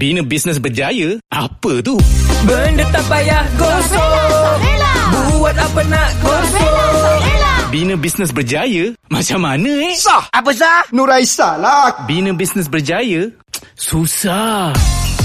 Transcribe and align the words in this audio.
Bina 0.00 0.24
bisnes 0.24 0.56
berjaya? 0.56 1.20
Apa 1.28 1.84
tu? 1.84 2.00
Benda 2.48 2.88
tak 2.88 3.04
payah 3.04 3.44
gosok 3.60 4.56
Buat 5.28 5.56
apa 5.60 5.80
nak 5.92 6.10
gosok 6.24 7.20
Bina 7.68 8.00
bisnes 8.00 8.32
berjaya? 8.32 8.96
Macam 9.12 9.44
mana 9.44 9.68
eh? 9.68 9.92
Sah. 10.00 10.24
Apa 10.32 10.56
sah? 10.56 10.88
Nuraisa 10.96 11.60
lah. 11.60 12.08
Bina 12.08 12.32
bisnes 12.32 12.72
berjaya? 12.72 13.28
Susah. 13.76 14.72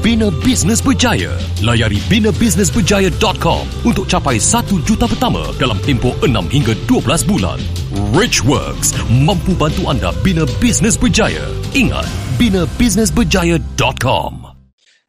bina 0.00 0.32
bisnes 0.40 0.80
berjaya. 0.80 1.36
Layari 1.60 2.00
binabusinessberjaya.com 2.08 3.84
untuk 3.84 4.08
capai 4.08 4.40
1 4.40 4.88
juta 4.88 5.04
pertama 5.04 5.44
dalam 5.60 5.76
tempoh 5.84 6.16
6 6.24 6.32
hingga 6.48 6.72
12 6.88 7.28
bulan. 7.28 7.60
Rich 8.16 8.40
Works 8.48 8.96
mampu 9.12 9.52
bantu 9.52 9.92
anda 9.92 10.16
bina 10.24 10.48
bisnes 10.56 10.96
berjaya. 10.96 11.44
Ingat, 11.76 12.08
binabusinessberjaya.com. 12.40 14.32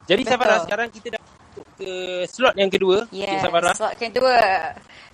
Jadi 0.03 0.21
Betul. 0.27 0.33
Safara 0.35 0.55
sekarang 0.67 0.91
kita 0.91 1.07
dah 1.15 1.21
masuk 1.23 1.65
ke 1.79 1.91
slot 2.27 2.55
yang 2.59 2.67
kedua. 2.67 3.07
Yes, 3.15 3.31
Cik 3.31 3.39
Safara. 3.47 3.71
slot 3.71 3.93
kedua. 3.95 4.40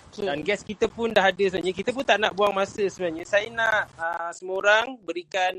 Okay. 0.10 0.26
Dan 0.26 0.42
guest 0.42 0.66
kita 0.66 0.90
pun 0.90 1.14
dah 1.14 1.30
ada 1.30 1.46
sebenarnya. 1.46 1.72
Kita 1.72 1.94
pun 1.94 2.04
tak 2.04 2.18
nak 2.18 2.34
buang 2.34 2.52
masa 2.52 2.82
sebenarnya. 2.90 3.24
Saya 3.30 3.48
nak 3.54 3.94
uh, 3.96 4.32
semua 4.34 4.58
orang 4.60 4.98
berikan 5.06 5.54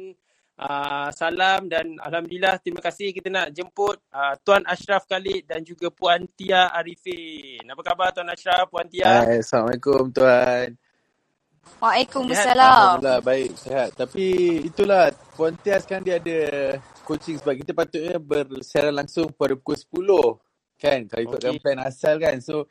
uh, 0.61 1.08
salam 1.16 1.66
dan 1.66 1.97
Alhamdulillah 1.97 2.61
terima 2.61 2.84
kasih 2.84 3.16
kita 3.16 3.33
nak 3.33 3.48
jemput 3.56 3.97
uh, 4.12 4.36
Tuan 4.44 4.61
Ashraf 4.69 5.08
Khalid 5.08 5.48
dan 5.48 5.64
juga 5.64 5.89
Puan 5.89 6.28
Tia 6.36 6.69
Arifin. 6.77 7.64
Apa 7.64 7.80
khabar 7.80 8.12
Tuan 8.12 8.28
Ashraf, 8.28 8.69
Puan 8.69 8.84
Tia? 8.86 9.25
Hai, 9.25 9.41
Assalamualaikum 9.41 10.12
Tuan. 10.12 10.77
Waalaikumsalam. 11.80 13.00
Alhamdulillah 13.00 13.20
baik, 13.25 13.50
sihat. 13.56 13.91
Tapi 13.97 14.25
itulah, 14.69 15.08
Puan 15.33 15.56
Tia 15.56 15.80
sekarang 15.80 16.05
dia 16.05 16.17
ada 16.20 16.39
coaching 17.05 17.36
sebab 17.41 17.55
kita 17.56 17.72
patutnya 17.72 18.17
bersiaran 18.20 18.95
langsung 18.97 19.33
pada 19.33 19.56
pukul 19.56 19.77
10. 19.77 20.80
Kan, 20.80 20.98
kalau 21.08 21.22
ikutkan 21.24 21.52
Okey. 21.56 21.61
plan 21.61 21.80
asal 21.84 22.17
kan. 22.17 22.36
So, 22.41 22.69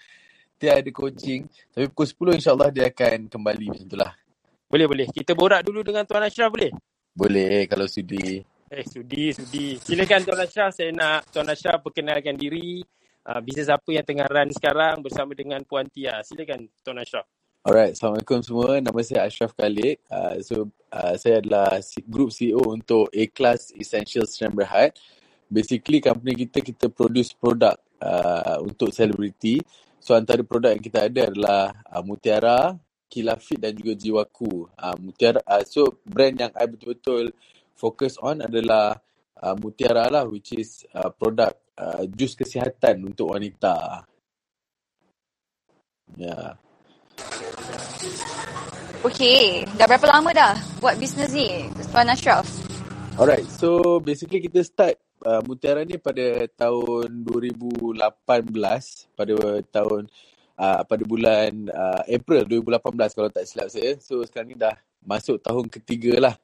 dia 0.57 0.81
ada 0.81 0.89
coaching. 0.89 1.45
Tapi 1.73 1.85
pukul 1.93 2.37
10 2.37 2.37
insyaAllah 2.41 2.69
dia 2.73 2.89
akan 2.89 3.29
kembali 3.29 3.65
macam 3.71 3.85
itulah. 3.85 4.11
Boleh, 4.69 4.85
boleh. 4.85 5.07
Kita 5.09 5.33
borak 5.33 5.65
dulu 5.65 5.81
dengan 5.81 6.05
Tuan 6.05 6.25
Ashraf 6.25 6.53
boleh? 6.53 6.69
Boleh 7.19 7.67
kalau 7.67 7.83
sudi. 7.83 8.39
Eh, 8.71 8.85
sudi, 8.87 9.35
sudi. 9.35 9.75
Silakan 9.75 10.23
Tuan 10.23 10.39
Ashraf. 10.39 10.71
Saya 10.71 10.95
nak 10.95 11.27
Tuan 11.27 11.51
Ashraf 11.51 11.83
perkenalkan 11.83 12.39
diri. 12.39 12.79
Uh, 13.27 13.43
bisnes 13.43 13.67
apa 13.67 13.91
yang 13.91 14.07
tengah 14.07 14.23
run 14.31 14.47
sekarang 14.55 15.03
bersama 15.03 15.35
dengan 15.35 15.59
Puan 15.67 15.83
Tia. 15.91 16.23
Silakan 16.23 16.71
Tuan 16.79 17.03
Ashraf. 17.03 17.27
Alright, 17.59 17.91
Assalamualaikum 17.91 18.39
semua. 18.39 18.79
Nama 18.79 18.99
saya 19.03 19.27
Ashraf 19.27 19.51
Khalid. 19.51 19.99
Uh, 20.07 20.39
so, 20.39 20.71
uh, 20.95 21.19
saya 21.19 21.43
adalah 21.43 21.83
Group 22.07 22.31
CEO 22.31 22.63
untuk 22.71 23.11
A-Class 23.11 23.75
Essentials 23.75 24.39
Sdn 24.39 24.55
Berhad. 24.55 24.95
Basically, 25.51 25.99
company 25.99 26.47
kita, 26.47 26.63
kita 26.63 26.87
produce 26.87 27.35
produk 27.35 27.75
uh, 27.99 28.63
untuk 28.63 28.95
selebriti. 28.95 29.59
So, 29.99 30.15
antara 30.15 30.39
produk 30.39 30.71
yang 30.71 30.83
kita 30.87 31.11
ada 31.11 31.27
adalah 31.27 31.75
uh, 31.83 31.99
Mutiara, 31.99 32.79
Kilafit 33.09 33.57
dan 33.57 33.73
juga 33.73 33.97
Jiwaku. 33.97 34.70
Uh, 34.77 34.95
Mutiara, 35.02 35.42
uh, 35.49 35.65
so, 35.65 35.97
brand 36.05 36.37
yang 36.37 36.53
I 36.53 36.70
betul-betul 36.70 37.33
fokus 37.73 38.21
on 38.21 38.45
adalah 38.45 39.02
uh, 39.42 39.55
Mutiara 39.58 40.05
lah, 40.08 40.30
which 40.30 40.53
is 40.53 40.86
uh, 40.93 41.09
produk 41.09 41.52
uh, 41.73 42.05
jus 42.14 42.37
kesihatan 42.37 43.02
untuk 43.09 43.33
wanita. 43.33 44.05
Ya. 46.15 46.30
Yeah. 46.30 46.49
Okay, 48.99 49.64
dah 49.80 49.87
berapa 49.87 50.11
lama 50.11 50.30
dah 50.36 50.53
buat 50.83 50.99
bisnes 50.99 51.31
ni, 51.31 51.71
Tuan 51.87 52.11
Ashraf? 52.11 52.43
Alright, 53.15 53.47
so 53.47 53.99
basically 54.03 54.43
kita 54.43 54.59
start 54.59 54.99
uh, 55.23 55.39
Mutiara 55.43 55.87
ni 55.87 55.95
pada 55.95 56.47
tahun 56.55 57.23
2018, 57.23 57.95
pada 59.15 59.36
tahun 59.71 60.11
uh, 60.59 60.83
pada 60.83 61.03
bulan 61.08 61.71
uh, 61.71 62.03
April 62.05 62.43
2018 62.43 63.15
kalau 63.15 63.30
tak 63.31 63.47
silap 63.47 63.71
saya. 63.71 63.95
So 64.03 64.21
sekarang 64.27 64.52
ni 64.52 64.55
dah 64.59 64.75
masuk 64.99 65.39
tahun 65.39 65.71
ketiga 65.71 66.20
lah. 66.20 66.36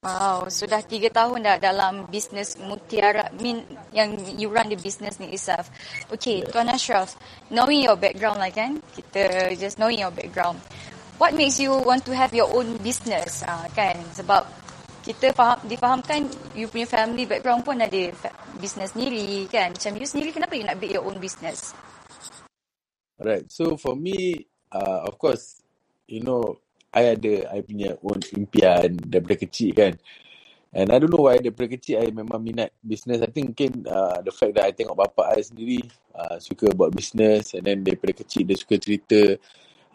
Wow, 0.00 0.48
sudah 0.48 0.80
tiga 0.80 1.12
tahun 1.12 1.44
dah 1.44 1.60
dalam 1.60 2.08
bisnes 2.08 2.56
Mutiara 2.56 3.28
Min 3.36 3.60
yang 3.92 4.16
you 4.40 4.48
run 4.48 4.72
the 4.72 4.78
business 4.80 5.20
ni 5.20 5.28
itself. 5.36 5.68
Okay, 6.08 6.40
Tuan 6.40 6.72
Ashraf, 6.72 7.20
knowing 7.52 7.84
your 7.84 8.00
background 8.00 8.40
lah 8.40 8.48
kan, 8.48 8.80
kita 8.96 9.52
just 9.60 9.76
knowing 9.76 10.00
your 10.00 10.08
background. 10.08 10.56
What 11.20 11.36
makes 11.36 11.60
you 11.60 11.76
want 11.84 12.08
to 12.08 12.16
have 12.16 12.32
your 12.32 12.48
own 12.48 12.80
business 12.80 13.44
uh, 13.44 13.68
kan? 13.76 14.00
Sebab 14.16 14.48
kita 15.04 15.36
faham, 15.36 15.60
difahamkan 15.68 16.32
you 16.56 16.64
punya 16.72 16.88
family 16.88 17.28
background 17.28 17.60
pun 17.68 17.76
ada 17.76 18.08
business 18.56 18.96
sendiri 18.96 19.44
kan. 19.52 19.76
Macam 19.76 20.00
you 20.00 20.08
sendiri 20.08 20.32
kenapa 20.32 20.56
you 20.56 20.64
nak 20.64 20.80
build 20.80 20.96
your 20.96 21.04
own 21.04 21.20
business? 21.20 21.76
Alright, 23.20 23.52
so 23.52 23.76
for 23.76 23.92
me, 23.92 24.48
uh, 24.72 25.04
of 25.04 25.20
course, 25.20 25.60
you 26.08 26.24
know, 26.24 26.56
I 26.88 27.12
ada 27.12 27.52
I 27.52 27.60
punya 27.60 28.00
own 28.00 28.18
impian 28.32 28.96
daripada 28.96 29.36
kecil 29.44 29.76
kan. 29.76 29.92
And 30.72 30.88
I 30.88 30.96
don't 30.96 31.12
know 31.12 31.28
why 31.28 31.36
daripada 31.36 31.68
kecil 31.68 32.00
I 32.00 32.08
memang 32.16 32.40
minat 32.40 32.72
business. 32.80 33.20
I 33.20 33.28
think 33.28 33.52
mungkin 33.52 33.84
uh, 33.84 34.24
the 34.24 34.32
fact 34.32 34.56
that 34.56 34.64
I 34.64 34.72
tengok 34.72 34.96
bapa 34.96 35.36
I 35.36 35.44
sendiri 35.44 35.84
uh, 36.16 36.40
suka 36.40 36.72
buat 36.72 36.96
business 36.96 37.52
and 37.52 37.68
then 37.68 37.84
daripada 37.84 38.16
kecil 38.16 38.48
dia 38.48 38.56
suka 38.56 38.80
cerita 38.80 39.36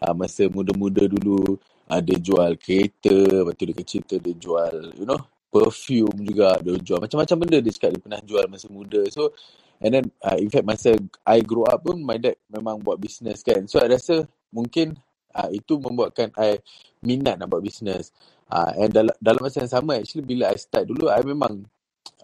uh, 0.06 0.14
masa 0.14 0.46
muda-muda 0.46 1.10
dulu 1.10 1.58
uh, 1.90 2.00
dia 2.00 2.22
jual 2.22 2.54
kereta, 2.62 3.42
lepas 3.42 3.58
tu 3.58 3.64
dia 3.66 3.84
cerita 3.84 4.14
dia 4.22 4.34
jual 4.38 4.94
you 4.94 5.04
know 5.08 5.18
perfume 5.50 6.14
juga 6.22 6.62
dia 6.62 6.78
jual 6.78 7.02
macam-macam 7.02 7.36
benda 7.42 7.58
dia 7.58 7.72
cakap 7.74 7.90
dia 7.90 8.02
pernah 8.06 8.20
jual 8.22 8.44
masa 8.46 8.70
muda. 8.70 9.02
So 9.10 9.34
and 9.80 9.90
then 9.92 10.04
uh, 10.24 10.36
in 10.38 10.48
fact 10.48 10.64
masa 10.64 10.96
I 11.24 11.44
grow 11.44 11.68
up 11.68 11.84
pun 11.84 12.00
my 12.00 12.16
dad 12.16 12.36
memang 12.48 12.80
buat 12.80 12.96
business 13.00 13.44
kan. 13.44 13.68
So 13.68 13.80
I 13.80 13.90
rasa 13.90 14.24
mungkin 14.52 14.96
uh, 15.36 15.48
itu 15.52 15.76
membuatkan 15.76 16.32
I 16.36 16.60
minat 17.04 17.36
nak 17.36 17.52
buat 17.52 17.64
business. 17.64 18.12
Uh, 18.46 18.70
and 18.78 18.94
dalam, 18.94 19.14
dalam 19.18 19.42
masa 19.42 19.66
yang 19.66 19.72
sama 19.72 19.98
actually 19.98 20.22
bila 20.22 20.54
I 20.54 20.56
start 20.56 20.86
dulu 20.86 21.10
I 21.10 21.20
memang 21.26 21.66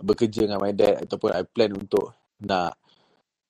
bekerja 0.00 0.46
dengan 0.46 0.62
my 0.62 0.72
dad 0.72 1.02
ataupun 1.04 1.30
I 1.34 1.42
plan 1.44 1.74
untuk 1.74 2.14
nak 2.42 2.78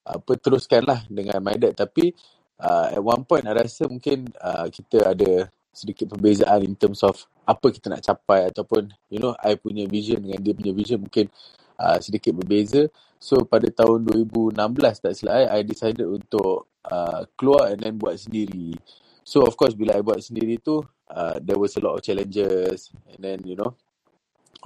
apa 0.02 0.32
teruskan 0.40 0.82
lah 0.82 1.00
dengan 1.06 1.38
my 1.38 1.54
dad 1.54 1.78
tapi 1.78 2.10
uh, 2.58 2.90
at 2.90 2.98
one 2.98 3.22
point 3.22 3.46
I 3.46 3.54
rasa 3.54 3.86
mungkin 3.86 4.26
uh, 4.40 4.66
kita 4.66 5.14
ada 5.14 5.46
sedikit 5.72 6.12
perbezaan 6.12 6.60
in 6.66 6.74
terms 6.76 7.00
of 7.06 7.16
apa 7.48 7.72
kita 7.72 7.88
nak 7.88 8.04
capai 8.04 8.50
ataupun 8.50 8.92
you 9.08 9.22
know 9.22 9.32
I 9.40 9.56
punya 9.56 9.88
vision 9.88 10.20
dengan 10.20 10.40
dia 10.42 10.52
punya 10.52 10.72
vision 10.76 11.00
mungkin 11.00 11.32
uh, 11.80 11.98
sedikit 12.02 12.36
berbeza 12.36 12.88
so 13.22 13.46
pada 13.46 13.70
tahun 13.70 14.02
2016 14.02 14.58
tak 14.98 15.14
silap 15.14 15.34
I 15.38 15.44
I 15.46 15.60
decided 15.62 16.10
untuk 16.10 16.66
uh, 16.82 17.22
keluar 17.38 17.70
and 17.70 17.78
then 17.78 17.94
buat 17.94 18.18
sendiri. 18.18 18.74
So 19.22 19.46
of 19.46 19.54
course 19.54 19.78
bila 19.78 19.94
I 19.94 20.02
buat 20.02 20.18
sendiri 20.18 20.58
tu 20.58 20.82
uh, 21.06 21.38
there 21.38 21.54
was 21.54 21.78
a 21.78 21.82
lot 21.86 21.94
of 21.94 22.02
challenges 22.02 22.90
and 23.14 23.22
then 23.22 23.38
you 23.46 23.54
know 23.54 23.78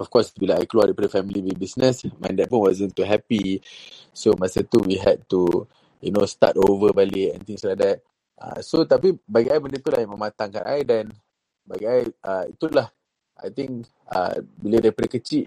of 0.01 0.09
course 0.09 0.33
bila 0.33 0.57
I 0.57 0.65
keluar 0.65 0.89
daripada 0.89 1.21
family 1.21 1.45
business 1.53 2.01
my 2.17 2.33
dad 2.33 2.49
pun 2.49 2.65
wasn't 2.65 2.97
too 2.97 3.05
happy. 3.05 3.61
So 4.09 4.33
masa 4.33 4.65
tu 4.65 4.81
we 4.81 4.97
had 4.97 5.21
to 5.29 5.69
you 6.01 6.09
know 6.09 6.25
start 6.25 6.57
over 6.57 6.89
balik 6.97 7.37
and 7.37 7.45
things 7.45 7.61
like 7.61 7.77
that. 7.77 8.01
Uh, 8.41 8.65
so 8.65 8.81
tapi 8.89 9.13
bagi 9.29 9.53
I 9.53 9.61
benda 9.61 9.77
tu 9.77 9.93
lah 9.93 10.01
yang 10.01 10.17
mematangkan 10.17 10.65
I 10.65 10.81
dan 10.81 11.13
bagi 11.61 11.85
I 11.85 12.09
uh, 12.25 12.49
itulah 12.49 12.89
I 13.37 13.53
think 13.53 13.85
uh, 14.09 14.41
bila 14.57 14.81
daripada 14.81 15.05
kecil 15.13 15.45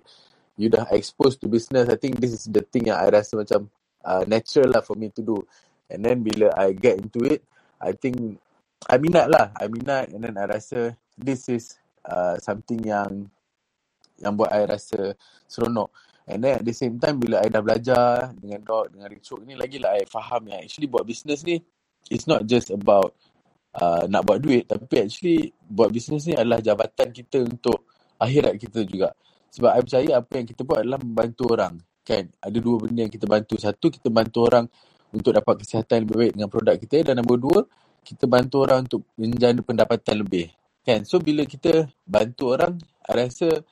you 0.60 0.68
dah 0.68 0.84
exposed 0.92 1.40
to 1.40 1.48
business 1.48 1.88
I 1.88 1.96
think 1.96 2.20
this 2.20 2.36
is 2.36 2.44
the 2.44 2.60
thing 2.60 2.92
yang 2.92 3.00
I 3.00 3.08
rasa 3.08 3.40
macam 3.40 3.72
uh, 4.04 4.28
natural 4.28 4.76
lah 4.76 4.84
for 4.84 4.92
me 5.00 5.08
to 5.16 5.24
do 5.24 5.40
and 5.88 6.04
then 6.04 6.20
bila 6.20 6.52
I 6.52 6.76
get 6.76 7.00
into 7.00 7.24
it 7.24 7.40
I 7.80 7.96
think 7.96 8.36
I 8.84 9.00
minat 9.00 9.32
lah 9.32 9.56
I 9.56 9.72
minat 9.72 10.12
and 10.12 10.20
then 10.20 10.36
I 10.36 10.44
rasa 10.44 10.92
this 11.16 11.48
is 11.48 11.80
uh, 12.04 12.36
something 12.40 12.80
yang 12.84 13.28
yang 14.20 14.36
buat 14.36 14.52
I 14.52 14.68
rasa 14.68 15.16
seronok. 15.48 15.88
And 16.30 16.44
then 16.44 16.62
at 16.62 16.64
the 16.64 16.76
same 16.76 17.00
time 17.00 17.18
bila 17.18 17.42
I 17.42 17.48
dah 17.50 17.64
belajar 17.64 18.30
dengan 18.38 18.62
Doc, 18.62 18.94
dengan 18.94 19.10
Richok 19.10 19.42
ni 19.42 19.58
lagi 19.58 19.82
lah 19.82 19.98
I 19.98 20.06
faham 20.06 20.46
yang 20.46 20.62
actually 20.62 20.86
buat 20.86 21.02
business 21.02 21.42
ni 21.42 21.58
it's 22.06 22.30
not 22.30 22.46
just 22.46 22.70
about 22.70 23.16
uh, 23.74 24.06
nak 24.06 24.22
buat 24.28 24.38
duit 24.38 24.70
tapi 24.70 25.10
actually 25.10 25.50
buat 25.66 25.90
business 25.90 26.30
ni 26.30 26.38
adalah 26.38 26.62
jabatan 26.62 27.10
kita 27.10 27.42
untuk 27.42 27.88
akhirat 28.20 28.54
kita 28.60 28.84
juga. 28.86 29.10
Sebab 29.50 29.70
I 29.75 29.81
percaya 29.82 30.11
apa 30.19 30.32
yang 30.38 30.47
kita 30.47 30.62
buat 30.62 30.79
adalah 30.82 31.00
membantu 31.02 31.43
orang. 31.50 31.75
kan? 32.06 32.25
Ada 32.38 32.58
dua 32.58 32.76
benda 32.87 33.00
yang 33.06 33.12
kita 33.12 33.26
bantu. 33.26 33.55
Satu 33.58 33.91
kita 33.91 34.08
bantu 34.11 34.47
orang 34.47 34.64
untuk 35.11 35.35
dapat 35.35 35.67
kesihatan 35.67 36.06
lebih 36.06 36.17
baik 36.17 36.32
dengan 36.38 36.49
produk 36.49 36.75
kita. 36.79 36.97
Dan 37.02 37.14
nombor 37.23 37.38
dua 37.43 37.58
kita 38.06 38.25
bantu 38.31 38.56
orang 38.62 38.87
untuk 38.87 39.02
menjana 39.19 39.61
pendapatan 39.61 40.23
lebih 40.23 40.49
kan? 40.87 41.05
So 41.05 41.20
bila 41.20 41.44
kita 41.44 41.87
bantu 42.02 42.56
orang 42.56 42.81
I 43.06 43.26
rasa 43.26 43.62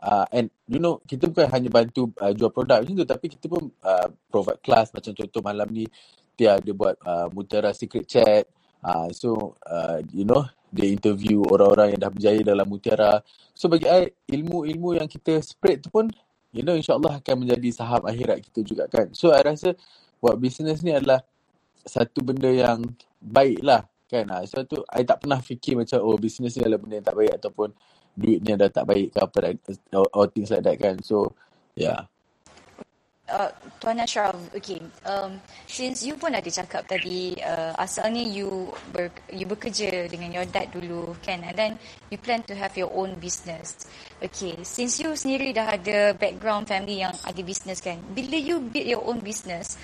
uh, 0.00 0.26
and 0.32 0.48
you 0.68 0.80
know 0.80 1.00
kita 1.04 1.28
bukan 1.28 1.48
hanya 1.48 1.68
bantu 1.68 2.12
uh, 2.20 2.32
jual 2.32 2.52
produk 2.52 2.80
macam 2.80 2.94
tu. 2.96 3.06
Tapi 3.08 3.26
kita 3.32 3.46
pun 3.48 3.68
uh, 3.82 4.08
provide 4.28 4.60
class. 4.60 4.92
Macam 4.92 5.12
contoh 5.16 5.40
malam 5.44 5.68
ni 5.72 5.84
Tia 6.32 6.56
ada 6.56 6.72
buat 6.72 6.96
uh, 7.04 7.28
Mutiara 7.32 7.76
Secret 7.76 8.08
Chat 8.08 8.48
uh, 8.82 9.08
so 9.14 9.56
uh, 9.66 10.02
you 10.12 10.26
know 10.26 10.46
dia 10.72 10.88
interview 10.88 11.44
orang-orang 11.52 11.94
yang 11.94 12.00
dah 12.00 12.10
berjaya 12.10 12.40
dalam 12.40 12.64
Mutiara. 12.64 13.20
So 13.52 13.68
bagi 13.68 13.84
I 13.86 14.08
ilmu-ilmu 14.32 14.96
yang 14.96 15.08
kita 15.08 15.36
spread 15.44 15.84
tu 15.84 15.92
pun 15.92 16.08
you 16.52 16.64
know 16.64 16.72
insyaAllah 16.72 17.20
akan 17.20 17.44
menjadi 17.44 17.68
saham 17.72 18.02
akhirat 18.08 18.40
kita 18.40 18.60
juga 18.64 18.84
kan. 18.88 19.12
So 19.12 19.30
I 19.30 19.44
rasa 19.44 19.76
buat 20.18 20.40
bisnes 20.40 20.80
ni 20.80 20.96
adalah 20.96 21.20
satu 21.84 22.24
benda 22.24 22.48
yang 22.48 22.82
baik 23.20 23.60
lah 23.60 23.84
kan. 24.08 24.28
Ha. 24.28 24.44
so 24.44 24.60
tu 24.64 24.80
I 24.92 25.04
tak 25.04 25.24
pernah 25.24 25.40
fikir 25.40 25.76
macam 25.76 26.00
oh 26.04 26.16
bisnes 26.16 26.56
ni 26.56 26.64
adalah 26.64 26.80
benda 26.80 26.94
yang 27.00 27.06
tak 27.06 27.16
baik 27.16 27.32
ataupun 27.40 27.68
duitnya 28.12 28.54
dah 28.60 28.68
tak 28.68 28.84
baik 28.84 29.08
ke 29.12 29.18
apa 29.24 29.38
or, 29.96 30.08
or 30.12 30.24
things 30.28 30.48
like 30.52 30.64
that 30.64 30.76
kan. 30.80 31.00
So 31.04 31.36
yeah 31.76 32.11
Uh, 33.32 33.48
Tuan 33.80 33.96
Ashraf, 33.96 34.36
okay. 34.52 34.76
Um, 35.08 35.40
since 35.64 36.04
you 36.04 36.20
pun 36.20 36.36
ada 36.36 36.52
cakap 36.52 36.84
tadi, 36.84 37.32
uh, 37.40 37.72
asalnya 37.80 38.20
you 38.20 38.68
ber, 38.92 39.08
you 39.32 39.48
bekerja 39.48 40.04
dengan 40.04 40.36
your 40.36 40.44
dad 40.44 40.68
dulu, 40.68 41.16
kan? 41.24 41.40
And 41.40 41.56
then 41.56 41.72
you 42.12 42.20
plan 42.20 42.44
to 42.44 42.52
have 42.52 42.76
your 42.76 42.92
own 42.92 43.16
business. 43.16 43.88
Okay, 44.20 44.60
since 44.68 45.00
you 45.00 45.16
sendiri 45.16 45.56
dah 45.56 45.80
ada 45.80 46.12
background 46.12 46.68
family 46.68 47.00
yang 47.00 47.16
ada 47.24 47.40
business 47.40 47.80
kan, 47.80 47.96
bila 48.12 48.36
you 48.36 48.60
build 48.60 48.84
your 48.84 49.00
own 49.08 49.24
business, 49.24 49.80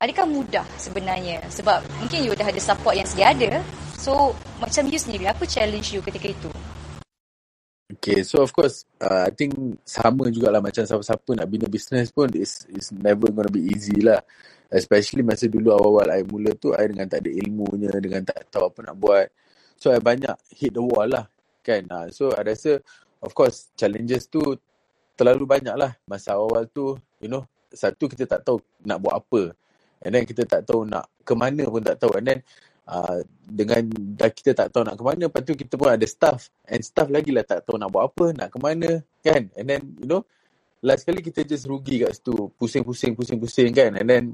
adakah 0.00 0.24
mudah 0.24 0.64
sebenarnya? 0.80 1.44
Sebab 1.52 1.84
mungkin 2.00 2.24
you 2.24 2.32
dah 2.32 2.48
ada 2.48 2.60
support 2.64 2.96
yang 2.96 3.04
sedia 3.04 3.36
ada. 3.36 3.60
So, 4.00 4.32
macam 4.56 4.88
you 4.88 4.96
sendiri, 4.96 5.28
apa 5.28 5.44
challenge 5.44 5.92
you 5.92 6.00
ketika 6.00 6.32
itu? 6.32 6.48
Okay, 7.86 8.26
so 8.26 8.42
of 8.42 8.50
course, 8.50 8.82
uh, 8.98 9.30
I 9.30 9.30
think 9.30 9.54
sama 9.86 10.26
jugalah 10.34 10.58
macam 10.58 10.82
siapa-siapa 10.82 11.38
nak 11.38 11.46
bina 11.46 11.70
business 11.70 12.10
pun 12.10 12.26
is 12.34 12.66
is 12.74 12.90
never 12.90 13.30
gonna 13.30 13.46
be 13.46 13.62
easy 13.70 14.02
lah. 14.02 14.18
Especially 14.66 15.22
masa 15.22 15.46
dulu 15.46 15.70
awal-awal 15.70 16.10
I 16.10 16.26
mula 16.26 16.50
tu, 16.58 16.74
I 16.74 16.90
dengan 16.90 17.06
tak 17.06 17.22
ada 17.22 17.30
ilmunya, 17.30 17.94
dengan 18.02 18.26
tak 18.26 18.50
tahu 18.50 18.66
apa 18.74 18.90
nak 18.90 18.96
buat. 18.98 19.30
So, 19.78 19.94
I 19.94 20.02
banyak 20.02 20.34
hit 20.50 20.74
the 20.74 20.82
wall 20.82 21.06
lah. 21.06 21.30
Kan? 21.62 21.86
Uh, 21.86 22.10
so, 22.10 22.34
I 22.34 22.42
rasa, 22.42 22.82
of 23.22 23.30
course, 23.30 23.70
challenges 23.78 24.26
tu 24.26 24.42
terlalu 25.14 25.46
banyak 25.46 25.78
lah. 25.78 25.94
Masa 26.10 26.34
awal 26.34 26.66
tu, 26.66 26.98
you 27.22 27.30
know, 27.30 27.46
satu 27.70 28.10
kita 28.10 28.26
tak 28.26 28.42
tahu 28.42 28.58
nak 28.82 28.98
buat 28.98 29.14
apa. 29.14 29.54
And 30.02 30.10
then 30.10 30.26
kita 30.26 30.42
tak 30.42 30.66
tahu 30.66 30.82
nak 30.90 31.06
ke 31.22 31.38
mana 31.38 31.62
pun 31.70 31.86
tak 31.86 32.02
tahu. 32.02 32.18
And 32.18 32.26
then 32.26 32.38
uh, 32.86 33.20
dengan 33.46 33.86
dah 34.16 34.30
kita 34.30 34.54
tak 34.54 34.70
tahu 34.70 34.86
nak 34.86 34.98
ke 34.98 35.02
mana, 35.02 35.26
lepas 35.26 35.42
tu 35.42 35.54
kita 35.54 35.74
pun 35.74 35.90
ada 35.90 36.06
staff. 36.06 36.50
And 36.66 36.82
staff 36.82 37.10
lagi 37.10 37.34
lah 37.34 37.42
tak 37.46 37.66
tahu 37.66 37.78
nak 37.78 37.90
buat 37.90 38.10
apa, 38.10 38.34
nak 38.34 38.48
ke 38.54 38.58
mana, 38.62 39.02
kan? 39.22 39.50
And 39.58 39.66
then, 39.66 39.82
you 39.98 40.08
know, 40.08 40.22
last 40.82 41.06
kali 41.06 41.22
kita 41.22 41.42
just 41.42 41.66
rugi 41.66 42.02
kat 42.02 42.14
situ. 42.18 42.50
Pusing-pusing, 42.58 43.18
pusing-pusing 43.18 43.70
kan? 43.74 43.98
And 43.98 44.06
then, 44.06 44.24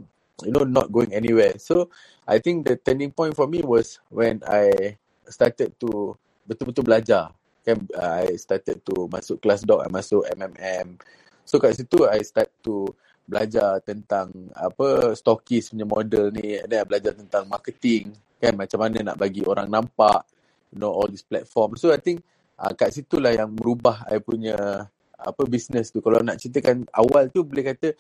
you 0.45 0.53
know, 0.53 0.65
not 0.65 0.93
going 0.93 1.13
anywhere. 1.13 1.57
So, 1.57 1.89
I 2.29 2.39
think 2.39 2.69
the 2.69 2.77
turning 2.77 3.13
point 3.13 3.37
for 3.37 3.49
me 3.49 3.65
was 3.65 4.01
when 4.13 4.41
I 4.45 4.97
started 5.29 5.77
to 5.81 6.17
betul-betul 6.45 6.85
belajar. 6.85 7.33
Kan, 7.63 7.89
I 7.97 8.37
started 8.37 8.85
to 8.85 9.07
masuk 9.09 9.41
kelas 9.41 9.65
doc, 9.65 9.87
I 9.87 9.89
masuk 9.89 10.27
MMM. 10.35 11.01
So, 11.47 11.59
kat 11.59 11.75
situ, 11.79 12.07
I 12.07 12.23
start 12.23 12.51
to 12.67 12.91
belajar 13.33 13.81
tentang 13.81 14.29
apa 14.53 15.17
stokis 15.17 15.73
punya 15.73 15.89
model 15.89 16.29
ni 16.37 16.61
I 16.61 16.85
belajar 16.85 17.17
tentang 17.17 17.49
marketing 17.49 18.13
kan? 18.37 18.53
Macam 18.53 18.85
mana 18.85 19.01
nak 19.01 19.17
bagi 19.17 19.41
orang 19.41 19.73
nampak 19.73 20.29
you 20.69 20.77
know 20.77 20.93
all 20.93 21.09
this 21.09 21.25
platform 21.25 21.81
so 21.81 21.89
I 21.89 21.97
think 21.97 22.21
uh, 22.61 22.73
kat 22.77 22.93
situ 22.93 23.17
lah 23.17 23.33
yang 23.33 23.57
merubah 23.57 24.05
I 24.05 24.21
punya 24.21 24.87
apa 25.23 25.43
business 25.47 25.95
tu. 25.95 26.03
Kalau 26.03 26.21
nak 26.21 26.39
ceritakan 26.43 26.87
awal 26.95 27.31
tu 27.31 27.47
boleh 27.47 27.75
kata 27.75 27.95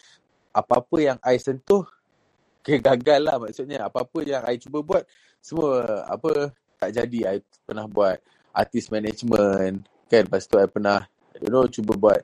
apa-apa 0.52 0.96
yang 1.00 1.18
I 1.22 1.38
sentuh 1.38 1.86
ke 2.66 2.78
gagal 2.82 3.20
lah 3.22 3.36
maksudnya. 3.40 3.86
Apa-apa 3.88 4.18
yang 4.22 4.42
I 4.44 4.58
cuba 4.58 4.82
buat 4.82 5.02
semua 5.42 6.04
apa 6.06 6.52
tak 6.78 6.90
jadi. 6.94 7.18
I 7.26 7.36
pernah 7.64 7.86
buat 7.86 8.18
artist 8.52 8.90
management 8.92 9.86
kan? 10.10 10.28
Lepas 10.28 10.44
tu 10.44 10.58
I 10.58 10.68
pernah 10.68 11.06
you 11.40 11.50
know 11.50 11.64
cuba 11.70 11.96
buat 11.96 12.20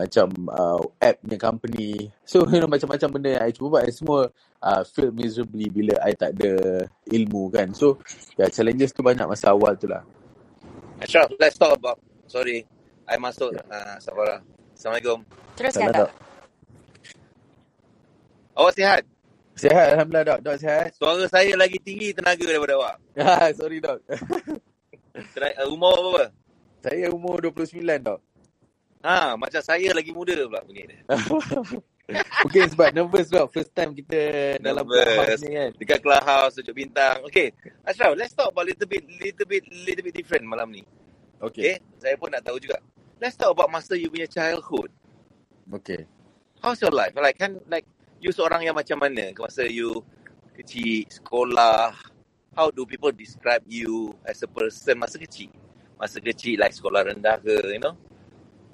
macam 0.00 0.32
uh, 0.48 0.80
app 0.96 1.20
punya 1.20 1.36
company. 1.36 2.08
So, 2.24 2.48
you 2.48 2.56
know, 2.56 2.70
macam-macam 2.72 3.08
benda 3.12 3.36
yang 3.36 3.44
I 3.44 3.52
cuba 3.52 3.68
buat, 3.76 3.82
I 3.84 3.92
semua 3.92 4.32
uh, 4.64 4.82
fail 4.88 5.12
miserably 5.12 5.68
bila 5.68 6.00
I 6.00 6.16
tak 6.16 6.40
ada 6.40 6.88
ilmu 7.12 7.52
kan. 7.52 7.76
So, 7.76 8.00
yeah, 8.40 8.48
challenges 8.48 8.96
tu 8.96 9.04
banyak 9.04 9.28
masa 9.28 9.52
awal 9.52 9.76
tu 9.76 9.92
lah. 9.92 10.00
Ashraf, 11.04 11.28
let's 11.36 11.60
talk 11.60 11.76
about, 11.76 12.00
sorry, 12.24 12.64
I 13.04 13.20
masuk, 13.20 13.52
yeah. 13.52 13.68
uh, 13.68 13.96
Safara. 14.00 14.40
Assalamualaikum. 14.72 15.20
Teruskan, 15.60 15.92
Dok. 15.92 16.10
Awak 18.56 18.72
sihat? 18.72 19.02
Sihat, 19.60 19.86
Alhamdulillah, 20.00 20.24
Dok. 20.24 20.40
Dok 20.40 20.56
sihat? 20.56 20.88
Suara 20.96 21.24
saya 21.28 21.52
lagi 21.60 21.76
tinggi 21.84 22.16
tenaga 22.16 22.40
daripada 22.40 22.80
awak. 22.80 22.96
Sorry, 23.60 23.84
Dok. 23.84 24.00
umur 25.68 25.92
berapa? 26.00 26.32
Saya 26.80 27.12
umur 27.12 27.44
29, 27.44 27.76
Dok. 28.00 28.29
Ha, 29.00 29.32
macam 29.40 29.60
saya 29.64 29.96
lagi 29.96 30.12
muda 30.12 30.36
pula 30.36 30.60
bunyi 30.60 30.84
dia. 30.92 31.00
Mungkin 32.44 32.62
sebab 32.74 32.88
nervous 32.92 33.32
lah. 33.32 33.48
First 33.48 33.72
time 33.72 33.96
kita 33.96 34.20
dalam 34.60 34.84
clubhouse 34.84 35.40
ni 35.40 35.56
kan. 35.56 35.70
Dekat 35.78 35.98
clubhouse, 36.04 36.52
Tujuh 36.60 36.74
Bintang. 36.76 37.24
Okay. 37.24 37.54
Ashraf, 37.86 38.12
let's 38.18 38.36
talk 38.36 38.52
about 38.52 38.68
little 38.68 38.84
bit, 38.84 39.06
little 39.08 39.46
bit, 39.48 39.64
little 39.72 40.04
bit 40.04 40.14
different 40.14 40.44
malam 40.44 40.68
ni. 40.74 40.82
Okay. 41.40 41.80
okay. 41.80 41.96
Saya 41.96 42.14
pun 42.20 42.28
nak 42.28 42.44
tahu 42.44 42.60
juga. 42.60 42.76
Let's 43.16 43.40
talk 43.40 43.56
about 43.56 43.72
masa 43.72 43.96
you 43.96 44.12
punya 44.12 44.28
childhood. 44.28 44.92
Okay. 45.80 46.04
How's 46.60 46.82
your 46.84 46.92
life? 46.92 47.16
Like, 47.16 47.40
kan, 47.40 47.56
like, 47.72 47.88
you 48.20 48.34
seorang 48.36 48.68
yang 48.68 48.76
macam 48.76 49.00
mana? 49.00 49.32
Masa 49.32 49.64
you 49.64 50.04
kecil, 50.58 51.08
sekolah. 51.08 51.96
How 52.52 52.68
do 52.68 52.84
people 52.84 53.14
describe 53.14 53.64
you 53.64 54.12
as 54.26 54.42
a 54.44 54.50
person 54.50 55.00
masa 55.00 55.16
kecil? 55.16 55.48
Masa 55.96 56.20
kecil, 56.20 56.60
like 56.60 56.74
sekolah 56.74 57.06
rendah 57.06 57.38
ke, 57.40 57.54
you 57.70 57.80
know? 57.80 57.94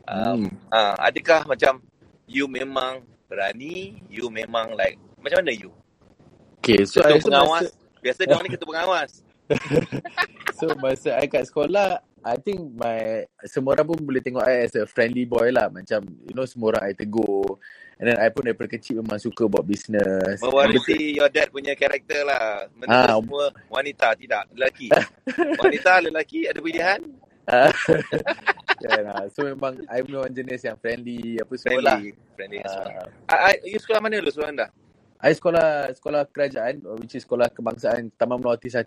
Um, 0.06 0.46
hmm. 0.46 0.70
uh, 0.70 0.94
adakah 1.02 1.42
macam 1.50 1.82
you 2.30 2.46
memang 2.46 3.02
berani, 3.26 3.98
you 4.06 4.30
memang 4.30 4.74
like 4.78 4.98
macam 5.18 5.42
mana 5.42 5.54
you? 5.54 5.74
Okay, 6.62 6.86
so 6.86 7.02
ketua 7.02 7.22
pengawas. 7.22 7.70
Masa... 7.70 8.02
Biasa 8.02 8.20
dia 8.22 8.38
ni 8.42 8.50
ketua 8.54 8.68
pengawas. 8.70 9.10
so 10.58 10.66
masa 10.78 11.18
I 11.18 11.26
kat 11.30 11.46
sekolah, 11.50 12.02
I 12.26 12.36
think 12.42 12.74
my 12.74 13.22
semua 13.46 13.78
orang 13.78 13.86
pun 13.86 13.98
boleh 14.02 14.22
tengok 14.22 14.42
I 14.42 14.66
as 14.66 14.74
a 14.74 14.86
friendly 14.86 15.26
boy 15.26 15.50
lah. 15.54 15.70
Macam 15.70 16.02
you 16.06 16.34
know 16.34 16.46
semua 16.46 16.74
orang 16.74 16.90
I 16.90 16.92
tegur. 16.94 17.58
And 17.96 18.12
then 18.12 18.20
I 18.20 18.28
pun 18.28 18.44
daripada 18.44 18.76
kecil 18.76 19.00
memang 19.00 19.16
suka 19.16 19.48
buat 19.48 19.64
business. 19.64 20.36
Mewarisi 20.44 21.16
your 21.16 21.32
dad 21.32 21.48
punya 21.48 21.72
karakter 21.72 22.28
lah. 22.28 22.68
Menurut 22.76 22.92
ah, 22.92 23.16
semua 23.16 23.46
wanita 23.72 24.12
tidak, 24.20 24.44
lelaki. 24.52 24.92
wanita, 25.64 26.04
lelaki 26.04 26.44
ada 26.44 26.60
pilihan. 26.60 27.00
Yeah, 27.46 29.00
nah. 29.06 29.22
So 29.30 29.46
memang 29.46 29.78
I 29.86 30.02
memang 30.02 30.30
jenis 30.34 30.66
yang 30.66 30.76
friendly 30.78 31.38
apa 31.38 31.54
semua 31.54 31.80
lah. 31.82 31.98
Friendly. 32.34 32.58
Uh, 32.66 33.06
I, 33.30 33.62
you 33.62 33.78
sekolah 33.78 34.02
mana 34.02 34.18
dulu 34.18 34.30
sekolah 34.34 34.50
anda? 34.50 34.66
I 35.22 35.32
sekolah 35.32 35.94
sekolah 35.96 36.22
kerajaan 36.28 36.82
which 37.00 37.16
is 37.16 37.24
sekolah 37.24 37.48
kebangsaan 37.48 38.12
Taman 38.18 38.42
Melati 38.42 38.68
1. 38.68 38.84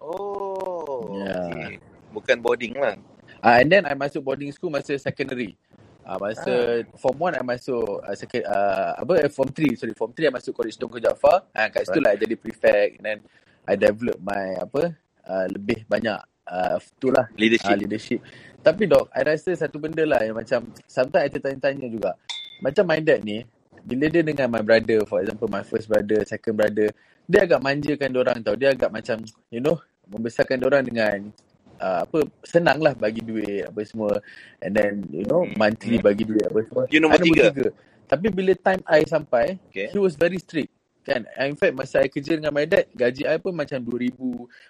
Oh. 0.00 1.16
Yeah. 1.16 1.48
Okay. 1.48 1.74
Bukan 2.12 2.36
boarding 2.44 2.74
lah. 2.76 2.96
Uh, 3.40 3.56
and 3.60 3.68
then 3.72 3.82
I 3.88 3.96
masuk 3.96 4.20
boarding 4.20 4.52
school 4.52 4.70
masa 4.70 4.94
secondary. 5.00 5.56
Uh, 6.04 6.16
masa 6.20 6.84
ah. 6.84 6.96
form 6.96 7.32
1 7.32 7.40
I 7.40 7.44
masuk 7.44 8.02
uh, 8.02 8.16
second, 8.16 8.44
uh, 8.48 8.98
apa 8.98 9.12
eh, 9.20 9.30
form 9.30 9.52
3 9.52 9.78
sorry 9.78 9.94
form 9.94 10.12
3 10.12 10.28
I 10.28 10.32
masuk 10.32 10.52
college 10.52 10.76
Tunku 10.76 11.00
Jaafar. 11.00 11.48
Uh, 11.52 11.68
kat 11.72 11.88
situ 11.88 12.00
right. 12.00 12.04
lah 12.04 12.12
I 12.16 12.18
jadi 12.20 12.34
prefect 12.36 12.90
and 13.00 13.04
then 13.04 13.18
I 13.64 13.74
develop 13.76 14.18
my 14.20 14.58
apa 14.58 14.96
uh, 15.24 15.46
lebih 15.48 15.84
banyak 15.86 16.18
uh, 16.50 16.76
lah 17.14 17.26
leadership. 17.38 17.70
Uh, 17.70 17.78
leadership. 17.78 18.20
Tapi 18.60 18.84
dok, 18.90 19.08
I 19.16 19.24
rasa 19.24 19.56
satu 19.56 19.80
benda 19.80 20.04
lah 20.04 20.20
yang 20.20 20.36
macam 20.36 20.68
sometimes 20.84 21.24
I 21.24 21.30
tertanya-tanya 21.32 21.88
juga. 21.88 22.12
Macam 22.60 22.84
my 22.84 23.00
dad 23.00 23.24
ni, 23.24 23.40
bila 23.86 24.12
dia 24.12 24.20
dengan 24.20 24.52
my 24.52 24.60
brother, 24.60 25.06
for 25.08 25.24
example 25.24 25.48
my 25.48 25.64
first 25.64 25.88
brother, 25.88 26.20
second 26.28 26.60
brother, 26.60 26.92
dia 27.24 27.40
agak 27.48 27.62
manjakan 27.64 28.12
orang 28.18 28.38
tau. 28.44 28.58
Dia 28.58 28.76
agak 28.76 28.92
macam, 28.92 29.24
you 29.48 29.64
know, 29.64 29.80
membesarkan 30.10 30.60
orang 30.60 30.84
dengan 30.84 31.32
uh, 31.80 32.04
apa 32.04 32.28
senang 32.44 32.84
lah 32.84 32.92
bagi 32.92 33.24
duit 33.24 33.64
apa 33.64 33.80
semua 33.88 34.20
and 34.60 34.76
then 34.76 35.00
you 35.08 35.24
know 35.24 35.48
hmm. 35.48 35.56
monthly 35.56 35.96
hmm. 35.96 36.04
bagi 36.04 36.28
duit 36.28 36.44
apa 36.44 36.60
semua. 36.68 36.84
You 36.92 37.00
nombor 37.00 37.24
tiga. 37.24 37.48
tiga. 37.48 37.72
Tapi 38.10 38.26
bila 38.34 38.52
time 38.58 38.82
I 38.90 39.06
sampai, 39.06 39.54
okay. 39.70 39.86
he 39.94 39.98
was 40.02 40.18
very 40.18 40.42
strict. 40.42 40.74
Kan? 41.06 41.24
In 41.38 41.54
fact, 41.54 41.78
masa 41.78 42.02
I 42.02 42.10
kerja 42.10 42.34
dengan 42.34 42.50
my 42.50 42.66
dad, 42.66 42.90
gaji 42.90 43.22
I 43.22 43.38
pun 43.38 43.54
macam 43.54 43.78
2,000. 43.78 44.18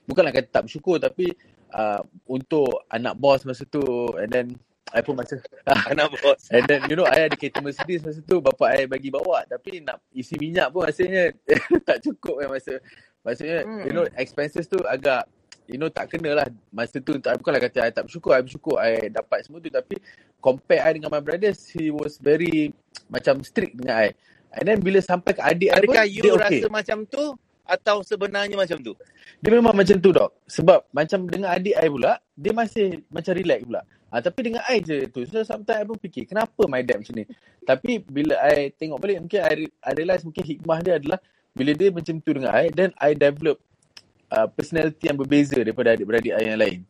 Bukanlah 0.05 0.29
kata 0.29 0.49
tak 0.53 0.63
bersyukur, 0.69 1.01
tapi 1.01 1.33
uh, 1.75 2.03
untuk 2.27 2.87
anak 2.91 3.15
bos 3.19 3.43
masa 3.47 3.67
tu. 3.67 3.83
And 4.19 4.31
then 4.31 4.47
I 4.91 5.03
pun 5.03 5.19
masa 5.19 5.39
Anak 5.93 6.15
bos. 6.19 6.51
And 6.51 6.67
then 6.67 6.87
you 6.91 6.99
know 6.99 7.07
I 7.07 7.31
ada 7.31 7.37
kereta 7.39 7.63
Mercedes 7.63 8.03
masa 8.03 8.21
tu. 8.23 8.43
Bapa 8.43 8.75
I 8.75 8.87
bagi 8.87 9.11
bawa. 9.11 9.47
Tapi 9.47 9.83
nak 9.83 10.03
isi 10.15 10.35
minyak 10.39 10.71
pun 10.75 10.87
rasanya 10.87 11.35
Tak 11.89 12.03
cukup 12.03 12.43
kan 12.45 12.49
masa 12.51 12.75
Maksudnya 13.21 13.63
Hmm. 13.67 13.85
you 13.85 13.93
know 13.93 14.05
expenses 14.17 14.67
tu 14.67 14.81
agak 14.87 15.27
You 15.71 15.79
know 15.79 15.87
tak 15.87 16.11
kena 16.11 16.35
lah 16.35 16.47
Masa 16.75 16.99
tu. 16.99 17.15
Tak, 17.23 17.39
bukanlah 17.39 17.63
kata 17.63 17.87
I 17.87 17.95
tak 17.95 18.11
bersyukur. 18.11 18.35
I 18.35 18.43
bersyukur 18.43 18.77
I 18.83 19.07
dapat 19.07 19.47
semua 19.47 19.63
tu. 19.63 19.71
Tapi 19.71 19.99
compare 20.43 20.83
I 20.83 20.91
dengan 20.99 21.11
my 21.15 21.23
brothers 21.23 21.71
He 21.71 21.95
was 21.95 22.19
very 22.19 22.75
Macam 23.07 23.43
strict 23.47 23.79
dengan 23.79 24.11
I. 24.11 24.11
And 24.51 24.67
then 24.67 24.79
bila 24.83 24.99
sampai 24.99 25.39
ke 25.39 25.43
adik 25.43 25.71
I 25.71 25.79
pun 25.87 25.95
Adakah 25.95 26.07
you 26.11 26.23
dia 26.27 26.35
rasa 26.35 26.67
okay. 26.67 26.73
macam 26.73 27.07
tu 27.07 27.39
atau 27.71 28.03
sebenarnya 28.03 28.59
macam 28.59 28.83
tu? 28.83 28.99
Dia 29.41 29.51
memang 29.57 29.73
macam 29.73 29.97
tu 29.97 30.11
dok 30.13 30.31
Sebab 30.45 30.85
macam 30.93 31.25
dengan 31.25 31.57
adik 31.57 31.73
I 31.79 31.89
pula 31.89 32.21
Dia 32.37 32.53
masih 32.53 33.01
macam 33.09 33.33
relax 33.33 33.61
pula 33.65 33.81
ha, 34.13 34.21
Tapi 34.21 34.41
dengan 34.45 34.63
I 34.69 34.85
je 34.85 35.09
tu 35.09 35.25
So 35.25 35.41
sometimes 35.47 35.81
I 35.81 35.85
pun 35.89 35.97
fikir 35.97 36.29
Kenapa 36.29 36.63
my 36.69 36.85
dad 36.85 37.01
macam 37.01 37.15
ni 37.17 37.25
Tapi 37.65 38.05
bila 38.05 38.37
I 38.45 38.69
tengok 38.77 39.01
balik 39.01 39.17
Mungkin 39.25 39.41
I, 39.41 39.53
re- 39.65 39.77
I 39.81 39.91
realize 39.97 40.23
Mungkin 40.29 40.45
hikmah 40.45 40.79
dia 40.85 41.01
adalah 41.01 41.19
Bila 41.57 41.73
dia 41.73 41.89
macam 41.89 42.15
tu 42.21 42.31
dengan 42.37 42.53
I 42.53 42.69
Then 42.69 42.93
I 43.01 43.17
develop 43.17 43.57
uh, 44.29 44.47
Personality 44.53 45.09
yang 45.09 45.17
berbeza 45.17 45.57
Daripada 45.57 45.97
adik-beradik 45.97 46.37
I 46.37 46.45
yang 46.53 46.61
lain 46.61 46.81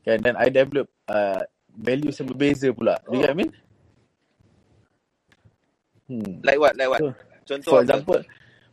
kan? 0.00 0.18
Dan 0.24 0.34
I 0.40 0.48
develop 0.48 0.88
uh, 1.12 1.44
Values 1.76 2.16
yang 2.16 2.28
berbeza 2.32 2.72
pula 2.72 2.96
Do 3.04 3.20
you 3.20 3.20
get 3.20 3.28
what 3.28 3.36
I 3.36 3.40
mean? 3.44 3.52
Hmm. 6.10 6.42
Like 6.42 6.58
what? 6.58 6.74
Like 6.74 6.90
what? 6.90 7.00
So, 7.00 7.14
Contoh 7.46 7.70
For 7.70 7.80
apa? 7.86 8.16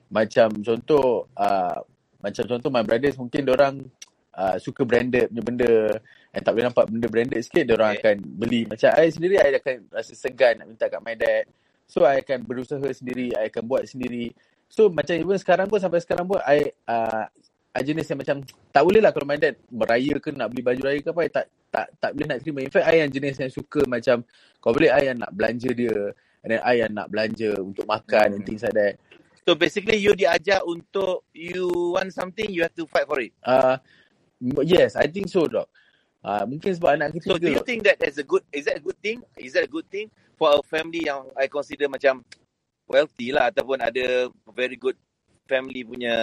Macam 0.07 0.47
contoh 0.63 1.27
uh, 1.35 1.79
macam 2.23 2.43
contoh 2.47 2.69
my 2.71 2.83
brothers 2.83 3.15
mungkin 3.19 3.43
orang 3.47 3.83
uh, 4.33 4.55
suka 4.57 4.83
branded 4.87 5.29
punya 5.29 5.43
benda 5.43 5.71
and 6.33 6.41
tak 6.43 6.51
boleh 6.53 6.65
nampak 6.69 6.85
benda 6.89 7.07
branded 7.09 7.39
sikit 7.43 7.65
orang 7.73 7.95
Okay. 7.95 7.99
akan 8.01 8.15
beli. 8.37 8.61
Macam 8.69 8.89
I 8.95 9.07
sendiri 9.09 9.35
I 9.41 9.57
akan 9.57 9.75
rasa 9.91 10.13
segan 10.15 10.61
nak 10.61 10.67
minta 10.69 10.85
kat 10.87 11.01
my 11.01 11.15
dad. 11.17 11.45
So 11.87 12.03
I 12.03 12.19
akan 12.19 12.43
berusaha 12.43 12.83
sendiri, 12.91 13.31
I 13.35 13.47
akan 13.47 13.63
buat 13.63 13.87
sendiri. 13.87 14.35
So 14.67 14.91
macam 14.91 15.15
even 15.15 15.39
sekarang 15.39 15.71
pun 15.71 15.79
sampai 15.79 16.03
sekarang 16.03 16.27
pun 16.27 16.39
I 16.43 16.71
uh, 16.87 17.25
I 17.77 17.81
jenis 17.85 18.09
yang 18.09 18.19
macam 18.19 18.41
tak 18.73 18.83
boleh 18.83 18.99
lah 18.99 19.13
kalau 19.13 19.29
my 19.29 19.39
dad 19.39 19.55
beraya 19.69 20.17
ke 20.17 20.33
nak 20.33 20.49
beli 20.51 20.65
baju 20.65 20.81
raya 20.81 20.99
ke 20.99 21.09
apa 21.13 21.21
I 21.23 21.31
tak 21.31 21.45
tak 21.69 21.87
tak 22.01 22.11
boleh 22.17 22.27
nak 22.27 22.39
terima. 22.43 22.59
In 22.65 22.71
fact 22.73 22.85
I 22.89 22.95
yang 23.05 23.11
jenis 23.13 23.35
yang 23.37 23.51
suka 23.53 23.85
macam 23.85 24.25
kalau 24.59 24.73
boleh 24.75 24.91
I 24.91 25.13
yang 25.13 25.17
nak 25.21 25.31
belanja 25.31 25.69
dia 25.71 25.95
and 26.43 26.49
then 26.51 26.61
I 26.65 26.73
yang 26.83 26.91
nak 26.91 27.07
belanja 27.07 27.53
untuk 27.61 27.85
makan 27.87 28.27
and 28.35 28.43
Hmm. 28.43 28.47
things 28.49 28.63
like 28.65 28.75
that. 28.75 28.93
So 29.47 29.55
basically 29.55 30.03
you 30.03 30.11
diajar 30.11 30.59
untuk 30.67 31.23
you 31.31 31.71
want 31.95 32.11
something 32.11 32.51
you 32.51 32.67
have 32.67 32.75
to 32.75 32.83
fight 32.83 33.07
for 33.07 33.23
it. 33.23 33.31
Uh, 33.39 33.79
yes, 34.59 34.99
I 34.99 35.07
think 35.07 35.31
so, 35.31 35.47
dok. 35.47 35.71
Uh, 36.19 36.43
mungkin 36.43 36.75
sebab 36.75 36.99
anak 36.99 37.15
So 37.23 37.39
kecil 37.39 37.39
do 37.39 37.47
ke, 37.47 37.55
you 37.55 37.63
think 37.63 37.87
that 37.87 37.95
is 38.03 38.19
a 38.19 38.27
good 38.27 38.43
is 38.51 38.67
that 38.67 38.75
a 38.75 38.83
good 38.83 38.99
thing? 38.99 39.23
Is 39.39 39.55
that 39.55 39.63
a 39.63 39.71
good 39.71 39.87
thing 39.87 40.11
for 40.35 40.51
a 40.51 40.59
family 40.67 41.07
yang 41.07 41.31
I 41.39 41.47
consider 41.47 41.87
macam 41.87 42.27
wealthy 42.91 43.31
lah 43.31 43.47
ataupun 43.47 43.79
ada 43.79 44.27
very 44.51 44.75
good 44.75 44.99
family 45.47 45.87
punya 45.87 46.15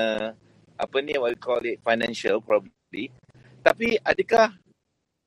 apa 0.77 0.97
ni 1.01 1.17
what 1.17 1.33
we 1.33 1.41
call 1.41 1.65
it 1.65 1.81
financial 1.81 2.45
probably. 2.45 3.09
Tapi 3.65 3.97
adakah 4.05 4.53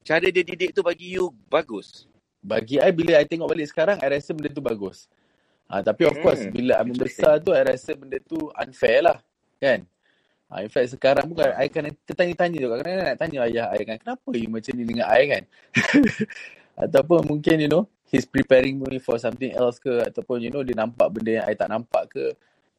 cara 0.06 0.30
dia 0.30 0.46
didik 0.46 0.70
tu 0.78 0.86
bagi 0.86 1.18
you 1.18 1.34
bagus? 1.50 2.06
Bagi 2.46 2.78
I, 2.78 2.94
bila 2.94 3.18
I 3.18 3.26
tengok 3.26 3.50
balik 3.50 3.74
sekarang, 3.74 3.98
I 4.06 4.14
rasa 4.14 4.38
benda 4.38 4.54
tu 4.54 4.62
bagus. 4.62 5.10
Uh, 5.68 5.84
tapi 5.84 6.08
of 6.08 6.16
course, 6.24 6.48
Hmm, 6.48 6.56
bila 6.56 6.80
interesting. 6.80 6.88
membesar 6.96 7.34
tu, 7.44 7.52
I 7.52 7.62
rasa 7.68 7.92
benda 8.00 8.18
tu 8.24 8.40
unfair 8.56 9.04
lah. 9.04 9.18
Kan? 9.60 9.84
Uh, 10.48 10.64
in 10.64 10.72
fact, 10.72 10.96
sekarang 10.96 11.28
pun 11.28 11.44
I 11.44 11.68
akan 11.68 11.92
tertanya-tanya 12.08 12.58
tu. 12.64 12.68
Kadang-kadang 12.72 13.08
nak 13.12 13.20
tanya 13.20 13.38
ayah 13.44 13.68
I 13.76 13.84
kan, 13.84 13.98
kenapa 14.00 14.30
you 14.32 14.48
macam 14.48 14.72
ni 14.80 14.84
dengan 14.88 15.08
I 15.12 15.22
kan? 15.28 15.44
ataupun 16.88 17.28
mungkin, 17.28 17.56
you 17.60 17.68
know, 17.68 17.84
he's 18.08 18.24
preparing 18.24 18.80
me 18.80 18.96
for 19.04 19.20
something 19.20 19.52
else 19.52 19.76
ke. 19.76 20.08
Ataupun, 20.08 20.40
you 20.40 20.48
know, 20.48 20.64
dia 20.64 20.80
nampak 20.80 21.12
benda 21.12 21.44
yang 21.44 21.46
I 21.52 21.54
tak 21.60 21.68
nampak 21.68 22.16
ke. 22.16 22.26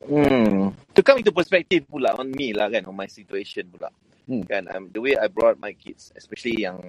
Hmm. 0.08 0.72
To 0.96 1.00
come 1.04 1.20
into 1.20 1.34
perspective 1.34 1.84
pula 1.84 2.16
on 2.16 2.32
me 2.32 2.56
lah 2.56 2.72
kan, 2.72 2.88
on 2.88 2.96
my 2.96 3.10
situation 3.10 3.68
pula. 3.68 3.92
Hmm. 4.24 4.48
Kan, 4.48 4.64
um, 4.72 4.88
the 4.88 5.04
way 5.04 5.12
I 5.12 5.28
brought 5.28 5.60
my 5.60 5.76
kids, 5.76 6.08
especially 6.16 6.64
yang 6.64 6.80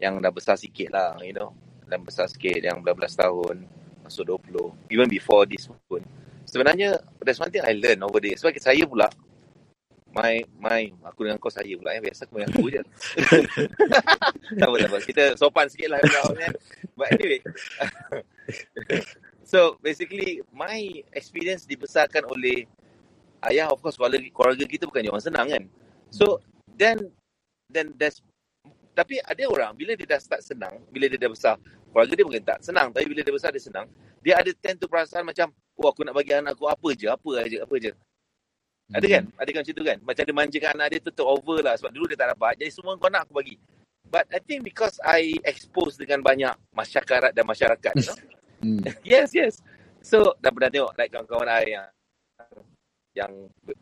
yang 0.00 0.16
dah 0.16 0.32
besar 0.32 0.56
sikit 0.56 0.96
lah, 0.96 1.20
you 1.20 1.36
know. 1.36 1.52
Dah 1.84 2.00
besar 2.00 2.24
sikit, 2.24 2.56
yang 2.64 2.80
belas-belas 2.80 3.14
tahun, 3.20 3.68
masuk 4.06 4.38
20. 4.38 4.94
Even 4.94 5.10
before 5.10 5.44
this 5.44 5.68
pun. 5.90 6.02
Sebenarnya, 6.46 7.02
there's 7.20 7.42
one 7.42 7.50
thing 7.50 7.66
I 7.66 7.74
learn 7.74 8.00
over 8.06 8.22
there. 8.22 8.38
Sebab 8.38 8.54
saya 8.62 8.86
pula, 8.86 9.10
my, 10.14 10.40
my, 10.62 10.88
aku 11.02 11.26
dengan 11.26 11.42
kau 11.42 11.50
saya 11.50 11.74
pula, 11.74 11.98
eh. 11.98 12.00
biasa 12.00 12.30
aku 12.30 12.38
dengan 12.38 12.50
aku 12.54 12.66
je. 12.70 12.82
tak 14.62 14.66
apa, 14.70 14.76
tak 14.78 14.90
apa. 14.94 14.98
Kita 15.02 15.24
sopan 15.34 15.66
sikit 15.66 15.92
lah. 15.92 16.00
kan. 16.00 16.54
But 16.94 17.12
anyway, 17.18 17.42
So 19.46 19.78
basically 19.78 20.42
my 20.50 21.06
experience 21.14 21.70
dibesarkan 21.70 22.26
oleh 22.26 22.66
ayah 23.46 23.70
of 23.70 23.78
course 23.78 23.94
keluarga, 23.94 24.18
keluarga 24.34 24.64
kita 24.66 24.90
bukan 24.90 25.06
orang 25.06 25.22
senang 25.22 25.46
kan. 25.46 25.64
So 26.10 26.42
then 26.74 27.14
then 27.70 27.94
there's 27.94 28.18
tapi 28.90 29.22
ada 29.22 29.46
orang 29.46 29.78
bila 29.78 29.94
dia 29.94 30.18
dah 30.18 30.18
start 30.18 30.42
senang, 30.42 30.82
bila 30.90 31.06
dia 31.06 31.14
dah 31.14 31.30
besar, 31.30 31.54
keluarga 31.96 32.12
dia 32.12 32.24
mungkin 32.28 32.44
tak 32.44 32.60
senang 32.60 32.92
tapi 32.92 33.08
bila 33.08 33.24
dia 33.24 33.32
besar 33.32 33.48
dia 33.48 33.64
senang, 33.64 33.88
dia 34.20 34.36
ada 34.36 34.52
tend 34.52 34.76
to 34.76 34.84
perasaan 34.84 35.24
macam 35.24 35.48
oh 35.80 35.88
aku 35.88 36.04
nak 36.04 36.12
bagi 36.12 36.36
anak 36.36 36.52
aku 36.52 36.68
apa 36.68 36.88
je, 36.92 37.08
apa 37.08 37.30
aja, 37.40 37.58
apa 37.64 37.74
je. 37.80 37.92
Ada 38.92 39.06
kan? 39.08 39.24
Ada 39.40 39.48
kan 39.50 39.60
macam 39.64 39.74
tu 39.74 39.84
kan? 39.88 39.98
Macam 40.04 40.22
dia 40.28 40.34
manjakan 40.36 40.70
anak 40.76 40.88
dia 40.92 41.00
tu 41.00 41.10
tu 41.10 41.24
over 41.24 41.58
lah 41.64 41.74
sebab 41.74 41.90
dulu 41.90 42.04
dia 42.06 42.20
tak 42.20 42.36
dapat. 42.36 42.54
Jadi 42.60 42.70
semua 42.70 42.94
kau 43.00 43.08
nak 43.08 43.26
aku 43.26 43.40
bagi. 43.40 43.56
But 44.06 44.30
I 44.30 44.38
think 44.38 44.62
because 44.62 45.02
I 45.02 45.34
expose 45.42 45.98
dengan 45.98 46.22
banyak 46.22 46.54
masyarakat 46.70 47.34
dan 47.34 47.44
masyarakat, 47.48 47.94
you 47.96 48.06
know? 48.06 48.18
Hmm. 48.56 48.80
yes, 49.04 49.36
yes. 49.36 49.60
So, 50.00 50.32
dah 50.40 50.48
pernah 50.48 50.72
tengok 50.72 50.96
like 50.96 51.12
kawan-kawan 51.12 51.44
saya 51.44 51.68
yang 51.68 51.86
yang 53.16 53.32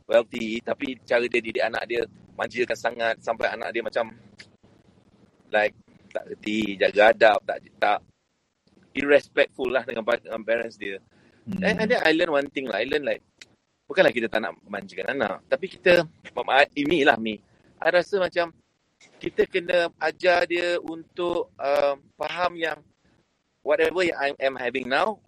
wealthy 0.06 0.62
tapi 0.62 0.98
cara 1.02 1.26
dia 1.30 1.42
didik 1.42 1.62
anak 1.62 1.82
dia 1.90 2.02
manjakan 2.38 2.78
sangat 2.78 3.14
sampai 3.18 3.50
anak 3.50 3.70
dia 3.70 3.82
macam 3.82 4.14
like 5.50 5.74
tak 6.14 6.30
reti, 6.30 6.78
jaga 6.78 7.10
adab, 7.10 7.42
tak 7.42 7.58
tak 7.82 7.98
irrespectful 8.94 9.74
lah 9.74 9.82
dengan, 9.82 10.06
dengan 10.06 10.42
parents 10.46 10.78
dia. 10.78 11.02
Hmm. 11.44 11.60
And, 11.60 11.76
and 11.82 11.88
then 11.90 12.00
I 12.06 12.14
learn 12.14 12.30
one 12.30 12.48
thing 12.54 12.70
lah. 12.70 12.78
I 12.78 12.86
learn 12.86 13.02
like 13.02 13.20
bukanlah 13.90 14.14
kita 14.14 14.30
tak 14.30 14.40
nak 14.46 14.54
manjakan 14.64 15.18
anak, 15.18 15.42
tapi 15.50 15.66
kita 15.66 16.06
ini 16.78 17.02
lah 17.02 17.18
Mi. 17.18 17.36
I 17.82 17.88
rasa 17.90 18.22
macam 18.22 18.54
kita 19.20 19.44
kena 19.44 19.92
ajar 20.00 20.48
dia 20.48 20.80
untuk 20.80 21.52
um, 21.58 21.96
faham 22.16 22.56
yang 22.56 22.78
whatever 23.60 24.00
yang 24.00 24.16
I 24.16 24.28
am 24.40 24.56
having 24.56 24.88
now, 24.88 25.20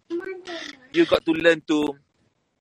you 0.89 1.05
got 1.05 1.21
to 1.27 1.33
learn 1.35 1.61
to 1.69 1.93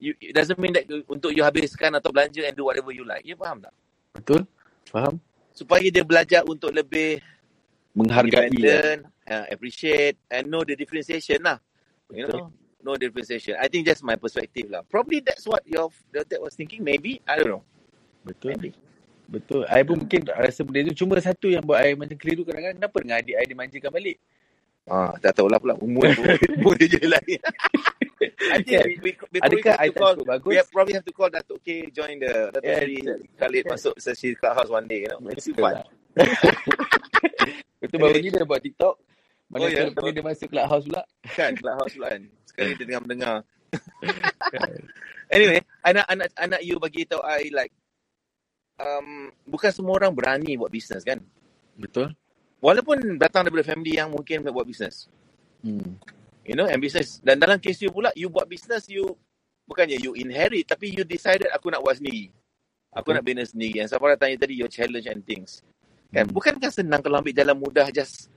you, 0.01 0.13
it 0.21 0.37
doesn't 0.37 0.61
mean 0.61 0.77
that 0.77 0.85
you, 0.89 1.05
untuk 1.09 1.33
you 1.33 1.41
habiskan 1.45 1.97
atau 1.97 2.13
belanja 2.13 2.45
and 2.45 2.57
do 2.57 2.69
whatever 2.69 2.93
you 2.93 3.05
like. 3.05 3.25
You 3.25 3.37
faham 3.37 3.65
tak? 3.65 3.73
Betul? 4.17 4.45
Faham? 4.93 5.21
Supaya 5.57 5.89
dia 5.89 6.05
belajar 6.05 6.45
untuk 6.45 6.73
lebih 6.73 7.21
Menghargai. 7.97 8.53
independent, 8.53 9.09
uh, 9.25 9.45
appreciate 9.49 10.21
and 10.29 10.53
know 10.53 10.61
the 10.61 10.77
differentiation 10.77 11.41
lah. 11.41 11.57
You 12.13 12.29
know, 12.29 12.53
know 12.85 12.95
the 12.95 13.09
differentiation. 13.09 13.57
I 13.57 13.73
think 13.73 13.89
that's 13.89 14.05
my 14.05 14.21
perspective 14.21 14.69
lah. 14.69 14.85
Probably 14.85 15.25
that's 15.25 15.49
what 15.49 15.65
your 15.65 15.89
dad 16.13 16.29
was 16.39 16.53
thinking. 16.53 16.85
Maybe 16.85 17.25
I 17.25 17.41
don't 17.41 17.49
know. 17.49 17.65
Betul. 18.23 18.53
Maybe. 18.55 18.77
Betul. 19.27 19.67
I 19.67 19.83
pun 19.83 20.05
mungkin 20.05 20.29
rasa 20.29 20.63
benda 20.63 20.93
tu. 20.93 21.03
Cuma 21.03 21.19
satu 21.19 21.51
yang 21.51 21.65
buat 21.65 21.83
I 21.83 21.97
macam 21.99 22.15
keliru 22.15 22.47
kadang-kadang. 22.47 22.79
Kenapa 22.79 22.97
dengan 23.03 23.17
adik 23.19 23.35
I 23.35 23.45
dimanjakan 23.49 23.91
balik? 23.91 24.17
Ah, 24.87 25.19
tak 25.19 25.35
tahulah 25.35 25.59
pula 25.59 25.75
umur 25.83 26.07
umur 26.63 26.79
dia 26.79 26.87
je 26.87 27.03
lain. 27.03 27.41
I 28.55 28.63
think 28.63 28.87
we, 28.87 28.95
we, 29.03 29.11
we, 29.35 29.39
probably 29.43 29.67
Adakah 29.67 29.75
I 29.83 29.89
tak 29.91 29.99
call, 29.99 30.15
bagus? 30.23 30.47
we 30.47 30.55
have, 30.55 30.71
probably 30.71 30.95
have 30.95 31.03
to 31.03 31.11
call 31.11 31.27
Datuk 31.27 31.59
K 31.67 31.91
join 31.91 32.23
the 32.23 32.55
Datuk 32.55 32.63
Yeah, 32.63 32.79
Sri. 32.87 32.97
Khalid 33.35 33.63
Kan? 33.67 33.71
masuk 33.75 33.95
sesi 33.99 34.39
clubhouse 34.39 34.71
one 34.71 34.87
day, 34.87 35.05
you 35.05 35.11
know. 35.11 35.19
It's 35.27 35.51
fun. 35.51 35.83
lah. 35.83 35.87
Betul 37.83 37.99
baru 38.03 38.19
ni 38.21 38.29
dia 38.33 38.45
buat 38.49 38.63
TikTok. 38.63 38.97
Mana 39.53 39.67
Oh, 39.67 39.71
ya? 39.71 39.87
yeah. 39.87 40.13
dia 40.15 40.25
masuk 40.25 40.49
clubhouse 40.51 40.85
pula. 40.89 41.03
Kan, 41.37 41.53
clubhouse 41.59 41.95
pula 41.97 42.09
kan. 42.17 42.23
Sekarang 42.49 42.71
kita 42.77 42.83
tengah 42.89 43.03
mendengar. 43.05 43.37
anyway, 45.37 45.61
anak 45.85 46.07
anak 46.11 46.29
anak 46.39 46.61
you 46.65 46.77
bagi 46.81 47.05
tahu 47.09 47.21
I 47.25 47.51
like 47.53 47.75
um, 48.81 49.31
bukan 49.49 49.71
semua 49.75 49.99
orang 50.01 50.13
berani 50.15 50.57
buat 50.59 50.73
bisnes 50.73 51.03
kan. 51.05 51.21
Betul. 51.79 52.15
Walaupun 52.63 53.21
datang 53.21 53.47
daripada 53.47 53.67
family 53.69 53.97
yang 54.01 54.11
mungkin 54.13 54.43
buat 54.51 54.67
bisnes. 54.67 55.09
Hmm. 55.65 55.99
You 56.47 56.57
know, 56.59 56.67
and 56.67 56.83
business. 56.83 57.23
Dan 57.23 57.39
dalam 57.39 57.63
kes 57.63 57.79
you 57.83 57.91
pula, 57.95 58.11
you 58.19 58.29
buat 58.33 58.51
business, 58.51 58.91
you 58.91 59.15
bukannya 59.71 59.99
you 60.03 60.15
inherit, 60.19 60.67
tapi 60.67 60.91
you 60.91 61.07
decided 61.07 61.51
aku 61.55 61.71
nak 61.71 61.83
buat 61.83 61.99
sendiri. 62.03 62.35
Aku 62.95 63.11
Betul. 63.11 63.17
nak 63.17 63.25
business 63.27 63.53
sendiri. 63.55 63.85
Yang 63.85 63.95
Safara 63.97 64.17
tanya 64.19 64.37
tadi, 64.43 64.59
your 64.59 64.71
challenge 64.71 65.07
and 65.07 65.23
things. 65.27 65.63
Kan? 66.13 66.27
Hmm. 66.27 66.35
Bukankah 66.35 66.71
senang 66.71 67.01
kalau 67.03 67.23
ambil 67.23 67.35
jalan 67.35 67.57
mudah, 67.59 67.89
just 67.91 68.31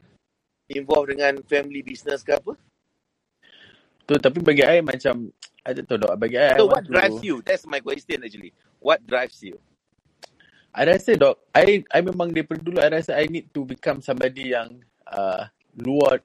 involve 0.70 1.10
dengan 1.10 1.42
family 1.50 1.82
business 1.82 2.22
ke 2.22 2.38
apa? 2.38 2.54
Tu 4.06 4.18
tapi 4.18 4.42
bagi 4.42 4.66
I 4.66 4.82
macam 4.82 5.30
I 5.62 5.72
tak 5.78 5.86
tahu 5.86 5.98
dok. 6.02 6.14
Bagi 6.18 6.38
I, 6.38 6.54
I 6.54 6.58
So 6.58 6.66
want 6.66 6.74
what 6.74 6.84
to, 6.86 6.92
drives 6.94 7.20
you? 7.22 7.36
That's 7.46 7.66
my 7.70 7.82
question 7.82 8.26
actually. 8.26 8.54
What 8.82 9.06
drives 9.06 9.38
you? 9.46 9.58
I 10.74 10.86
rasa 10.86 11.18
dok, 11.18 11.38
I 11.54 11.82
I 11.90 12.00
memang 12.06 12.30
daripada 12.30 12.62
dulu 12.62 12.78
I 12.78 12.90
rasa 12.94 13.18
I 13.18 13.26
need 13.26 13.50
to 13.58 13.66
become 13.66 14.06
somebody 14.06 14.54
yang 14.54 14.82
uh, 15.10 15.50
luar 15.82 16.22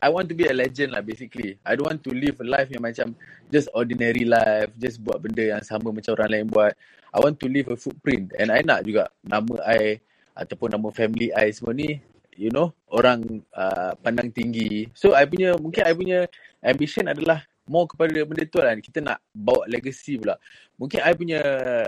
I 0.00 0.08
want 0.08 0.32
to 0.32 0.36
be 0.36 0.48
a 0.48 0.56
legend 0.56 0.96
lah 0.96 1.04
basically. 1.04 1.60
I 1.64 1.76
don't 1.76 1.88
want 1.88 2.00
to 2.04 2.12
live 2.12 2.40
a 2.40 2.46
life 2.48 2.72
yang 2.72 2.84
macam 2.84 3.12
just 3.52 3.68
ordinary 3.76 4.24
life, 4.24 4.72
just 4.80 5.00
buat 5.00 5.20
benda 5.20 5.56
yang 5.56 5.62
sama 5.64 5.92
macam 5.92 6.16
orang 6.16 6.30
lain 6.32 6.46
buat. 6.48 6.72
I 7.12 7.20
want 7.20 7.36
to 7.44 7.48
leave 7.48 7.68
a 7.68 7.76
footprint 7.76 8.32
and 8.40 8.48
I 8.48 8.64
nak 8.64 8.88
juga 8.88 9.12
nama 9.20 9.60
I 9.68 10.00
ataupun 10.32 10.72
nama 10.72 10.88
family 10.92 11.28
I 11.32 11.52
semua 11.52 11.76
ni 11.76 12.00
you 12.36 12.48
know 12.48 12.72
orang 12.88 13.44
uh, 13.52 13.92
pandang 14.00 14.32
tinggi. 14.32 14.88
So 14.96 15.12
I 15.12 15.28
punya 15.28 15.56
mungkin 15.56 15.82
I 15.84 15.92
punya 15.92 16.18
ambition 16.64 17.08
adalah 17.08 17.44
more 17.66 17.86
kepada 17.86 18.26
benda 18.26 18.44
tu 18.46 18.58
lah. 18.58 18.74
Kita 18.78 18.98
nak 18.98 19.18
bawa 19.30 19.64
legacy 19.70 20.18
pula. 20.18 20.36
Mungkin 20.76 20.98
I 20.98 21.12
punya, 21.14 21.40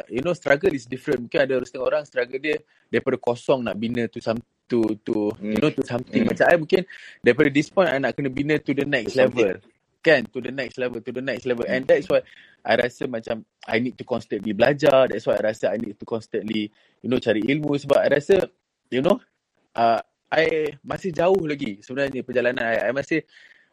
you 0.06 0.22
know, 0.22 0.34
struggle 0.36 0.70
is 0.70 0.86
different. 0.86 1.26
Mungkin 1.26 1.40
ada 1.50 1.58
setengah 1.66 1.86
orang 1.86 2.02
struggle 2.06 2.38
dia 2.38 2.62
daripada 2.86 3.16
kosong 3.18 3.66
nak 3.66 3.74
bina 3.74 4.06
to 4.06 4.22
some 4.22 4.38
to 4.70 4.96
to 5.04 5.34
you 5.42 5.58
know 5.58 5.68
to 5.74 5.82
something. 5.82 6.24
Hmm. 6.24 6.30
Macam 6.30 6.44
I 6.46 6.56
mungkin 6.56 6.82
daripada 7.20 7.48
this 7.50 7.68
point 7.68 7.90
I 7.90 7.98
nak 7.98 8.14
kena 8.14 8.30
bina 8.30 8.54
to 8.56 8.70
the 8.70 8.86
next 8.86 9.18
To 9.18 9.26
level. 9.26 9.58
Kan? 10.04 10.28
To 10.28 10.44
the 10.44 10.52
next 10.52 10.76
level, 10.76 11.00
to 11.00 11.10
the 11.10 11.24
next 11.24 11.48
level. 11.48 11.64
And 11.64 11.88
that's 11.88 12.04
why 12.12 12.20
I 12.60 12.76
rasa 12.76 13.08
macam 13.08 13.40
I 13.64 13.80
need 13.80 13.96
to 13.96 14.04
constantly 14.04 14.52
belajar. 14.52 15.08
That's 15.08 15.24
why 15.24 15.40
I 15.40 15.42
rasa 15.48 15.72
I 15.72 15.80
need 15.80 15.96
to 15.96 16.04
constantly, 16.04 16.68
you 17.00 17.08
know, 17.08 17.16
cari 17.16 17.40
ilmu. 17.40 17.72
Sebab 17.80 18.04
I 18.04 18.08
rasa, 18.20 18.44
you 18.92 19.00
know, 19.00 19.16
uh, 19.72 20.04
I 20.28 20.76
masih 20.84 21.08
jauh 21.14 21.40
lagi 21.48 21.80
sebenarnya 21.80 22.20
perjalanan 22.20 22.60
I. 22.60 22.76
I 22.84 22.92
masih 22.92 23.24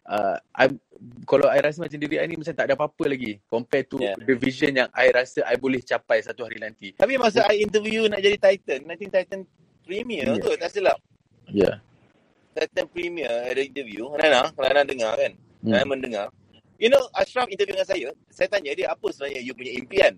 uh, 0.07 0.37
I'm, 0.55 0.77
kalau 1.25 1.49
I 1.49 1.59
rasa 1.59 1.81
macam 1.81 1.97
diri 1.97 2.21
I 2.21 2.29
ni 2.29 2.37
macam 2.37 2.53
tak 2.53 2.65
ada 2.69 2.73
apa-apa 2.77 3.03
lagi 3.09 3.41
compared 3.49 3.89
to 3.89 3.97
Yeah. 3.99 4.15
the 4.17 4.37
vision 4.37 4.77
yang 4.77 4.89
I 4.93 5.09
rasa 5.11 5.43
I 5.43 5.57
boleh 5.57 5.81
capai 5.81 6.21
satu 6.23 6.45
hari 6.47 6.61
nanti. 6.61 6.93
Tapi 6.95 7.17
masa 7.19 7.43
I 7.49 7.65
interview 7.65 8.07
nak 8.07 8.21
jadi 8.21 8.37
Titan, 8.37 8.87
I 8.87 8.95
think 8.95 9.11
Titan 9.11 9.43
Premier 9.83 10.25
Yeah. 10.25 10.39
tu 10.39 10.53
tak 10.55 10.69
silap. 10.71 10.97
Yeah. 11.49 11.81
Titan 12.53 12.85
Premier 12.91 13.31
ada 13.47 13.61
interview. 13.61 14.11
Kalau 14.15 14.51
Nana 14.55 14.83
dengar 14.85 15.15
kan. 15.17 15.33
Hmm. 15.61 15.77
Nana 15.77 15.85
mendengar. 15.85 16.27
You 16.81 16.89
know, 16.89 17.01
Ashraf 17.13 17.45
interview 17.53 17.77
dengan 17.77 17.85
saya. 17.85 18.09
Saya 18.33 18.49
tanya 18.49 18.73
dia, 18.73 18.89
apa 18.89 19.05
sebenarnya 19.13 19.41
you 19.45 19.53
punya 19.53 19.77
impian? 19.77 20.13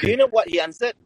Do 0.00 0.08
you 0.10 0.16
know 0.16 0.28
what 0.32 0.48
he 0.48 0.56
answered? 0.56 0.96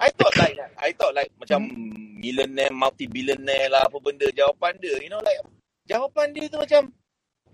I 0.00 0.10
thought 0.16 0.34
like, 0.40 0.56
I 0.80 0.90
thought 0.96 1.14
like 1.14 1.30
macam 1.38 1.70
millionaire, 2.18 2.72
multi-billionaire 2.72 3.70
lah, 3.70 3.86
apa 3.86 3.96
benda 4.02 4.26
jawapan 4.34 4.74
dia. 4.82 4.96
You 4.98 5.12
know, 5.12 5.22
like, 5.22 5.38
jawapan 5.86 6.32
dia 6.34 6.50
tu 6.50 6.58
macam, 6.58 6.90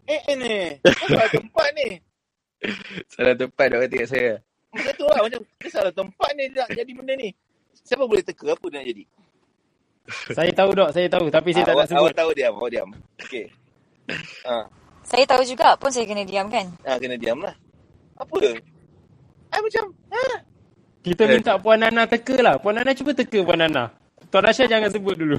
eh, 0.08 0.20
eh 0.30 0.36
ni, 0.38 0.56
salah 0.80 1.28
tempat 1.28 1.68
ni. 1.76 1.88
Salah 3.12 3.36
tempat 3.36 3.68
dah 3.68 3.78
kata 3.84 3.96
kat 4.00 4.08
saya. 4.08 4.32
Macam 4.72 4.92
tu 4.96 5.04
lah, 5.04 5.20
macam, 5.28 5.40
dia 5.60 5.68
salah 5.68 5.92
tempat 5.92 6.30
ni 6.40 6.44
dia 6.48 6.64
nak 6.64 6.72
jadi 6.72 6.92
benda 6.96 7.12
ni. 7.20 7.28
Siapa 7.84 8.08
boleh 8.08 8.24
teka 8.24 8.56
apa 8.56 8.64
dia 8.72 8.76
nak 8.80 8.86
jadi? 8.88 9.04
Saya 10.32 10.50
tahu 10.56 10.70
dok, 10.72 10.90
saya 10.96 11.06
tahu 11.12 11.26
tapi 11.28 11.50
saya 11.52 11.68
tak 11.68 11.76
awak, 11.76 11.84
nak 11.84 11.90
sebut. 11.92 12.00
awak 12.00 12.14
tahu 12.16 12.30
diam, 12.32 12.52
awak 12.56 12.70
diam. 12.72 12.88
Okay. 13.20 13.44
Ha, 14.48 14.64
Saya 15.06 15.22
tahu 15.22 15.46
juga 15.46 15.78
pun 15.78 15.94
saya 15.94 16.02
kena 16.02 16.26
diam 16.26 16.50
kan. 16.50 16.66
ha, 16.82 16.98
kena 16.98 17.14
diam 17.14 17.38
lah. 17.38 17.54
Apa? 18.18 18.58
I 19.54 19.58
macam, 19.62 19.84
ha? 20.10 20.24
Kita 21.06 21.22
minta 21.30 21.54
Puan 21.62 21.78
Nana 21.78 22.10
teka 22.10 22.34
lah. 22.42 22.58
Puan 22.58 22.74
Nana 22.74 22.90
cuba 22.90 23.14
teka 23.14 23.38
Puan 23.46 23.62
Nana. 23.62 23.94
Tuan 24.34 24.42
Rasha 24.42 24.66
jangan 24.66 24.90
sebut 24.90 25.14
dulu. 25.14 25.38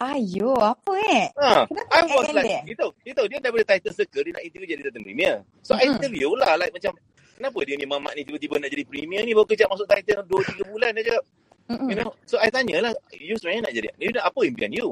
Ayo, 0.00 0.56
apa 0.58 0.92
eh? 1.12 1.28
Ha, 1.36 1.68
Kenapa 1.68 1.92
I 1.92 2.00
was 2.08 2.26
eh, 2.26 2.34
like, 2.34 2.48
dia? 2.48 2.60
you 2.64 2.74
tahu, 2.74 2.90
you 3.04 3.12
tahu, 3.12 3.26
dia 3.28 3.36
daripada 3.36 3.76
Titan 3.76 3.92
Circle, 3.92 4.24
dia 4.26 4.32
nak 4.32 4.44
interview 4.48 4.68
jadi 4.72 4.82
Titan 4.88 5.02
Premier. 5.04 5.34
So, 5.60 5.76
I 5.76 5.92
interview 5.92 6.32
lah, 6.40 6.56
like 6.56 6.72
macam, 6.72 6.96
kenapa 7.36 7.58
dia 7.68 7.76
ni 7.76 7.84
mamat 7.84 8.12
ni 8.16 8.24
tiba-tiba 8.24 8.56
nak 8.64 8.72
jadi 8.72 8.84
Premier 8.88 9.22
ni, 9.28 9.36
baru 9.36 9.44
kejap 9.44 9.68
masuk 9.68 9.84
Titan 9.92 10.24
2-3 10.24 10.72
bulan 10.72 10.90
dia 10.96 11.04
cakap. 11.04 11.24
You 11.70 11.96
know, 12.00 12.10
so 12.24 12.40
I 12.40 12.48
tanya 12.48 12.80
lah, 12.80 12.92
you 13.12 13.36
sebenarnya 13.36 13.68
nak 13.68 13.72
jadi, 13.76 13.88
you 14.00 14.10
nak 14.16 14.24
apa 14.24 14.40
impian 14.42 14.72
you? 14.72 14.88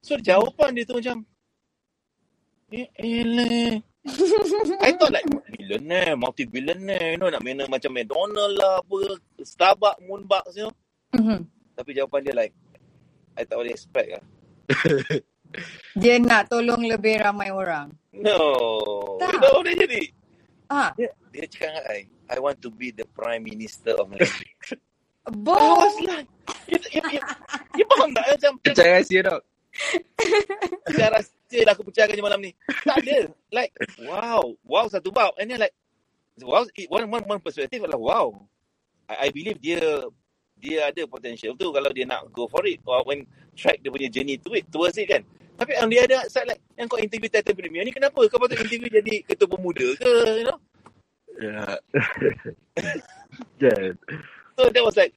So, 0.00 0.16
jawapan 0.16 0.72
dia 0.72 0.88
tu 0.88 0.96
macam, 0.96 1.20
eh. 2.74 3.80
I 4.84 4.90
thought 5.00 5.14
like, 5.16 5.24
billionaire, 5.48 6.12
multi-billionaire, 6.18 7.16
you 7.16 7.18
know, 7.18 7.32
nak 7.32 7.40
mana 7.40 7.64
macam 7.70 7.96
McDonald 7.96 8.52
lah, 8.60 8.84
apa, 8.84 9.16
Starbucks, 9.40 10.04
Moonbucks, 10.04 10.52
you 10.58 10.68
know. 10.68 10.74
Mhm. 11.16 11.48
Tapi 11.74 11.90
jawapan 11.96 12.20
dia 12.20 12.34
like, 12.36 12.54
I 13.34 13.42
tak 13.48 13.56
boleh 13.58 13.72
expect 13.72 14.08
lah. 14.18 14.24
Dia 15.94 16.18
nak 16.18 16.50
tolong 16.50 16.82
lebih 16.82 17.22
ramai 17.22 17.54
orang. 17.54 17.86
No. 18.10 18.42
Tak. 19.22 19.30
You 19.30 19.38
know 19.38 19.62
dia 19.62 19.74
jadi? 19.86 20.02
Ah, 20.66 20.90
Dia, 20.98 21.14
dia 21.30 21.46
cakap 21.46 21.70
dengan 21.70 21.84
I, 21.94 21.98
I 22.34 22.38
want 22.42 22.58
to 22.58 22.74
be 22.74 22.90
the 22.90 23.06
Prime 23.14 23.46
Minister 23.46 23.94
of 23.94 24.10
Malaysia. 24.10 24.42
I 25.30 25.30
was 25.30 25.96
like, 26.02 26.26
you, 26.66 26.78
you, 26.90 27.02
you, 27.16 27.20
you 27.78 27.84
faham 27.86 28.10
tak? 28.12 28.24
Macam, 28.34 28.52
Percaya 28.60 28.98
rahsia 28.98 29.20
dok. 29.22 29.42
saya 30.90 31.08
rasa 31.54 31.66
lah 31.70 31.72
aku 31.78 31.84
percayakan 31.86 32.18
malam 32.18 32.40
ni. 32.42 32.50
Tak 32.82 32.98
ada. 33.06 33.18
Like, 33.54 33.70
wow. 34.02 34.42
Wow 34.66 34.90
satu 34.90 35.14
bab. 35.14 35.38
And 35.38 35.46
then 35.46 35.62
like, 35.62 35.74
wow, 36.42 36.66
one, 36.90 37.06
one, 37.06 37.24
one 37.38 37.40
perspective 37.40 37.86
adalah 37.86 38.02
wow. 38.02 38.26
I, 39.06 39.28
I 39.28 39.34
believe 39.34 39.62
dia 39.62 39.78
dia 40.58 40.88
ada 40.88 41.04
potential 41.04 41.52
tu 41.60 41.68
kalau 41.70 41.92
dia 41.92 42.08
nak 42.08 42.30
go 42.32 42.48
for 42.48 42.64
it 42.64 42.80
or 42.88 43.04
when 43.04 43.28
track 43.52 43.84
dia 43.84 43.92
punya 43.92 44.08
journey 44.08 44.40
to 44.40 44.48
it 44.56 44.64
towards 44.72 44.96
it 44.96 45.04
kan 45.04 45.20
tapi 45.60 45.76
on 45.76 45.92
the 45.92 46.00
other 46.00 46.24
side 46.32 46.48
like 46.48 46.62
yang 46.80 46.88
kau 46.88 46.96
interview 46.96 47.28
Titan 47.28 47.52
Premier 47.52 47.84
ni 47.84 47.92
kenapa 47.92 48.16
kau 48.32 48.40
patut 48.40 48.56
interview 48.56 48.88
jadi 48.88 49.28
ketua 49.28 49.50
pemuda 49.50 49.92
ke 50.00 50.10
you 50.40 50.46
know 50.48 50.56
Yeah. 51.34 51.82
Kan. 53.58 53.98
So 54.54 54.70
that 54.70 54.84
was 54.84 54.96
like 54.96 55.14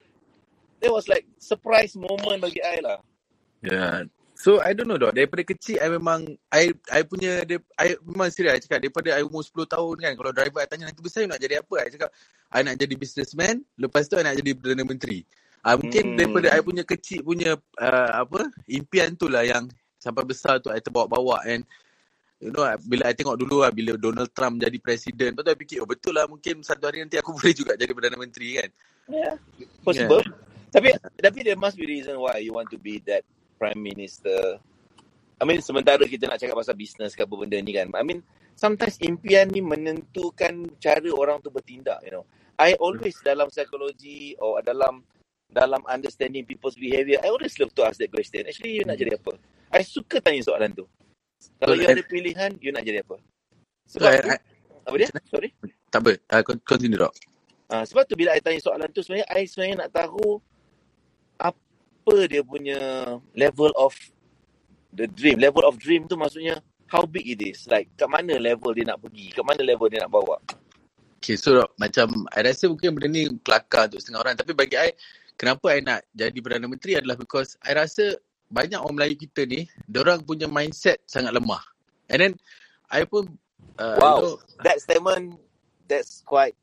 that 0.82 0.92
was 0.92 1.06
like 1.06 1.26
surprise 1.38 1.94
moment 1.94 2.42
bagi 2.42 2.62
I 2.62 2.82
lah. 2.82 2.98
Yeah. 3.62 4.10
So 4.38 4.62
I 4.62 4.78
don't 4.78 4.86
know 4.86 5.02
dok. 5.02 5.18
Daripada 5.18 5.42
kecil 5.42 5.82
I 5.82 5.90
memang 5.90 6.30
I 6.54 6.70
I 6.94 7.02
punya 7.02 7.42
dia 7.42 7.58
I 7.74 7.98
memang 8.06 8.30
serius 8.30 8.54
I 8.54 8.62
cakap 8.62 8.86
daripada 8.86 9.10
I 9.18 9.26
umur 9.26 9.42
10 9.42 9.66
tahun 9.66 9.96
kan 9.98 10.14
kalau 10.14 10.30
driver 10.30 10.62
I 10.62 10.70
tanya 10.70 10.86
nanti 10.94 11.02
besar 11.02 11.26
you 11.26 11.30
nak 11.34 11.42
jadi 11.42 11.66
apa? 11.66 11.76
I 11.82 11.90
cakap 11.90 12.10
I 12.54 12.62
nak 12.62 12.78
jadi 12.78 12.94
businessman, 12.94 13.66
lepas 13.82 14.06
tu 14.06 14.14
I 14.14 14.22
nak 14.22 14.38
jadi 14.38 14.54
Perdana 14.54 14.86
Menteri. 14.86 15.26
Ah 15.66 15.74
uh, 15.74 15.82
mungkin 15.82 16.14
Hmm. 16.14 16.18
daripada 16.22 16.48
I 16.54 16.62
punya 16.62 16.86
kecil 16.86 17.26
punya 17.26 17.58
uh, 17.82 18.12
apa 18.14 18.46
impian 18.70 19.18
tu 19.18 19.26
lah 19.26 19.42
yang 19.42 19.66
sampai 19.98 20.22
besar 20.22 20.62
tu 20.62 20.70
I 20.70 20.86
terbawa-bawa 20.86 21.42
and 21.50 21.66
you 22.38 22.54
know 22.54 22.62
bila 22.86 23.10
I 23.10 23.18
tengok 23.18 23.42
dulu 23.42 23.66
lah 23.66 23.74
bila 23.74 23.98
Donald 23.98 24.30
Trump 24.38 24.62
jadi 24.62 24.78
presiden, 24.78 25.34
lepas 25.34 25.50
tu 25.50 25.52
I 25.52 25.58
fikir 25.58 25.78
oh 25.82 25.90
betul 25.90 26.14
lah 26.14 26.30
mungkin 26.30 26.62
satu 26.62 26.86
hari 26.86 27.02
nanti 27.02 27.18
aku 27.18 27.34
boleh 27.42 27.58
juga 27.58 27.74
jadi 27.74 27.90
Perdana 27.90 28.22
Menteri 28.22 28.62
kan. 28.62 28.70
Yeah, 29.10 29.34
possible. 29.82 30.22
Tapi 30.70 30.94
tapi 31.18 31.42
there 31.42 31.58
must 31.58 31.74
be 31.74 31.90
reason 31.90 32.22
why 32.22 32.38
you 32.38 32.54
want 32.54 32.70
to 32.70 32.78
be 32.78 33.02
that 33.10 33.26
prime 33.58 33.82
minister. 33.82 34.62
I 35.38 35.44
mean 35.46 35.62
sementara 35.62 36.02
kita 36.06 36.30
nak 36.30 36.42
cakap 36.42 36.58
pasal 36.58 36.78
business 36.78 37.14
ke 37.14 37.26
apa 37.26 37.34
benda 37.34 37.58
ni 37.62 37.74
kan. 37.74 37.90
I 37.94 38.06
mean 38.06 38.22
sometimes 38.58 38.98
impian 39.04 39.50
ni 39.54 39.62
menentukan 39.62 40.78
cara 40.82 41.10
orang 41.14 41.42
tu 41.42 41.54
bertindak, 41.54 42.02
you 42.06 42.14
know. 42.14 42.26
I 42.58 42.74
always 42.82 43.22
dalam 43.22 43.54
psikologi 43.54 44.34
or 44.42 44.66
dalam 44.66 45.06
dalam 45.48 45.80
understanding 45.88 46.44
people's 46.44 46.76
behaviour, 46.76 47.22
I 47.24 47.30
always 47.30 47.56
love 47.62 47.72
to 47.78 47.86
ask 47.86 48.02
that 48.02 48.12
question. 48.12 48.44
Actually, 48.50 48.82
you 48.82 48.84
nak 48.84 48.98
jadi 49.00 49.16
apa? 49.16 49.38
I 49.72 49.86
suka 49.86 50.20
tanya 50.20 50.44
soalan 50.44 50.74
tu. 50.74 50.86
Kalau 51.62 51.78
So, 51.78 51.80
you 51.80 51.88
I- 51.88 51.94
ada 51.96 52.04
pilihan, 52.04 52.52
you 52.60 52.72
nak 52.74 52.84
jadi 52.84 53.06
apa? 53.06 53.16
So, 53.88 54.04
Sebab 54.04 54.10
I, 54.12 54.18
tu, 54.20 54.30
I, 54.30 54.38
apa 54.90 54.96
dia? 55.00 55.10
Sorry? 55.32 55.50
tak 55.88 56.00
apa. 56.04 56.12
Uh, 56.28 56.42
continue 56.68 57.00
dok. 57.00 57.14
Ah, 57.68 57.84
sebab 57.84 58.08
tu 58.08 58.16
bila 58.16 58.32
I 58.36 58.40
tanya 58.40 58.64
soalan 58.64 58.88
tu 58.96 59.04
sebenarnya 59.04 59.28
I 59.28 59.44
sebenarnya 59.44 59.88
nak 59.88 59.92
tahu 59.92 60.40
apa 62.08 62.24
dia 62.32 62.40
punya 62.40 62.80
level 63.36 63.76
of 63.76 63.92
the 64.96 65.12
dream. 65.12 65.44
Level 65.44 65.68
of 65.68 65.76
dream 65.76 66.08
tu 66.08 66.16
maksudnya 66.16 66.64
how 66.88 67.04
big 67.04 67.28
it 67.28 67.44
is. 67.44 67.68
Like 67.68 67.92
kat 68.00 68.08
mana 68.08 68.40
level 68.40 68.72
dia 68.72 68.88
nak 68.88 69.04
pergi, 69.04 69.36
kat 69.36 69.44
mana 69.44 69.60
level 69.60 69.92
dia 69.92 70.08
nak 70.08 70.16
bawa. 70.16 70.40
Okay, 71.20 71.36
so 71.36 71.68
macam 71.76 72.24
I 72.32 72.48
rasa 72.48 72.72
mungkin 72.72 72.96
benda 72.96 73.12
ni 73.12 73.28
kelakar 73.44 73.92
untuk 73.92 74.00
setengah 74.00 74.24
orang. 74.24 74.36
Tapi 74.40 74.56
bagi 74.56 74.80
I, 74.80 74.96
kenapa 75.36 75.76
I 75.76 75.84
nak 75.84 76.08
jadi 76.16 76.40
Perdana 76.40 76.72
Menteri 76.72 76.96
adalah 76.96 77.20
because 77.20 77.60
I 77.60 77.76
rasa 77.76 78.16
banyak 78.48 78.80
orang 78.80 78.96
Melayu 78.96 79.28
kita 79.28 79.44
ni, 79.44 79.68
orang 79.92 80.24
punya 80.24 80.48
mindset 80.48 81.04
sangat 81.04 81.36
lemah. 81.36 81.60
And 82.08 82.24
then, 82.24 82.34
I 82.88 83.04
pun, 83.04 83.36
uh, 83.76 84.00
wow. 84.00 84.08
you 84.08 84.24
know, 84.24 84.36
That 84.64 84.80
statement 84.80 85.36
that's 85.92 86.24
quite 86.24 86.56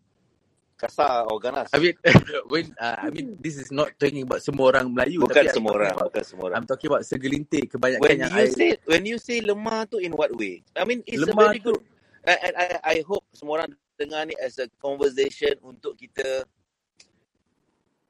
kasar 0.75 1.25
or 1.31 1.39
ganas. 1.39 1.71
I 1.73 1.79
mean, 1.79 1.95
when, 2.53 2.75
uh, 2.77 2.99
I 2.99 3.09
mean, 3.11 3.39
this 3.39 3.57
is 3.57 3.71
not 3.71 3.95
talking 3.97 4.27
about 4.27 4.43
semua 4.43 4.75
orang 4.75 4.91
Melayu. 4.91 5.23
bukan 5.23 5.47
tapi 5.47 5.55
semua 5.55 5.73
orang, 5.79 5.95
about- 5.95 6.11
bukan 6.13 6.25
semua 6.27 6.45
orang. 6.51 6.57
I'm 6.61 6.67
talking 6.69 6.89
about 6.91 7.03
segelintir 7.07 7.63
kebanyakan 7.71 8.03
When 8.03 8.19
yang 8.21 8.33
you 8.35 8.45
I, 8.45 8.51
say 8.51 8.71
when 8.85 9.03
you 9.07 9.17
say 9.17 9.39
lemah 9.41 9.87
tu 9.89 10.03
in 10.03 10.13
what 10.13 10.35
way? 10.35 10.61
I 10.75 10.83
mean 10.85 11.01
it's 11.07 11.23
a 11.23 11.31
Lemah 11.31 11.55
very 11.55 11.61
tu- 11.63 11.73
good 11.73 11.83
and, 12.27 12.39
and 12.43 12.55
I 12.59 12.67
I 12.83 12.97
hope 13.07 13.23
semua 13.33 13.63
orang 13.63 13.71
dengar 13.95 14.27
ni 14.27 14.35
as 14.43 14.59
a 14.59 14.67
conversation 14.83 15.55
untuk 15.63 15.95
kita 15.95 16.43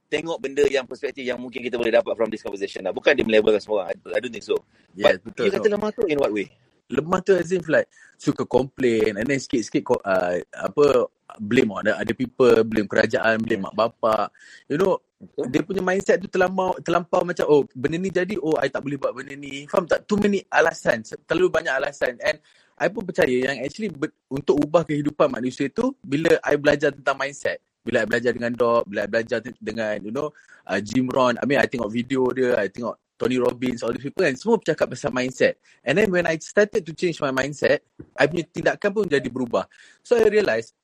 tengok 0.09 0.39
benda 0.39 0.65
yang 0.71 0.87
perspektif 0.87 1.27
yang 1.27 1.37
mungkin 1.41 1.59
kita 1.65 1.75
boleh 1.75 1.91
dapat 1.91 2.15
from 2.15 2.31
this 2.31 2.41
conversation 2.45 2.87
lah. 2.87 2.95
Bukan 2.95 3.13
dia 3.19 3.25
melabelkan 3.27 3.59
semua 3.61 3.85
orang. 3.85 3.89
I, 3.93 4.17
I 4.17 4.19
don't 4.23 4.33
think 4.33 4.47
so. 4.47 4.57
yes, 4.95 5.19
But 5.21 5.27
betul. 5.27 5.45
you 5.49 5.53
kata 5.53 5.69
So, 5.69 5.73
lemah 5.75 5.91
tu 5.93 6.03
in 6.07 6.17
what 6.23 6.31
way? 6.33 6.49
lemah 6.93 7.21
tu 7.25 7.33
as 7.35 7.49
if 7.51 7.65
like 7.67 7.89
suka 8.21 8.45
complain 8.45 9.17
and 9.17 9.25
then 9.27 9.41
sikit-sikit 9.41 9.89
uh, 10.05 10.37
apa 10.53 11.09
blame 11.41 11.71
other, 11.75 11.95
other 11.97 12.17
people, 12.17 12.63
blame 12.67 12.89
kerajaan, 12.89 13.41
blame 13.43 13.67
mak 13.67 13.75
bapak. 13.75 14.31
You 14.71 14.79
know, 14.79 15.01
Betul. 15.25 15.45
dia 15.49 15.61
punya 15.65 15.83
mindset 15.83 16.17
tu 16.21 16.29
terlampau 16.29 16.77
terlampau 16.85 17.25
macam 17.25 17.47
oh 17.49 17.63
benda 17.73 17.97
ni 17.97 18.13
jadi 18.13 18.37
oh 18.43 18.61
I 18.61 18.69
tak 18.69 18.85
boleh 18.85 18.99
buat 19.01 19.17
benda 19.17 19.35
ni. 19.35 19.65
Faham 19.71 19.89
tak? 19.89 20.05
Too 20.05 20.21
many 20.21 20.45
alasan, 20.53 21.01
terlalu 21.25 21.49
banyak 21.49 21.73
alasan 21.73 22.21
and 22.21 22.39
I 22.75 22.91
pun 22.91 23.07
percaya 23.07 23.31
yang 23.31 23.63
actually 23.63 23.95
ber, 23.95 24.11
untuk 24.27 24.59
ubah 24.59 24.83
kehidupan 24.83 25.31
manusia 25.31 25.71
tu 25.71 25.95
bila 26.03 26.35
I 26.43 26.59
belajar 26.59 26.91
tentang 26.91 27.15
mindset. 27.15 27.63
Bila 27.87 28.03
I 28.03 28.07
belajar 28.09 28.35
dengan 28.35 28.53
Doc, 28.57 28.91
bila 28.91 29.07
I 29.07 29.09
belajar 29.09 29.39
dengan 29.63 29.95
you 30.03 30.11
know 30.11 30.35
uh, 30.67 30.81
Jim 30.83 31.07
Rohn, 31.07 31.39
I 31.39 31.45
mean 31.47 31.63
I 31.63 31.71
tengok 31.71 31.89
video 31.89 32.27
dia, 32.35 32.59
I 32.59 32.67
tengok 32.67 32.99
Tony 33.15 33.39
Robbins, 33.39 33.87
all 33.87 33.95
these 33.95 34.03
people 34.03 34.27
and 34.27 34.35
semua 34.35 34.59
bercakap 34.59 34.91
pasal 34.91 35.15
mindset. 35.15 35.55
And 35.87 35.95
then 35.95 36.11
when 36.11 36.27
I 36.27 36.35
started 36.43 36.83
to 36.83 36.93
change 36.93 37.23
my 37.23 37.31
mindset, 37.31 37.87
I 38.19 38.27
punya 38.27 38.43
tindakan 38.51 38.91
pun 38.91 39.07
jadi 39.07 39.29
berubah. 39.31 39.71
So 40.03 40.19
I 40.19 40.27
realise 40.27 40.75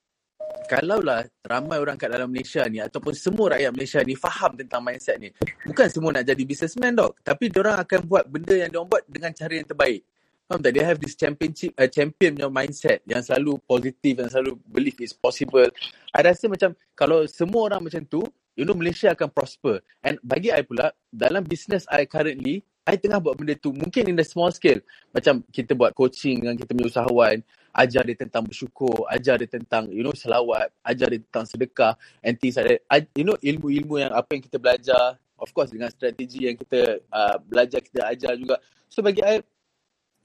kalaulah 0.70 1.26
ramai 1.42 1.82
orang 1.82 1.98
kat 1.98 2.14
dalam 2.14 2.30
Malaysia 2.30 2.62
ni 2.70 2.78
ataupun 2.78 3.10
semua 3.10 3.58
rakyat 3.58 3.70
Malaysia 3.74 3.98
ni 4.06 4.14
faham 4.14 4.54
tentang 4.54 4.78
mindset 4.84 5.18
ni. 5.18 5.34
Bukan 5.66 5.86
semua 5.90 6.14
nak 6.14 6.24
jadi 6.30 6.42
businessman 6.46 6.94
dok, 6.94 7.18
tapi 7.26 7.50
orang 7.58 7.82
akan 7.82 8.00
buat 8.06 8.24
benda 8.30 8.54
yang 8.54 8.70
diorang 8.70 8.86
buat 8.86 9.02
dengan 9.10 9.34
cara 9.34 9.52
yang 9.58 9.66
terbaik. 9.66 10.06
Faham 10.50 10.66
tak? 10.66 10.72
They 10.74 10.82
have 10.82 10.98
this 10.98 11.14
championship, 11.14 11.74
uh, 11.78 11.86
champion 11.86 12.34
punya 12.34 12.50
mindset 12.50 13.02
yang 13.06 13.22
selalu 13.22 13.58
positif, 13.66 14.18
yang 14.18 14.30
selalu 14.30 14.58
believe 14.66 14.98
it's 14.98 15.14
possible. 15.14 15.70
I 16.10 16.26
rasa 16.26 16.50
macam 16.50 16.74
kalau 16.98 17.22
semua 17.30 17.70
orang 17.70 17.86
macam 17.86 18.02
tu, 18.06 18.22
you 18.58 18.66
know 18.66 18.74
Malaysia 18.74 19.14
akan 19.14 19.30
prosper. 19.30 19.78
And 20.02 20.18
bagi 20.26 20.50
I 20.50 20.66
pula, 20.66 20.90
dalam 21.10 21.46
business 21.46 21.86
I 21.86 22.02
currently, 22.02 22.66
I 22.82 22.98
tengah 22.98 23.22
buat 23.22 23.38
benda 23.38 23.54
tu. 23.54 23.70
Mungkin 23.70 24.10
in 24.10 24.18
the 24.18 24.26
small 24.26 24.50
scale. 24.50 24.82
Macam 25.14 25.46
kita 25.54 25.78
buat 25.78 25.94
coaching 25.94 26.42
dengan 26.42 26.58
kita 26.58 26.74
punya 26.74 26.90
usahawan, 26.90 27.46
ajar 27.70 28.02
dia 28.02 28.18
tentang 28.18 28.42
bersyukur, 28.46 29.06
ajar 29.10 29.38
dia 29.38 29.50
tentang, 29.50 29.86
you 29.90 30.02
know, 30.02 30.14
selawat, 30.14 30.70
ajar 30.82 31.06
dia 31.10 31.20
tentang 31.22 31.46
sedekah, 31.46 31.94
and 32.22 32.36
things 32.38 32.58
like 32.58 32.82
that. 32.86 33.06
You 33.14 33.26
know, 33.26 33.38
ilmu-ilmu 33.38 34.02
yang 34.02 34.12
apa 34.14 34.34
yang 34.34 34.42
kita 34.42 34.58
belajar, 34.58 35.18
of 35.40 35.48
course 35.54 35.72
dengan 35.72 35.88
strategi 35.88 36.50
yang 36.50 36.56
kita 36.58 37.00
uh, 37.08 37.36
belajar, 37.40 37.80
kita 37.80 38.06
ajar 38.10 38.34
juga. 38.36 38.58
So 38.90 39.00
bagi 39.00 39.22
I, 39.22 39.40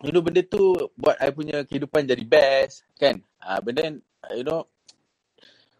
you 0.03 0.11
know, 0.11 0.21
benda 0.25 0.41
tu 0.43 0.75
buat 0.97 1.15
I 1.21 1.29
punya 1.31 1.63
kehidupan 1.63 2.09
jadi 2.09 2.25
best, 2.25 2.83
kan? 2.97 3.21
Uh, 3.39 3.61
uh, 3.61 4.33
you 4.33 4.43
know, 4.43 4.65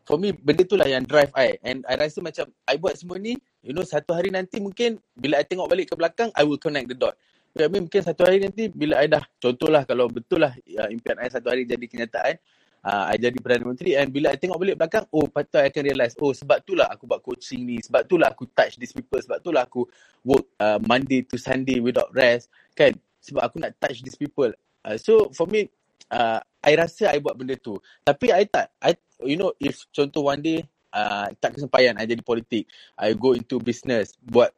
for 0.06 0.22
me, 0.22 0.32
benda 0.32 0.64
tu 0.64 0.78
lah 0.78 0.86
yang 0.86 1.04
drive 1.04 1.34
I. 1.34 1.58
And 1.66 1.82
I 1.90 1.98
rasa 1.98 2.22
macam, 2.22 2.46
I 2.70 2.78
buat 2.78 2.96
semua 2.96 3.18
ni, 3.18 3.36
you 3.66 3.74
know, 3.74 3.82
satu 3.82 4.14
hari 4.14 4.30
nanti 4.30 4.62
mungkin, 4.62 5.02
bila 5.18 5.42
I 5.42 5.46
tengok 5.46 5.66
balik 5.66 5.90
ke 5.92 5.96
belakang, 5.98 6.30
I 6.38 6.46
will 6.46 6.62
connect 6.62 6.94
the 6.94 6.98
dot. 6.98 7.18
I 7.56 7.72
mean, 7.72 7.88
mungkin 7.88 8.04
satu 8.04 8.28
hari 8.28 8.44
nanti, 8.44 8.68
bila 8.68 9.00
I 9.00 9.08
dah, 9.08 9.24
contohlah 9.40 9.88
kalau 9.88 10.12
betul 10.12 10.44
lah 10.44 10.52
uh, 10.52 10.92
impian 10.92 11.16
I 11.24 11.32
satu 11.32 11.48
hari 11.48 11.64
jadi 11.64 11.88
kenyataan, 11.88 12.36
uh, 12.84 13.08
I 13.08 13.16
jadi 13.16 13.40
Perdana 13.40 13.72
Menteri, 13.72 13.96
and 13.96 14.12
bila 14.12 14.36
I 14.36 14.38
tengok 14.38 14.60
balik 14.60 14.76
belakang, 14.76 15.08
oh, 15.08 15.24
patut 15.32 15.64
I 15.64 15.72
akan 15.72 15.84
realise, 15.88 16.20
oh, 16.20 16.36
sebab 16.36 16.68
tu 16.68 16.76
lah 16.76 16.92
aku 16.92 17.08
buat 17.08 17.24
coaching 17.24 17.64
ni, 17.64 17.80
sebab 17.80 18.04
tu 18.12 18.20
lah 18.20 18.36
aku 18.36 18.52
touch 18.52 18.76
these 18.76 18.92
people, 18.92 19.24
sebab 19.24 19.40
tu 19.40 19.56
lah 19.56 19.64
aku 19.64 19.88
work 20.28 20.52
uh, 20.60 20.84
Monday 20.84 21.24
to 21.24 21.40
Sunday 21.40 21.80
without 21.80 22.12
rest, 22.12 22.52
kan? 22.76 22.92
Sebab 23.24 23.40
aku 23.40 23.56
nak 23.64 23.72
touch 23.80 24.04
these 24.04 24.20
people. 24.20 24.52
Uh, 24.84 25.00
so, 25.00 25.32
for 25.32 25.48
me, 25.48 25.72
uh, 26.12 26.44
I 26.60 26.76
rasa 26.76 27.16
I 27.16 27.24
buat 27.24 27.40
benda 27.40 27.56
tu. 27.56 27.80
Tapi 28.04 28.36
I 28.36 28.52
tak, 28.52 28.76
I, 28.84 29.00
you 29.24 29.40
know, 29.40 29.56
if 29.64 29.88
contoh 29.96 30.28
one 30.28 30.44
day, 30.44 30.60
uh, 30.92 31.32
tak 31.40 31.56
kesempayan 31.56 31.96
I 31.96 32.04
jadi 32.04 32.20
politik, 32.20 32.68
I 33.00 33.16
go 33.16 33.32
into 33.32 33.64
business, 33.64 34.12
buat 34.20 34.52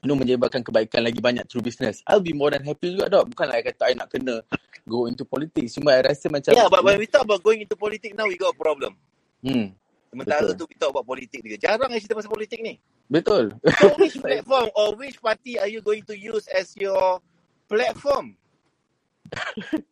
you 0.00 0.08
know, 0.08 0.16
menyebabkan 0.16 0.64
kebaikan 0.64 1.04
lagi 1.04 1.20
banyak 1.20 1.44
through 1.44 1.64
business. 1.64 2.00
I'll 2.08 2.24
be 2.24 2.32
more 2.32 2.48
than 2.48 2.64
happy 2.64 2.96
juga 2.96 3.12
dok. 3.12 3.36
Bukanlah 3.36 3.60
I 3.60 3.62
kata 3.64 3.82
I 3.92 3.94
nak 3.96 4.08
kena 4.08 4.40
go 4.88 5.04
into 5.04 5.28
politics. 5.28 5.76
Cuma 5.76 5.96
I 5.96 6.02
rasa 6.08 6.32
macam... 6.32 6.56
Yeah, 6.56 6.72
but 6.72 6.80
when 6.80 6.96
we 6.96 7.04
talk 7.04 7.28
about 7.28 7.44
going 7.44 7.60
into 7.60 7.76
politics 7.76 8.16
now, 8.16 8.24
we 8.24 8.40
got 8.40 8.56
a 8.56 8.58
problem. 8.58 8.96
Hmm, 9.44 9.76
Sementara 10.10 10.42
betul. 10.42 10.66
tu 10.66 10.74
talk 10.80 10.90
about 10.90 11.06
politik 11.06 11.40
juga. 11.44 11.56
Jarang 11.60 11.92
yang 11.92 12.00
cerita 12.02 12.18
pasal 12.18 12.32
politik 12.32 12.58
ni. 12.64 12.74
Betul. 13.06 13.54
So 13.78 13.94
which 14.00 14.18
platform 14.18 14.68
or 14.74 14.98
which 14.98 15.22
party 15.22 15.60
are 15.60 15.70
you 15.70 15.84
going 15.84 16.02
to 16.08 16.16
use 16.18 16.48
as 16.50 16.72
your 16.74 17.22
platform? 17.70 18.34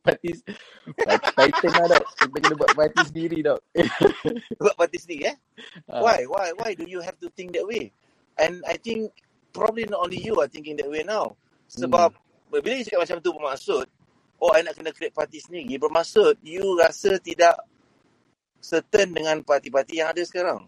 parti, 0.02 0.34
parti 1.06 1.30
Titan 1.38 1.72
lah 1.78 1.86
dok. 1.94 2.04
Kita 2.18 2.36
kena 2.42 2.54
buat 2.58 2.72
parti 2.74 3.00
sendiri 3.06 3.38
dok. 3.46 3.60
Buat 4.62 4.74
parti 4.74 4.98
sendiri 4.98 5.22
eh? 5.30 5.36
Ah, 5.86 6.02
Why? 6.02 6.26
Why? 6.26 6.50
Why 6.58 6.70
do 6.74 6.90
you 6.90 6.98
have 6.98 7.14
to 7.22 7.30
think 7.38 7.54
that 7.54 7.62
way? 7.62 7.94
And 8.34 8.66
I 8.66 8.74
think 8.78 9.14
probably 9.52 9.84
not 9.88 10.04
only 10.04 10.20
you 10.20 10.36
are 10.38 10.50
thinking 10.50 10.76
that 10.78 10.88
way 10.88 11.04
now. 11.04 11.34
Sebab 11.68 12.14
hmm. 12.14 12.60
bila 12.60 12.74
you 12.80 12.84
cakap 12.86 13.00
macam 13.04 13.18
tu 13.20 13.30
bermaksud, 13.34 13.84
oh 14.40 14.50
I 14.54 14.64
nak 14.64 14.74
kena 14.78 14.90
create 14.94 15.12
parti 15.12 15.42
sendiri, 15.42 15.76
bermaksud 15.76 16.40
you 16.44 16.78
rasa 16.78 17.20
tidak 17.20 17.58
certain 18.58 19.14
dengan 19.14 19.40
parti-parti 19.44 20.02
yang 20.02 20.10
ada 20.10 20.22
sekarang. 20.24 20.66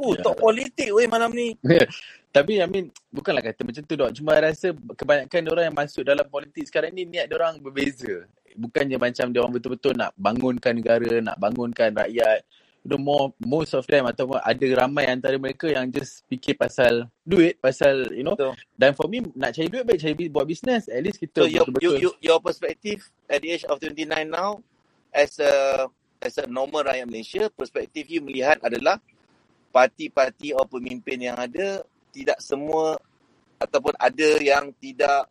Oh, 0.00 0.16
Ya. 0.16 0.24
talk 0.24 0.40
politik 0.40 0.88
weh 0.90 1.06
malam 1.06 1.30
ni. 1.30 1.54
Tapi 2.36 2.64
I 2.64 2.66
mean 2.66 2.88
bukanlah 3.12 3.44
kata 3.44 3.60
macam 3.60 3.82
tu 3.84 3.94
dok. 3.94 4.10
Cuma 4.16 4.40
I 4.40 4.48
rasa 4.48 4.72
kebanyakan 4.72 5.52
orang 5.52 5.64
yang 5.68 5.76
masuk 5.76 6.02
dalam 6.02 6.24
politik 6.32 6.64
sekarang 6.64 6.96
ni 6.96 7.04
niat 7.04 7.28
orang 7.28 7.60
berbeza. 7.60 8.24
Bukannya 8.56 8.96
macam 8.96 9.28
dia 9.28 9.40
orang 9.44 9.52
betul-betul 9.52 9.92
nak 9.92 10.16
bangunkan 10.16 10.72
negara, 10.72 11.20
nak 11.20 11.36
bangunkan 11.36 11.92
rakyat. 11.92 12.40
Know, 12.82 12.98
more, 12.98 13.30
most 13.38 13.78
of 13.78 13.86
them 13.86 14.10
ataupun 14.10 14.42
ada 14.42 14.66
ramai 14.74 15.06
antara 15.06 15.38
mereka 15.38 15.70
yang 15.70 15.86
just 15.94 16.26
fikir 16.26 16.58
pasal 16.58 17.06
duit, 17.22 17.54
pasal 17.62 18.10
you 18.10 18.26
know. 18.26 18.34
So, 18.34 18.58
Dan 18.74 18.98
for 18.98 19.06
me 19.06 19.22
nak 19.38 19.54
cari 19.54 19.70
duit 19.70 19.86
baik 19.86 20.02
cari 20.02 20.26
buat 20.26 20.50
bisnes. 20.50 20.90
At 20.90 20.98
least 21.06 21.22
kita 21.22 21.46
so 21.46 21.46
your, 21.46 21.62
you, 21.62 21.70
betul-betul 21.70 22.02
you, 22.02 22.10
your 22.18 22.42
perspective 22.42 23.06
at 23.30 23.38
the 23.38 23.54
age 23.54 23.62
of 23.70 23.78
29 23.78 24.10
now 24.26 24.58
as 25.14 25.38
a 25.38 25.86
as 26.22 26.42
a 26.42 26.46
normal 26.50 26.82
rakyat 26.82 27.06
Malaysia, 27.06 27.42
perspektif 27.54 28.10
you 28.10 28.18
melihat 28.18 28.58
adalah 28.62 28.98
parti-parti 29.70 30.50
atau 30.50 30.66
pemimpin 30.66 31.18
yang 31.18 31.38
ada 31.38 31.86
tidak 32.10 32.38
semua 32.42 32.98
ataupun 33.62 33.94
ada 33.94 34.30
yang 34.42 34.74
tidak 34.78 35.30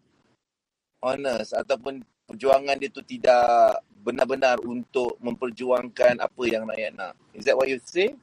honest 1.04 1.52
ataupun 1.52 2.00
perjuangan 2.28 2.80
dia 2.80 2.90
tu 2.90 3.04
tidak 3.04 3.76
benar-benar 4.02 4.58
untuk 4.66 5.16
memperjuangkan 5.22 6.20
apa 6.20 6.42
yang 6.50 6.66
rakyat 6.66 6.92
nak. 6.98 7.14
Is 7.38 7.46
that 7.46 7.56
what 7.56 7.70
you 7.70 7.78
say? 7.86 8.18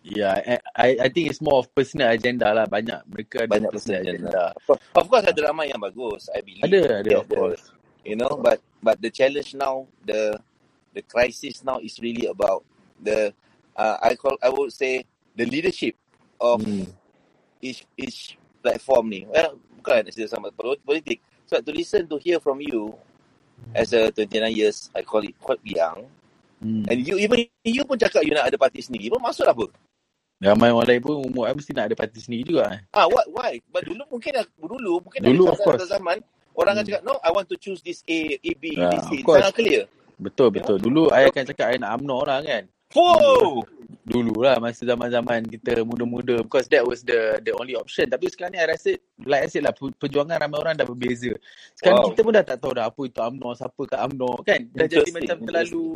Yeah, 0.00 0.56
I, 0.74 0.96
I 0.96 1.08
think 1.12 1.28
it's 1.28 1.44
more 1.44 1.60
of 1.60 1.68
personal 1.76 2.08
agenda 2.08 2.48
lah. 2.56 2.64
Banyak 2.64 3.04
mereka 3.04 3.44
ada 3.44 3.52
Banyak 3.52 3.70
personal 3.70 4.00
personal 4.00 4.16
agenda. 4.16 4.28
agenda. 4.32 4.44
Of 4.96 5.06
course 5.12 5.26
ada 5.28 5.40
ramai 5.44 5.68
yang 5.68 5.80
bagus, 5.80 6.32
I 6.32 6.40
believe. 6.40 6.64
Ada, 6.64 7.04
ada 7.04 7.08
Yeah, 7.12 7.20
of 7.20 7.28
course. 7.28 7.62
you 8.00 8.16
know, 8.16 8.32
but 8.40 8.64
but 8.80 8.96
the 9.04 9.12
challenge 9.12 9.52
now, 9.52 9.84
the 10.00 10.40
the 10.96 11.04
crisis 11.04 11.60
now 11.60 11.78
is 11.84 12.00
really 12.00 12.24
about 12.32 12.64
the 12.96 13.36
uh, 13.76 13.96
I 14.00 14.16
call 14.16 14.40
I 14.40 14.48
would 14.48 14.72
say 14.72 15.04
the 15.36 15.44
leadership 15.44 16.00
of 16.40 16.64
Hmm. 16.64 16.88
each 17.60 17.84
each 18.00 18.40
platform 18.64 19.12
ni. 19.12 19.28
Well, 19.28 19.60
bukan 19.84 20.08
sama 20.24 20.48
pol- 20.48 20.80
politik. 20.80 21.20
So 21.44 21.60
to 21.60 21.70
listen 21.76 22.08
to 22.08 22.16
hear 22.16 22.40
from 22.40 22.64
you 22.64 22.96
as 23.74 23.92
a 23.92 24.10
29 24.12 24.52
years, 24.52 24.88
I 24.94 25.02
call 25.02 25.24
it 25.24 25.36
quite 25.40 25.60
young. 25.64 26.06
Hmm. 26.60 26.84
And 26.88 26.98
you 27.00 27.16
even 27.20 27.48
you 27.64 27.84
pun 27.88 27.96
cakap 27.96 28.24
you 28.24 28.36
nak 28.36 28.50
ada 28.52 28.58
parti 28.60 28.84
sendiri. 28.84 29.08
Pun 29.12 29.22
maksud 29.22 29.48
apa? 29.48 29.68
Ramai 30.40 30.72
orang 30.72 30.88
lain 30.88 31.02
pun 31.04 31.16
umur 31.20 31.48
I 31.48 31.56
mesti 31.56 31.72
nak 31.76 31.92
ada 31.92 31.96
parti 31.96 32.20
sendiri 32.20 32.44
juga. 32.48 32.64
eh. 32.72 32.80
Ah, 32.96 33.08
what 33.08 33.28
why? 33.32 33.60
But 33.68 33.84
dulu 33.88 34.04
mungkin 34.08 34.32
dulu 34.56 35.04
mungkin 35.04 35.20
Dulu 35.20 35.52
of 35.52 35.58
course. 35.60 35.84
zaman 35.88 36.20
orang 36.56 36.72
akan 36.76 36.84
Hmm. 36.84 36.88
cakap 36.88 37.02
no, 37.04 37.14
I 37.20 37.30
want 37.32 37.48
to 37.52 37.56
choose 37.60 37.80
this 37.84 38.00
A, 38.08 38.40
A, 38.40 38.50
B, 38.56 38.64
B, 38.76 38.96
of 38.96 39.04
C. 39.08 39.20
Sangat 39.24 39.52
clear. 39.56 39.82
Betul 40.20 40.48
betul. 40.52 40.76
Dulu 40.80 41.12
I 41.12 41.28
akan 41.32 41.44
cakap 41.48 41.66
I 41.72 41.76
nak 41.80 41.96
UMNO 42.00 42.18
lah 42.28 42.40
kan. 42.44 42.64
Whoa! 42.90 43.62
Dulu 44.00 44.42
lah 44.42 44.58
masa 44.58 44.82
zaman-zaman 44.82 45.46
kita 45.46 45.86
muda-muda 45.86 46.42
because 46.42 46.66
that 46.66 46.82
was 46.82 47.06
the 47.06 47.38
the 47.46 47.54
only 47.54 47.78
option. 47.78 48.10
Tapi 48.10 48.26
sekarang 48.26 48.54
ni 48.54 48.58
I 48.58 48.66
rasa 48.66 48.98
like 49.22 49.46
I 49.46 49.48
said 49.50 49.62
lah 49.62 49.70
per- 49.70 49.94
perjuangan 49.94 50.34
ramai 50.40 50.58
orang 50.58 50.74
dah 50.74 50.86
berbeza. 50.88 51.30
Sekarang 51.78 52.02
Wow. 52.02 52.08
kita 52.10 52.20
pun 52.26 52.32
dah 52.34 52.44
tak 52.46 52.58
tahu 52.58 52.72
dah 52.74 52.90
apa 52.90 53.00
itu 53.06 53.20
UMNO, 53.22 53.48
siapa 53.54 53.82
kat 53.86 53.98
UMNO 54.10 54.30
kan. 54.42 54.60
Dah 54.74 54.86
jadi 54.90 55.10
macam 55.14 55.36
terlalu 55.46 55.86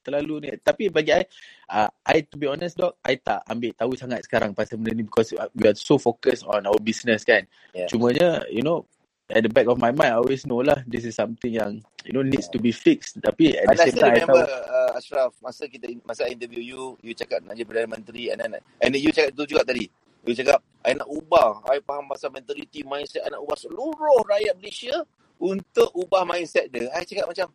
terlalu 0.00 0.34
ni. 0.40 0.50
Tapi 0.64 0.88
bagi 0.88 1.12
I, 1.12 1.22
uh, 1.68 1.90
I 2.08 2.24
to 2.24 2.40
be 2.40 2.48
honest 2.48 2.80
dok, 2.80 2.96
I 3.04 3.20
tak 3.20 3.44
ambil 3.44 3.76
tahu 3.76 3.92
sangat 4.00 4.24
sekarang 4.24 4.56
pasal 4.56 4.80
benda 4.80 4.96
ni 4.96 5.04
because 5.04 5.36
we 5.52 5.68
are 5.68 5.76
so 5.76 6.00
focused 6.00 6.48
on 6.48 6.64
our 6.64 6.80
business 6.80 7.28
kan. 7.28 7.44
Yeah. 7.76 7.92
Cumanya 7.92 8.48
you 8.48 8.64
know 8.64 8.88
at 9.28 9.44
the 9.44 9.52
back 9.52 9.68
of 9.68 9.76
my 9.76 9.92
mind 9.92 10.16
I 10.16 10.16
always 10.16 10.48
know 10.48 10.64
lah 10.64 10.80
this 10.88 11.04
is 11.04 11.12
something 11.12 11.52
yang 11.52 11.84
you 12.08 12.16
know 12.16 12.24
needs 12.24 12.48
to 12.48 12.58
be 12.58 12.72
fixed. 12.72 13.20
Tapi 13.20 13.60
at 13.60 13.68
And 13.68 13.76
the 13.76 13.84
I 13.84 13.84
same 13.84 13.92
still 13.92 14.04
time 14.08 14.08
I 14.08 14.16
remember 14.16 14.44
tahu 14.48 14.72
uh, 14.72 14.90
Ashraf 14.96 15.32
masa 15.44 15.62
kita 15.68 15.86
masa 16.08 16.24
I 16.24 16.32
interview 16.32 16.64
you, 16.64 16.82
you 17.04 17.12
cakap 17.12 17.44
nak 17.44 17.60
jadi 17.60 17.68
Perdana 17.68 17.88
Menteri 17.92 18.32
and 18.32 18.40
then 18.40 18.56
and 18.56 18.88
then 18.96 19.00
you 19.00 19.12
cakap 19.12 19.36
tu 19.36 19.44
juga 19.44 19.68
tadi. 19.68 19.92
You 20.24 20.32
cakap 20.32 20.64
I 20.80 20.96
nak 20.96 21.08
ubah, 21.08 21.68
I 21.68 21.84
faham 21.84 22.08
pasal 22.08 22.32
mentality 22.32 22.80
mindset, 22.88 23.28
I 23.28 23.32
nak 23.36 23.44
ubah 23.44 23.58
seluruh 23.60 24.24
rakyat 24.24 24.56
Malaysia 24.56 24.96
untuk 25.36 25.92
ubah 25.92 26.24
mindset 26.24 26.72
dia. 26.72 26.88
I 26.96 27.04
cakap 27.04 27.28
macam 27.28 27.48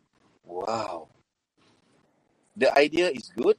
wow. 0.46 1.10
The 2.54 2.70
idea 2.78 3.10
is 3.10 3.34
good, 3.34 3.58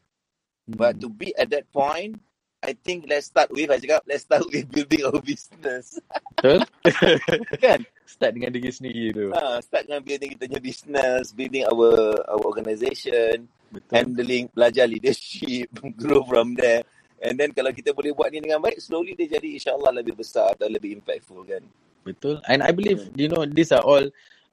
but 0.64 0.96
hmm. 0.96 1.02
to 1.04 1.08
be 1.12 1.36
at 1.36 1.52
that 1.52 1.68
point, 1.76 2.16
I 2.64 2.74
think 2.74 3.06
let's 3.12 3.28
start 3.28 3.52
with, 3.52 3.68
I 3.68 3.78
cakap, 3.78 4.08
let's 4.08 4.24
start 4.24 4.48
with 4.48 4.66
building 4.74 5.04
our 5.04 5.20
business. 5.20 6.00
betul. 6.40 6.64
kan? 7.64 7.84
Start 8.16 8.32
dengan 8.32 8.52
diri 8.56 8.72
sendiri 8.72 9.12
tu. 9.12 9.28
Ha, 9.36 9.60
start 9.60 9.92
dengan 9.92 10.00
building 10.00 10.30
kita 10.40 10.48
punya 10.48 10.62
business, 10.64 11.36
building 11.36 11.68
our 11.68 12.16
our 12.32 12.44
organisation. 12.48 13.52
Betul. 13.76 13.92
handling, 13.92 14.48
belajar 14.56 14.88
leadership, 14.88 15.68
grow 16.00 16.24
from 16.24 16.56
there. 16.56 16.88
And 17.20 17.36
then 17.36 17.52
kalau 17.52 17.76
kita 17.76 17.92
boleh 17.92 18.16
buat 18.16 18.32
ni 18.32 18.40
dengan 18.40 18.64
baik, 18.64 18.80
slowly 18.80 19.12
dia 19.20 19.28
jadi 19.36 19.52
insyaAllah 19.60 19.92
lebih 20.00 20.16
besar 20.16 20.56
atau 20.56 20.72
lebih 20.72 20.96
impactful 20.96 21.44
kan. 21.44 21.60
Betul. 22.08 22.40
And 22.48 22.64
I 22.64 22.72
believe, 22.72 23.12
Hmm. 23.12 23.20
you 23.20 23.28
know, 23.28 23.44
these 23.44 23.76
are 23.76 23.84
all 23.84 24.06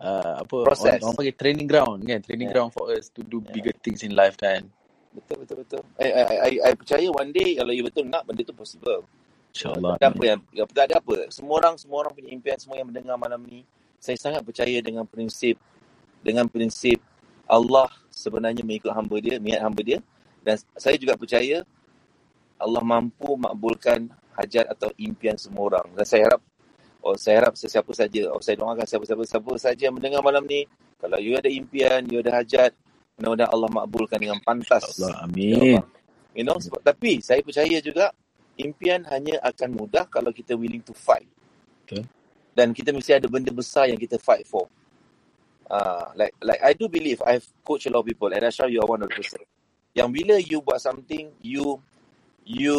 uh, 0.02 0.42
apa 0.42 0.56
Process. 0.66 0.98
orang, 0.98 1.06
orang 1.06 1.14
panggil 1.22 1.36
training 1.38 1.68
ground 1.70 2.02
kan, 2.02 2.18
training 2.24 2.48
Yeah. 2.50 2.54
ground 2.58 2.70
for 2.74 2.90
us 2.90 3.12
to 3.14 3.22
do 3.22 3.38
bigger 3.38 3.74
things 3.78 4.02
in 4.02 4.18
life 4.18 4.34
kan. 4.34 4.66
Betul, 5.12 5.44
betul, 5.44 5.56
betul. 5.62 5.82
I, 6.00 6.08
I, 6.08 6.22
I, 6.24 6.52
I 6.66 6.70
percaya 6.72 7.06
one 7.12 7.30
day 7.30 7.54
kalau 7.60 7.70
you 7.70 7.84
betul 7.84 8.08
nak, 8.08 8.24
benda 8.26 8.42
tu 8.42 8.56
possible. 8.56 9.04
InsyaAllah. 9.52 10.00
Tak 10.00 10.08
ada 10.08 10.16
apa 10.16 10.22
yang, 10.24 10.40
tak 10.72 10.84
ada 10.88 10.96
apa. 10.98 11.16
Semua 11.28 11.54
orang, 11.60 11.74
semua 11.76 11.96
orang 12.02 12.12
punya 12.16 12.30
impian, 12.32 12.56
semua 12.56 12.80
yang 12.80 12.88
mendengar 12.88 13.20
malam 13.20 13.44
ni, 13.44 13.62
saya 14.00 14.16
sangat 14.16 14.42
percaya 14.42 14.80
dengan 14.80 15.04
prinsip, 15.04 15.60
dengan 16.24 16.48
prinsip 16.48 16.98
Allah 17.44 17.92
sebenarnya 18.08 18.64
mengikut 18.64 18.90
hamba 18.96 19.16
dia, 19.20 19.36
niat 19.36 19.60
hamba 19.60 19.80
dia. 19.84 19.98
Dan 20.42 20.56
saya 20.74 20.96
juga 20.96 21.14
percaya 21.14 21.62
Allah 22.58 22.82
mampu 22.82 23.36
makbulkan 23.36 24.10
hajat 24.34 24.72
atau 24.72 24.88
impian 24.96 25.36
semua 25.36 25.76
orang. 25.76 25.86
Dan 25.94 26.06
saya 26.08 26.32
harap, 26.32 26.42
oh 27.04 27.14
saya 27.14 27.44
harap 27.44 27.54
sesiapa 27.54 27.92
saja, 27.92 28.32
oh 28.32 28.40
saya 28.40 28.56
doakan 28.56 28.88
siapa-siapa 28.88 29.22
siapa 29.28 29.50
saja 29.60 29.82
yang 29.92 29.94
mendengar 30.00 30.24
malam 30.24 30.42
ni, 30.48 30.64
kalau 30.96 31.20
you 31.20 31.36
ada 31.36 31.50
impian, 31.52 32.08
you 32.08 32.24
ada 32.24 32.40
hajat, 32.40 32.72
mudah-mudahan 33.20 33.50
Allah 33.52 33.70
makbulkan 33.70 34.18
dengan 34.18 34.38
pantas. 34.40 34.82
Allah, 34.98 35.10
Ya 35.12 35.16
amin. 35.28 35.54
Allah. 35.60 35.84
You 36.32 36.44
know, 36.48 36.56
sebab, 36.56 36.80
tapi 36.80 37.20
saya 37.20 37.44
percaya 37.44 37.76
juga 37.84 38.08
impian 38.60 39.04
hanya 39.08 39.40
akan 39.40 39.76
mudah 39.76 40.04
kalau 40.08 40.30
kita 40.34 40.52
willing 40.52 40.84
to 40.84 40.92
fight. 40.92 41.28
Betul. 41.84 42.04
Dan 42.52 42.76
kita 42.76 42.92
mesti 42.92 43.16
ada 43.16 43.26
benda 43.28 43.48
besar 43.48 43.88
yang 43.88 43.96
kita 43.96 44.20
fight 44.20 44.44
for. 44.44 44.68
Uh, 45.72 46.12
like 46.12 46.36
like 46.44 46.60
I 46.60 46.76
do 46.76 46.84
believe 46.84 47.24
I've 47.24 47.48
coached 47.64 47.88
a 47.88 47.92
lot 47.92 48.04
of 48.04 48.08
people 48.08 48.28
and 48.28 48.44
I'm 48.44 48.52
sure 48.52 48.68
you 48.68 48.84
are 48.84 48.88
one 48.88 49.00
of 49.00 49.08
the 49.08 49.16
person. 49.16 49.40
Yang 49.96 50.08
bila 50.12 50.34
you 50.36 50.58
buat 50.60 50.80
something, 50.84 51.32
you 51.40 51.80
you 52.44 52.76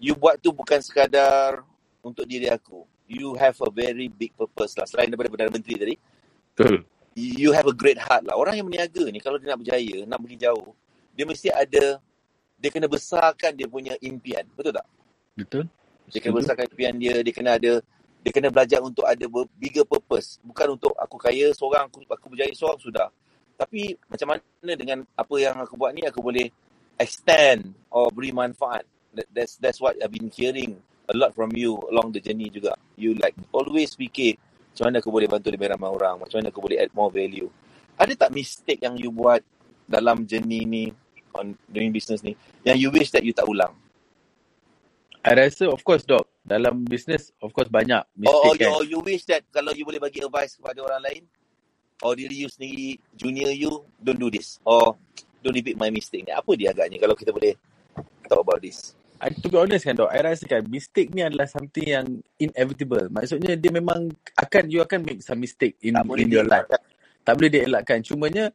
you 0.00 0.16
buat 0.16 0.40
tu 0.40 0.48
bukan 0.52 0.80
sekadar 0.80 1.60
untuk 2.00 2.24
diri 2.24 2.48
aku. 2.48 2.88
You 3.04 3.36
have 3.36 3.58
a 3.60 3.68
very 3.68 4.08
big 4.08 4.32
purpose 4.32 4.78
lah. 4.80 4.88
Selain 4.88 5.12
daripada 5.12 5.28
Perdana 5.28 5.52
Menteri 5.52 5.76
tadi, 5.76 5.94
Betul. 6.56 6.86
you 7.18 7.50
have 7.52 7.68
a 7.68 7.74
great 7.74 8.00
heart 8.00 8.24
lah. 8.24 8.38
Orang 8.38 8.56
yang 8.56 8.64
berniaga 8.70 9.04
ni 9.12 9.20
kalau 9.20 9.36
dia 9.36 9.52
nak 9.52 9.60
berjaya, 9.60 10.08
nak 10.08 10.18
pergi 10.22 10.38
jauh, 10.40 10.72
dia 11.12 11.24
mesti 11.26 11.48
ada, 11.52 11.98
dia 12.60 12.68
kena 12.68 12.86
besarkan 12.86 13.56
dia 13.56 13.64
punya 13.64 13.96
impian. 14.04 14.44
Betul 14.52 14.76
tak? 14.76 14.86
Betul. 15.32 15.64
Dia 16.12 16.20
kena 16.20 16.34
besarkan 16.36 16.68
impian 16.68 16.94
dia, 17.00 17.14
dia 17.24 17.32
kena 17.32 17.56
ada, 17.56 17.72
dia 18.20 18.30
kena 18.30 18.52
belajar 18.52 18.84
untuk 18.84 19.08
ada 19.08 19.24
bigger 19.56 19.88
purpose. 19.88 20.36
Bukan 20.44 20.76
untuk 20.76 20.92
aku 21.00 21.16
kaya 21.16 21.50
seorang, 21.56 21.88
aku, 21.88 22.04
aku 22.04 22.26
berjaya 22.28 22.52
seorang, 22.52 22.78
sudah. 22.78 23.08
Tapi 23.56 23.96
macam 24.08 24.36
mana 24.36 24.72
dengan 24.76 24.98
apa 25.16 25.34
yang 25.40 25.56
aku 25.56 25.76
buat 25.80 25.96
ni, 25.96 26.04
aku 26.04 26.20
boleh 26.20 26.52
extend 27.00 27.72
or 27.88 28.12
beri 28.12 28.32
manfaat. 28.32 28.84
That, 29.10 29.26
that's 29.34 29.58
that's 29.58 29.82
what 29.82 29.98
I've 29.98 30.14
been 30.14 30.30
hearing 30.30 30.78
a 31.10 31.14
lot 31.18 31.34
from 31.34 31.50
you 31.56 31.74
along 31.90 32.14
the 32.14 32.22
journey 32.22 32.46
juga. 32.46 32.78
You 32.94 33.18
like 33.18 33.34
always 33.50 33.98
fikir 33.98 34.38
macam 34.70 34.84
mana 34.86 34.96
aku 35.02 35.10
boleh 35.10 35.26
bantu 35.26 35.50
lebih 35.50 35.66
ramai 35.66 35.90
orang, 35.90 36.22
macam 36.22 36.38
mana 36.38 36.48
aku 36.54 36.62
boleh 36.62 36.78
add 36.78 36.94
more 36.94 37.10
value. 37.10 37.50
Ada 37.98 38.14
tak 38.16 38.30
mistake 38.32 38.80
yang 38.86 38.94
you 38.96 39.10
buat 39.10 39.42
dalam 39.90 40.22
journey 40.24 40.62
ni 40.62 40.84
on 41.36 41.54
doing 41.70 41.94
business 41.94 42.22
ni 42.24 42.34
yang 42.66 42.78
you 42.78 42.90
wish 42.90 43.10
that 43.14 43.22
you 43.22 43.34
tak 43.34 43.46
ulang? 43.46 43.72
I 45.20 45.36
rasa 45.36 45.68
of 45.68 45.84
course 45.84 46.08
dok 46.08 46.24
dalam 46.40 46.82
business 46.88 47.28
of 47.44 47.52
course 47.52 47.68
banyak 47.68 48.00
Or, 48.24 48.32
or, 48.32 48.56
mistake 48.56 48.56
you, 48.56 48.64
kan. 48.64 48.70
or 48.72 48.82
you 48.88 49.00
wish 49.04 49.22
that 49.28 49.44
kalau 49.52 49.76
you 49.76 49.84
boleh 49.84 50.00
bagi 50.00 50.24
advice 50.24 50.56
kepada 50.56 50.80
orang 50.80 51.02
lain 51.04 51.22
or 52.00 52.16
diri 52.16 52.44
you 52.44 52.48
sendiri, 52.48 52.96
junior 53.16 53.52
you, 53.52 53.84
don't 54.00 54.20
do 54.20 54.32
this. 54.32 54.56
Or 54.64 54.96
don't 55.44 55.56
repeat 55.56 55.76
my 55.76 55.92
mistake 55.92 56.24
ni. 56.24 56.32
Apa 56.32 56.56
dia 56.56 56.72
agaknya 56.72 56.96
kalau 57.00 57.16
kita 57.16 57.30
boleh 57.32 57.56
talk 58.28 58.40
about 58.40 58.60
this? 58.60 58.96
I, 59.20 59.28
to 59.36 59.52
be 59.52 59.60
honest 59.60 59.84
kan 59.84 60.00
dok, 60.00 60.08
I 60.08 60.24
rasa 60.24 60.48
kan 60.48 60.64
mistake 60.72 61.12
ni 61.12 61.20
adalah 61.20 61.44
something 61.44 61.84
yang 61.84 62.06
inevitable. 62.40 63.04
Maksudnya 63.12 63.52
dia 63.52 63.68
memang 63.68 64.08
akan 64.40 64.64
you 64.72 64.80
akan 64.80 65.04
make 65.04 65.20
some 65.20 65.44
mistake 65.44 65.76
in 65.84 65.92
Tak 65.92 66.08
in 66.16 66.32
your 66.32 66.48
life. 66.48 66.64
Tak 67.20 67.36
boleh 67.36 67.52
dielakkan. 67.52 68.00
Cumanya 68.00 68.48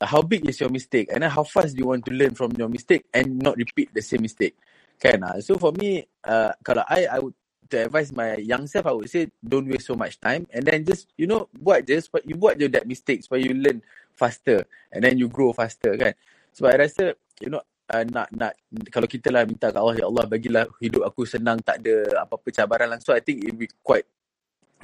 how 0.00 0.22
big 0.24 0.48
is 0.48 0.60
your 0.60 0.72
mistake 0.72 1.12
and 1.12 1.22
then 1.22 1.30
how 1.30 1.44
fast 1.44 1.76
do 1.76 1.84
you 1.84 1.88
want 1.88 2.04
to 2.04 2.12
learn 2.12 2.34
from 2.34 2.52
your 2.56 2.68
mistake 2.68 3.04
and 3.12 3.38
not 3.38 3.56
repeat 3.56 3.92
the 3.92 4.00
same 4.00 4.22
mistake. 4.24 4.56
Kan? 4.96 5.20
ah. 5.26 5.36
So 5.44 5.60
for 5.60 5.72
me, 5.76 6.06
uh, 6.24 6.56
kalau 6.64 6.84
I, 6.88 7.06
I 7.10 7.18
would 7.20 7.36
to 7.72 7.88
advise 7.88 8.12
my 8.12 8.36
young 8.40 8.68
self, 8.68 8.86
I 8.86 8.94
would 8.94 9.10
say 9.10 9.28
don't 9.40 9.68
waste 9.68 9.88
so 9.88 9.96
much 9.96 10.20
time 10.20 10.46
and 10.52 10.64
then 10.64 10.84
just, 10.84 11.08
you 11.16 11.26
know, 11.26 11.48
buat 11.52 11.84
je, 11.84 12.00
supaya- 12.00 12.24
you 12.24 12.36
buat 12.36 12.56
je 12.56 12.68
that 12.68 12.84
mistake 12.88 13.24
supaya 13.24 13.40
you 13.44 13.56
learn 13.56 13.80
faster 14.16 14.64
and 14.92 15.04
then 15.04 15.16
you 15.16 15.28
grow 15.28 15.52
faster 15.52 15.96
kan. 15.96 16.12
Sebab 16.54 16.68
I 16.70 16.76
rasa, 16.86 17.04
you 17.40 17.50
know, 17.50 17.60
uh, 17.90 18.04
nak 18.08 18.28
nak 18.32 18.52
kalau 18.88 19.08
kita 19.08 19.28
lah 19.28 19.44
minta 19.44 19.68
ke 19.68 19.76
Allah 19.76 19.96
ya 20.00 20.06
Allah 20.08 20.24
bagilah 20.24 20.64
hidup 20.80 21.04
aku 21.04 21.28
senang 21.28 21.60
tak 21.60 21.84
ada 21.84 22.24
apa-apa 22.24 22.48
cabaran 22.48 22.88
langsung 22.88 23.12
I 23.12 23.20
think 23.20 23.44
it 23.44 23.52
be 23.52 23.68
quite 23.84 24.08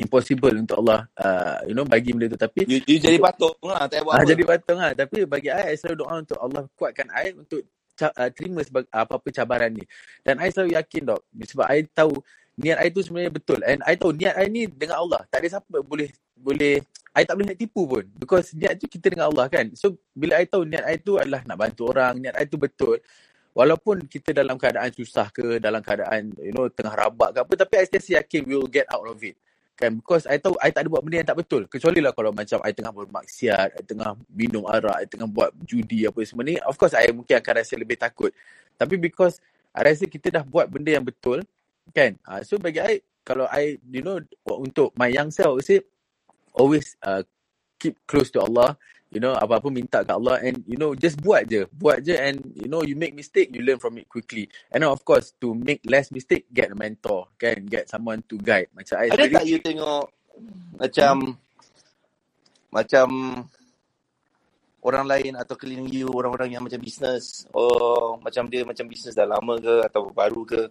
impossible 0.01 0.55
untuk 0.57 0.81
Allah 0.83 1.07
uh, 1.21 1.59
you 1.69 1.77
know 1.77 1.85
bagi 1.85 2.17
benda 2.17 2.33
tu. 2.33 2.41
Tapi 2.41 2.65
You, 2.65 2.81
you 2.89 2.99
jadi 2.99 3.21
patung 3.21 3.55
lah, 3.63 3.85
tak 3.87 4.03
buat 4.03 4.15
ah, 4.17 4.23
apa. 4.25 4.31
jadi 4.33 4.43
patung 4.49 4.79
lah 4.81 4.93
tapi 4.97 5.19
bagi 5.29 5.49
I, 5.53 5.73
I 5.73 5.77
selalu 5.77 5.97
doa 6.03 6.15
untuk 6.21 6.39
Allah 6.41 6.63
kuatkan 6.75 7.09
I 7.13 7.37
untuk 7.37 7.61
ca- 8.01 8.17
uh, 8.17 8.31
terima 8.33 8.65
sebab 8.65 8.89
apa-apa 8.89 9.29
cabaran 9.29 9.71
ni. 9.77 9.85
Dan 10.25 10.41
I 10.41 10.49
selalu 10.49 10.75
yakin 10.81 11.03
dok 11.13 11.23
sebab 11.45 11.67
I 11.69 11.85
tahu 11.85 12.13
niat 12.57 12.79
I 12.81 12.89
tu 12.89 13.01
sebenarnya 13.05 13.33
betul. 13.33 13.61
And 13.65 13.81
I 13.85 13.95
tahu 13.97 14.13
niat 14.17 14.35
I 14.41 14.47
ni 14.49 14.65
dengan 14.69 15.05
Allah. 15.05 15.21
Tak 15.29 15.45
ada 15.45 15.49
siapa 15.61 15.77
boleh 15.85 16.09
boleh 16.41 16.81
I 17.13 17.23
tak 17.27 17.35
boleh 17.37 17.53
nak 17.53 17.59
tipu 17.61 17.85
pun. 17.85 18.05
Because 18.17 18.57
niat 18.57 18.81
tu 18.81 18.89
kita 18.89 19.13
dengan 19.13 19.29
Allah 19.29 19.47
kan? 19.53 19.69
So 19.77 20.01
bila 20.17 20.41
I 20.41 20.49
tahu 20.49 20.65
niat 20.65 20.85
I 20.89 20.97
tu 20.97 21.21
adalah 21.21 21.45
nak 21.45 21.57
bantu 21.61 21.93
orang 21.93 22.17
niat 22.17 22.35
I 22.41 22.49
tu 22.49 22.57
betul. 22.57 23.01
Walaupun 23.51 24.07
kita 24.07 24.31
dalam 24.31 24.55
keadaan 24.55 24.95
susah 24.95 25.27
ke 25.35 25.59
dalam 25.59 25.83
keadaan 25.83 26.31
you 26.39 26.55
know 26.55 26.71
tengah 26.71 26.95
rabak 26.95 27.35
ke 27.35 27.39
apa 27.43 27.53
tapi 27.67 27.75
I 27.83 27.85
still 27.91 28.23
yakin 28.23 28.47
we 28.47 28.55
will 28.55 28.71
get 28.71 28.87
out 28.95 29.03
of 29.03 29.19
it 29.27 29.35
kan? 29.81 29.97
Because 29.97 30.29
I 30.29 30.37
tahu 30.37 30.61
I 30.61 30.69
tak 30.69 30.85
ada 30.85 30.89
buat 30.93 31.01
benda 31.01 31.25
yang 31.25 31.29
tak 31.33 31.41
betul. 31.41 31.65
Kecuali 31.65 32.05
lah 32.05 32.13
kalau 32.13 32.37
macam 32.37 32.61
I 32.61 32.77
tengah 32.77 32.93
bermaksiat 32.93 33.69
I 33.81 33.83
tengah 33.83 34.13
minum 34.29 34.69
arak 34.69 34.97
I 35.01 35.07
tengah 35.09 35.25
buat 35.25 35.57
judi 35.65 36.05
apa 36.05 36.21
semua 36.29 36.45
ni 36.45 36.61
of 36.61 36.77
course 36.77 36.93
I 36.93 37.09
mungkin 37.09 37.41
akan 37.41 37.53
rasa 37.57 37.75
lebih 37.81 37.97
takut. 37.97 38.37
Tapi 38.77 39.01
because 39.01 39.41
I 39.73 39.89
rasa 39.89 40.05
kita 40.05 40.29
dah 40.29 40.45
buat 40.45 40.69
benda 40.69 40.93
yang 40.93 41.05
betul 41.09 41.41
kan? 41.97 42.21
Uh, 42.29 42.45
so 42.45 42.61
bagi 42.61 42.85
I 42.85 43.01
kalau 43.25 43.49
I 43.49 43.81
you 43.89 44.05
know 44.05 44.21
untuk 44.45 44.93
my 44.93 45.09
young 45.09 45.33
self 45.33 45.65
say 45.65 45.81
always 46.53 47.01
uh, 47.01 47.25
keep 47.81 47.97
close 48.05 48.29
to 48.29 48.45
Allah 48.45 48.77
you 49.11 49.19
know 49.19 49.35
apa-apa 49.35 49.69
minta 49.69 50.07
ke 50.07 50.11
Allah 50.15 50.39
and 50.41 50.63
you 50.65 50.79
know 50.79 50.95
just 50.95 51.19
buat 51.21 51.47
je. 51.51 51.67
Buat 51.75 52.07
je 52.07 52.15
and 52.15 52.41
you 52.55 52.71
know 52.71 52.87
you 52.87 52.95
make 52.95 53.13
mistake 53.13 53.51
you 53.51 53.63
learn 53.63 53.83
from 53.83 53.99
it 53.99 54.07
quickly. 54.07 54.47
And 54.71 54.87
of 54.87 55.03
course 55.03 55.35
to 55.43 55.53
make 55.53 55.83
less 55.87 56.15
mistake 56.15 56.47
get 56.55 56.71
a 56.71 56.77
mentor 56.79 57.31
kan? 57.37 57.67
Get 57.67 57.91
someone 57.91 58.23
to 58.31 58.39
guide. 58.39 58.71
Macam 58.73 58.97
I 59.03 59.11
Ada 59.11 59.27
sendiri 59.27 59.35
tak 59.35 59.47
you 59.47 59.59
tengok 59.59 60.05
macam 60.79 61.15
macam 62.71 63.09
orang 64.81 65.05
lain 65.05 65.33
atau 65.37 65.55
keliling 65.59 65.91
you 65.93 66.09
orang-orang 66.09 66.57
yang 66.57 66.63
macam 66.65 66.81
bisnes 66.81 67.45
oh 67.53 68.17
macam 68.23 68.49
dia 68.49 68.65
macam 68.65 68.89
bisnes 68.89 69.13
dah 69.13 69.29
lama 69.29 69.61
ke 69.61 69.85
atau 69.85 70.09
baru 70.09 70.43
ke 70.47 70.71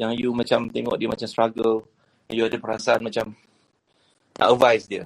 yang 0.00 0.14
you 0.16 0.32
macam 0.32 0.72
tengok 0.72 0.96
dia 0.96 1.08
macam 1.10 1.28
struggle 1.28 1.84
you 2.32 2.46
ada 2.48 2.56
perasaan 2.56 3.04
macam 3.04 3.36
nak 4.40 4.48
advise 4.56 4.88
dia 4.88 5.04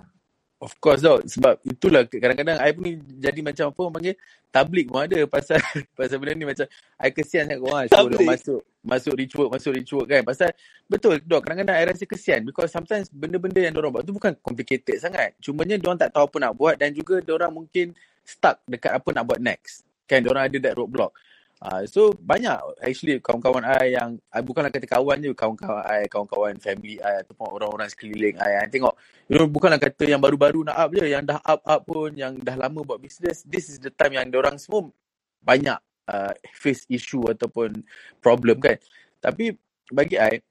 Of 0.57 0.73
course 0.81 1.05
tau 1.05 1.21
Sebab 1.21 1.61
itulah 1.69 2.09
Kadang-kadang 2.09 2.57
I 2.64 2.73
pun 2.73 2.97
Jadi 3.21 3.40
macam 3.45 3.69
apa 3.69 3.79
Orang 3.85 3.95
panggil 4.01 4.14
Tablik 4.49 4.88
pun 4.88 5.05
ada 5.05 5.19
Pasal 5.29 5.61
Pasal 5.99 6.16
benda 6.16 6.33
ni 6.33 6.49
macam 6.49 6.64
I 6.97 7.12
kesian 7.12 7.45
sangat 7.45 7.61
korang 7.61 7.85
Suruh 7.92 8.21
masuk 8.25 8.61
Masuk 8.81 9.12
work 9.37 9.51
Masuk 9.53 9.73
work 9.77 10.09
kan. 10.09 10.23
Pasal 10.25 10.51
Betul 10.88 11.21
dok 11.21 11.45
Kadang-kadang 11.45 11.77
I 11.77 11.85
rasa 11.85 12.05
kesian 12.09 12.40
Because 12.49 12.73
sometimes 12.73 13.12
Benda-benda 13.12 13.61
yang 13.61 13.77
diorang 13.77 13.92
buat 13.92 14.09
tu 14.09 14.16
Bukan 14.16 14.33
complicated 14.40 14.97
sangat. 14.97 15.37
Cumanya 15.45 15.77
diorang 15.77 16.01
tak 16.01 16.16
tahu 16.16 16.25
apa 16.25 16.37
nak 16.49 16.53
buat 16.57 16.75
Dan 16.81 16.97
juga 16.97 17.21
diorang 17.21 17.53
mungkin 17.53 17.92
Stuck 18.27 18.59
dekat 18.66 18.90
apa 18.90 19.09
nak 19.14 19.23
buat 19.23 19.38
next. 19.38 19.87
Kan 20.11 20.25
diorang 20.25 20.51
ada 20.51 20.59
that 20.59 20.75
roadblock 20.75 21.14
Uh, 21.57 21.88
so 21.88 22.12
banyak. 22.12 22.53
Actually 22.85 23.16
kawan-kawan 23.25 23.64
I 23.64 23.97
yang 23.97 24.21
I 24.29 24.45
bukanlah 24.45 24.69
kata 24.69 24.85
kawan 24.85 25.25
je 25.25 25.33
kawan-kawan 25.33 25.85
I 25.88 26.05
kawan-kawan 26.05 26.61
family 26.61 27.01
I 27.01 27.25
ataupun 27.25 27.49
orang-orang 27.49 27.88
sekeliling 27.88 28.37
I. 28.37 28.61
I 28.61 28.69
tengok 28.69 28.92
you 29.33 29.40
know 29.40 29.49
bukanlah 29.49 29.81
kata 29.81 30.05
yang 30.05 30.21
baru-baru 30.21 30.69
nak 30.69 30.77
up 30.77 30.90
je 30.92 31.09
yang 31.09 31.25
dah 31.25 31.40
up 31.40 31.64
up 31.64 31.81
pun 31.88 32.12
yang 32.12 32.37
dah 32.37 32.61
lama 32.61 32.85
buat 32.85 33.01
business 33.01 33.40
this 33.49 33.73
is 33.73 33.81
the 33.81 33.88
time 33.88 34.21
yang 34.21 34.29
orang 34.37 34.61
semua 34.61 34.92
banyak 35.40 35.81
uh, 36.12 36.33
face 36.53 36.85
issue 36.92 37.25
ataupun 37.25 37.81
problem 38.21 38.61
kan. 38.61 38.77
Tapi 39.25 39.57
bagi 39.88 40.21
I 40.21 40.42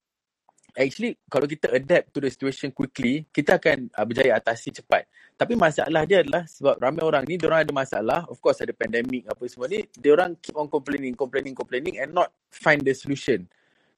actually 0.75 1.15
kalau 1.31 1.47
kita 1.47 1.71
adapt 1.71 2.11
to 2.11 2.19
the 2.19 2.29
situation 2.29 2.69
quickly 2.69 3.23
kita 3.31 3.55
akan 3.55 3.89
uh, 3.95 4.05
berjaya 4.05 4.35
atasi 4.35 4.75
cepat. 4.75 5.07
Tapi 5.35 5.55
masalah 5.55 6.03
dia 6.07 6.23
adalah 6.23 6.43
sebab 6.47 6.79
ramai 6.79 7.03
orang 7.03 7.23
ni 7.27 7.35
diorang 7.39 7.63
ada 7.63 7.73
masalah. 7.75 8.23
Of 8.27 8.39
course 8.43 8.61
ada 8.63 8.71
pandemic 8.75 9.27
apa 9.27 9.43
semua 9.47 9.67
ni. 9.67 9.83
Diorang 9.95 10.35
keep 10.39 10.55
on 10.55 10.67
complaining 10.67 11.15
complaining 11.15 11.55
complaining 11.55 11.99
and 11.99 12.11
not 12.11 12.31
find 12.51 12.83
the 12.83 12.93
solution. 12.95 13.47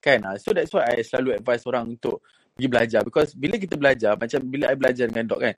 Kan? 0.02 0.24
Uh, 0.24 0.38
so 0.38 0.54
that's 0.54 0.72
why 0.72 0.86
I 0.86 1.02
selalu 1.02 1.42
advise 1.42 1.66
orang 1.66 1.98
untuk 1.98 2.22
pergi 2.54 2.68
belajar. 2.70 3.02
Because 3.06 3.34
bila 3.34 3.58
kita 3.58 3.76
belajar 3.78 4.14
macam 4.18 4.40
bila 4.46 4.70
I 4.72 4.78
belajar 4.78 5.06
dengan 5.10 5.26
dok 5.30 5.42
kan 5.42 5.56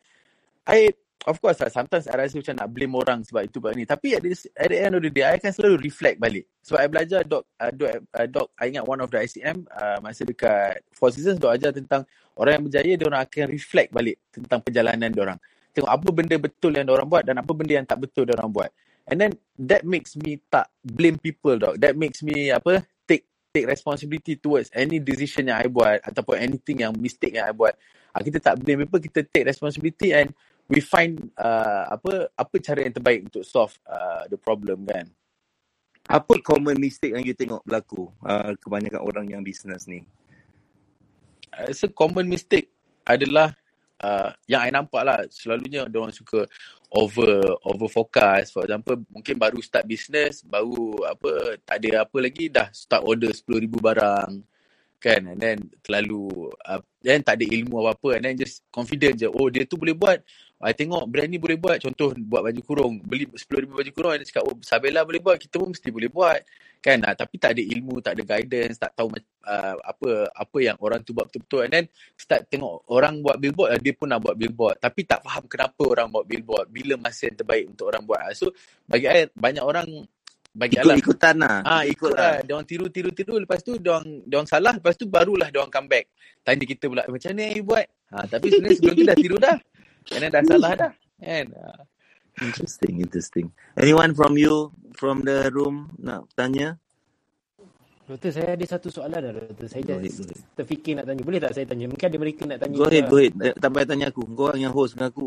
I 0.70 0.94
of 1.28 1.36
course 1.44 1.60
lah, 1.60 1.68
sometimes 1.68 2.08
I 2.08 2.16
rasa 2.16 2.40
macam 2.40 2.56
nak 2.56 2.70
blame 2.72 2.96
orang 2.96 3.20
sebab 3.28 3.44
itu 3.44 3.60
sebab 3.60 3.76
ni. 3.76 3.84
Tapi 3.84 4.16
at 4.16 4.22
the, 4.24 4.32
at 4.56 4.70
the 4.72 4.78
end 4.80 4.94
of 4.96 5.02
the 5.04 5.12
day, 5.12 5.28
I 5.28 5.36
akan 5.36 5.52
selalu 5.52 5.76
reflect 5.84 6.18
balik. 6.22 6.48
Sebab 6.64 6.80
I 6.80 6.88
belajar 6.88 7.20
dok, 7.28 7.44
uh, 7.60 7.72
dok, 7.76 7.92
uh, 8.16 8.28
dok 8.30 8.48
I 8.56 8.72
ingat 8.72 8.86
one 8.88 9.00
of 9.04 9.12
the 9.12 9.20
ICM 9.20 9.68
uh, 9.68 9.98
masa 10.00 10.24
dekat 10.24 10.80
Four 10.96 11.12
Seasons, 11.12 11.42
dok 11.42 11.52
ajar 11.52 11.76
tentang 11.76 12.08
orang 12.40 12.60
yang 12.60 12.64
berjaya, 12.72 12.94
dia 12.96 13.06
orang 13.10 13.22
akan 13.28 13.46
reflect 13.52 13.90
balik 13.92 14.16
tentang 14.32 14.60
perjalanan 14.64 15.10
dia 15.12 15.22
orang. 15.28 15.40
Tengok 15.76 15.92
apa 15.92 16.08
benda 16.16 16.36
betul 16.40 16.72
yang 16.72 16.86
dia 16.88 16.96
orang 16.96 17.10
buat 17.10 17.24
dan 17.28 17.36
apa 17.36 17.52
benda 17.52 17.74
yang 17.76 17.88
tak 17.88 18.00
betul 18.00 18.24
dia 18.24 18.36
orang 18.40 18.52
buat. 18.52 18.72
And 19.10 19.18
then 19.18 19.32
that 19.66 19.84
makes 19.84 20.14
me 20.14 20.40
tak 20.48 20.70
blame 20.86 21.18
people 21.20 21.58
dok. 21.58 21.82
That 21.82 21.98
makes 21.98 22.22
me 22.22 22.54
apa 22.54 22.86
take 23.10 23.26
take 23.50 23.66
responsibility 23.66 24.38
towards 24.38 24.70
any 24.72 25.02
decision 25.02 25.50
yang 25.50 25.58
I 25.60 25.68
buat 25.68 26.00
ataupun 26.06 26.38
anything 26.38 26.86
yang 26.86 26.94
mistake 26.96 27.36
yang 27.36 27.50
I 27.50 27.54
buat. 27.54 27.74
Uh, 28.14 28.22
kita 28.26 28.38
tak 28.42 28.62
blame 28.62 28.86
people, 28.86 29.02
kita 29.02 29.26
take 29.26 29.46
responsibility 29.50 30.14
and 30.14 30.34
we 30.70 30.80
find 30.80 31.34
uh, 31.36 31.90
apa 31.90 32.30
apa 32.38 32.56
cara 32.62 32.86
yang 32.86 32.94
terbaik 32.94 33.26
untuk 33.26 33.42
solve 33.42 33.74
uh, 33.90 34.30
the 34.30 34.38
problem 34.38 34.86
kan. 34.86 35.10
Apa 36.10 36.42
common 36.42 36.78
mistake 36.78 37.14
yang 37.14 37.26
you 37.26 37.34
tengok 37.38 37.62
berlaku 37.66 38.10
uh, 38.26 38.54
kebanyakan 38.62 39.02
orang 39.02 39.26
yang 39.30 39.42
business 39.42 39.90
ni? 39.90 40.06
Uh, 41.50 41.74
so 41.74 41.90
common 41.90 42.30
mistake 42.30 42.70
adalah 43.06 43.54
uh, 44.02 44.30
yang 44.46 44.62
I 44.62 44.70
nampak 44.70 45.02
lah 45.02 45.26
selalunya 45.34 45.90
orang 45.90 46.14
suka 46.14 46.46
over 46.90 47.58
over 47.66 47.90
focus 47.90 48.50
for 48.54 48.66
example 48.66 48.98
mungkin 49.14 49.38
baru 49.38 49.62
start 49.62 49.86
business 49.86 50.42
baru 50.42 50.98
apa 51.06 51.62
tak 51.62 51.86
ada 51.86 52.06
apa 52.06 52.18
lagi 52.18 52.50
dah 52.50 52.70
start 52.74 53.06
order 53.06 53.30
10000 53.30 53.70
barang 53.70 54.32
kan 55.00 55.22
and 55.32 55.40
then 55.40 55.58
terlalu 55.80 56.52
uh, 56.68 56.82
then 57.00 57.24
tak 57.24 57.40
ada 57.40 57.46
ilmu 57.48 57.80
apa-apa 57.80 58.20
and 58.20 58.24
then 58.28 58.36
just 58.36 58.68
confident 58.68 59.16
je 59.16 59.32
oh 59.32 59.48
dia 59.48 59.64
tu 59.64 59.80
boleh 59.80 59.96
buat 59.96 60.20
I 60.60 60.76
tengok 60.76 61.08
brand 61.08 61.32
ni 61.32 61.40
boleh 61.40 61.56
buat. 61.56 61.80
Contoh 61.80 62.12
buat 62.20 62.44
baju 62.44 62.62
kurung. 62.68 63.00
Beli 63.00 63.32
10,000 63.32 63.64
baju 63.72 63.92
kurung 63.96 64.12
dia 64.20 64.28
cakap 64.28 64.44
oh 64.44 64.60
Sabella 64.60 65.08
boleh 65.08 65.24
buat 65.24 65.40
kita 65.40 65.56
pun 65.56 65.72
mesti 65.72 65.88
boleh 65.88 66.12
buat. 66.12 66.44
Kan? 66.84 67.00
Uh, 67.08 67.16
tapi 67.16 67.36
tak 67.40 67.56
ada 67.56 67.64
ilmu 67.64 68.04
tak 68.04 68.20
ada 68.20 68.24
guidance 68.28 68.76
tak 68.76 68.92
tahu 68.92 69.16
uh, 69.16 69.76
apa 69.80 70.32
apa 70.36 70.58
yang 70.60 70.76
orang 70.84 71.00
tu 71.08 71.16
buat 71.16 71.32
betul-betul. 71.32 71.64
And 71.64 71.72
then 71.72 71.86
start 72.20 72.52
tengok 72.52 72.92
orang 72.92 73.24
buat 73.24 73.40
billboard 73.40 73.70
uh, 73.72 73.80
dia 73.80 73.96
pun 73.96 74.12
nak 74.12 74.20
buat 74.20 74.36
billboard. 74.36 74.84
Tapi 74.84 75.08
tak 75.08 75.24
faham 75.24 75.48
kenapa 75.48 75.84
orang 75.88 76.12
buat 76.12 76.28
billboard 76.28 76.68
bila 76.68 77.00
masa 77.00 77.32
yang 77.32 77.40
terbaik 77.40 77.72
untuk 77.72 77.96
orang 77.96 78.04
buat. 78.04 78.20
So 78.36 78.52
bagi 78.84 79.08
saya 79.08 79.32
banyak 79.32 79.64
orang 79.64 79.88
bagi 80.50 80.76
ikut 80.76 80.98
ikutan 81.00 81.36
lah. 81.40 81.64
Ah, 81.64 81.84
ikut 81.88 82.12
lah. 82.12 82.44
Dia 82.44 82.58
orang 82.60 82.68
tiru 82.68 82.92
tiru 82.92 83.16
tiru. 83.16 83.40
Lepas 83.40 83.64
tu 83.64 83.80
dia 83.80 83.96
orang 83.96 84.28
dia 84.28 84.36
orang 84.44 84.50
salah. 84.50 84.76
Lepas 84.76 85.00
tu 85.00 85.08
barulah 85.08 85.48
dia 85.48 85.64
orang 85.64 85.72
come 85.72 85.88
back. 85.88 86.06
Tanya 86.44 86.66
kita 86.68 86.92
pula 86.92 87.08
macam 87.08 87.32
ni 87.32 87.46
you 87.56 87.64
buat. 87.64 87.88
Ha, 88.12 88.26
tapi 88.26 88.52
sebenarnya 88.52 88.76
sebelum 88.76 88.96
tu 88.98 89.06
dah 89.08 89.16
tiru 89.16 89.38
dah. 89.40 89.58
And 90.16 90.32
dah 90.32 90.42
salah 90.48 90.72
dah. 90.76 90.92
Kan? 91.20 91.46
Interesting, 92.40 93.04
interesting. 93.04 93.48
Anyone 93.76 94.16
from 94.16 94.40
you 94.40 94.72
from 94.96 95.28
the 95.28 95.52
room 95.52 95.92
nak 96.00 96.32
tanya? 96.40 96.80
Doktor, 98.10 98.34
saya 98.34 98.58
ada 98.58 98.66
satu 98.66 98.90
soalan 98.90 99.22
dah, 99.22 99.32
Doktor. 99.38 99.68
Saya 99.70 99.84
dah 99.86 99.98
terfikir 100.58 100.98
nak 100.98 101.06
tanya. 101.06 101.22
Boleh 101.22 101.38
tak 101.38 101.54
saya 101.54 101.66
tanya? 101.70 101.86
Mungkin 101.86 102.08
ada 102.10 102.18
mereka 102.18 102.42
nak 102.50 102.58
tanya. 102.58 102.76
Go 102.80 102.90
ahead, 102.90 103.06
go 103.06 103.18
ahead. 103.22 103.34
Eh, 103.38 103.54
tak 103.54 103.70
payah 103.70 103.86
tanya 103.86 104.06
aku. 104.10 104.22
Kau 104.34 104.46
orang 104.50 104.62
yang 104.66 104.74
host 104.74 104.98
dengan 104.98 105.14
aku. 105.14 105.26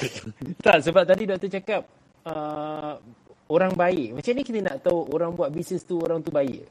tak, 0.66 0.76
sebab 0.84 1.02
tadi 1.08 1.24
Doktor 1.24 1.48
cakap 1.48 1.82
uh, 2.28 3.00
orang 3.48 3.72
baik. 3.72 4.20
Macam 4.20 4.32
ni 4.36 4.42
kita 4.44 4.58
nak 4.60 4.76
tahu 4.84 5.08
orang 5.16 5.32
buat 5.32 5.48
bisnes 5.48 5.80
tu 5.88 5.96
orang 5.96 6.20
tu 6.20 6.28
baik. 6.28 6.68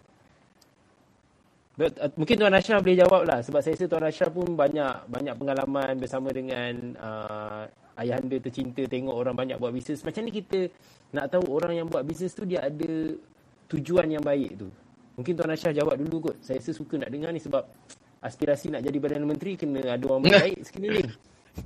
Uh, 1.80 2.12
mungkin 2.20 2.36
Tuan 2.36 2.52
Ashraf 2.52 2.84
boleh 2.84 3.00
jawab 3.00 3.24
lah 3.24 3.40
sebab 3.40 3.64
saya 3.64 3.80
rasa 3.80 3.88
Tuan 3.88 4.04
Ashraf 4.04 4.36
pun 4.36 4.52
banyak 4.52 5.08
banyak 5.08 5.32
pengalaman 5.40 5.96
bersama 5.96 6.28
dengan 6.36 6.92
uh, 7.00 7.64
ayah 8.04 8.20
anda 8.20 8.36
tercinta 8.36 8.84
tengok 8.84 9.16
orang 9.16 9.32
banyak 9.32 9.56
buat 9.56 9.72
bisnes. 9.72 10.04
Macam 10.04 10.28
ni 10.28 10.36
kita 10.36 10.68
nak 11.16 11.32
tahu 11.32 11.48
orang 11.48 11.80
yang 11.80 11.88
buat 11.88 12.04
bisnes 12.04 12.36
tu 12.36 12.44
dia 12.44 12.68
ada 12.68 13.16
tujuan 13.72 14.12
yang 14.12 14.20
baik 14.20 14.60
tu. 14.60 14.68
Mungkin 15.16 15.40
Tuan 15.40 15.56
Ashraf 15.56 15.72
jawab 15.72 15.96
dulu 15.96 16.32
kot. 16.32 16.38
Saya 16.44 16.60
rasa 16.60 16.76
suka 16.76 17.00
nak 17.00 17.16
dengar 17.16 17.32
ni 17.32 17.40
sebab 17.40 17.64
aspirasi 18.20 18.76
nak 18.76 18.84
jadi 18.84 18.98
Perdana 19.00 19.24
Menteri 19.24 19.56
kena 19.56 19.96
ada 19.96 20.04
orang 20.04 20.28
baik 20.36 20.60
sekeliling. 20.68 21.08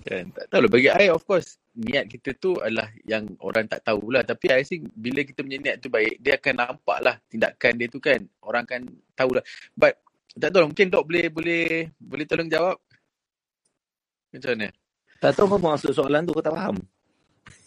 Kan, 0.03 0.31
tak 0.33 0.45
tahu 0.51 0.67
lah. 0.67 0.71
Bagi 0.71 0.89
I, 0.89 1.07
of 1.11 1.23
course, 1.23 1.57
niat 1.73 2.09
kita 2.11 2.35
tu 2.37 2.57
adalah 2.59 2.89
yang 3.07 3.27
orang 3.39 3.65
tak 3.69 3.83
tahu 3.85 4.11
lah. 4.11 4.21
Tapi 4.25 4.51
I 4.51 4.63
think 4.65 4.89
bila 4.93 5.23
kita 5.23 5.43
punya 5.43 5.59
niat 5.59 5.77
tu 5.79 5.87
baik, 5.87 6.19
dia 6.19 6.35
akan 6.37 6.53
nampak 6.59 6.99
lah 7.01 7.15
tindakan 7.29 7.73
dia 7.77 7.87
tu 7.87 7.99
kan. 8.01 8.19
Orang 8.43 8.63
akan 8.67 8.81
tahu 9.15 9.39
lah. 9.39 9.43
But, 9.73 9.99
tak 10.35 10.49
tahu 10.51 10.61
lah. 10.65 10.69
Mungkin 10.69 10.87
Dok 10.89 11.05
boleh 11.05 11.25
boleh 11.29 11.65
boleh 11.97 12.25
tolong 12.25 12.49
jawab. 12.49 12.77
Macam 14.33 14.49
mana? 14.57 14.67
Tak 15.21 15.31
tahu 15.37 15.45
apa 15.45 15.57
maksud 15.61 15.91
soalan 15.95 16.21
tu, 16.25 16.33
kau 16.35 16.43
tak 16.43 16.55
faham. 16.57 16.75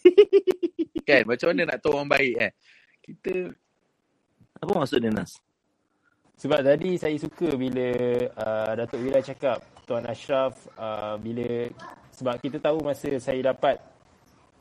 kan, 1.09 1.21
macam 1.25 1.47
mana 1.53 1.61
nak 1.73 1.77
tahu 1.79 1.93
orang 1.95 2.11
baik 2.11 2.33
kan? 2.37 2.51
Kita... 3.01 3.33
Apa 4.61 4.71
maksud 4.73 4.99
dia, 4.99 5.09
Nas? 5.09 5.37
Sebab 6.37 6.61
tadi 6.61 7.01
saya 7.01 7.17
suka 7.17 7.49
bila 7.57 7.97
uh, 8.37 8.71
Datuk 8.77 9.01
Wira 9.01 9.25
cakap 9.25 9.57
Tuan 9.89 10.05
Ashraf 10.05 10.53
uh, 10.77 11.17
bila 11.17 11.65
sebab 12.17 12.41
kita 12.41 12.57
tahu 12.57 12.81
masa 12.81 13.13
saya 13.21 13.53
dapat 13.53 13.77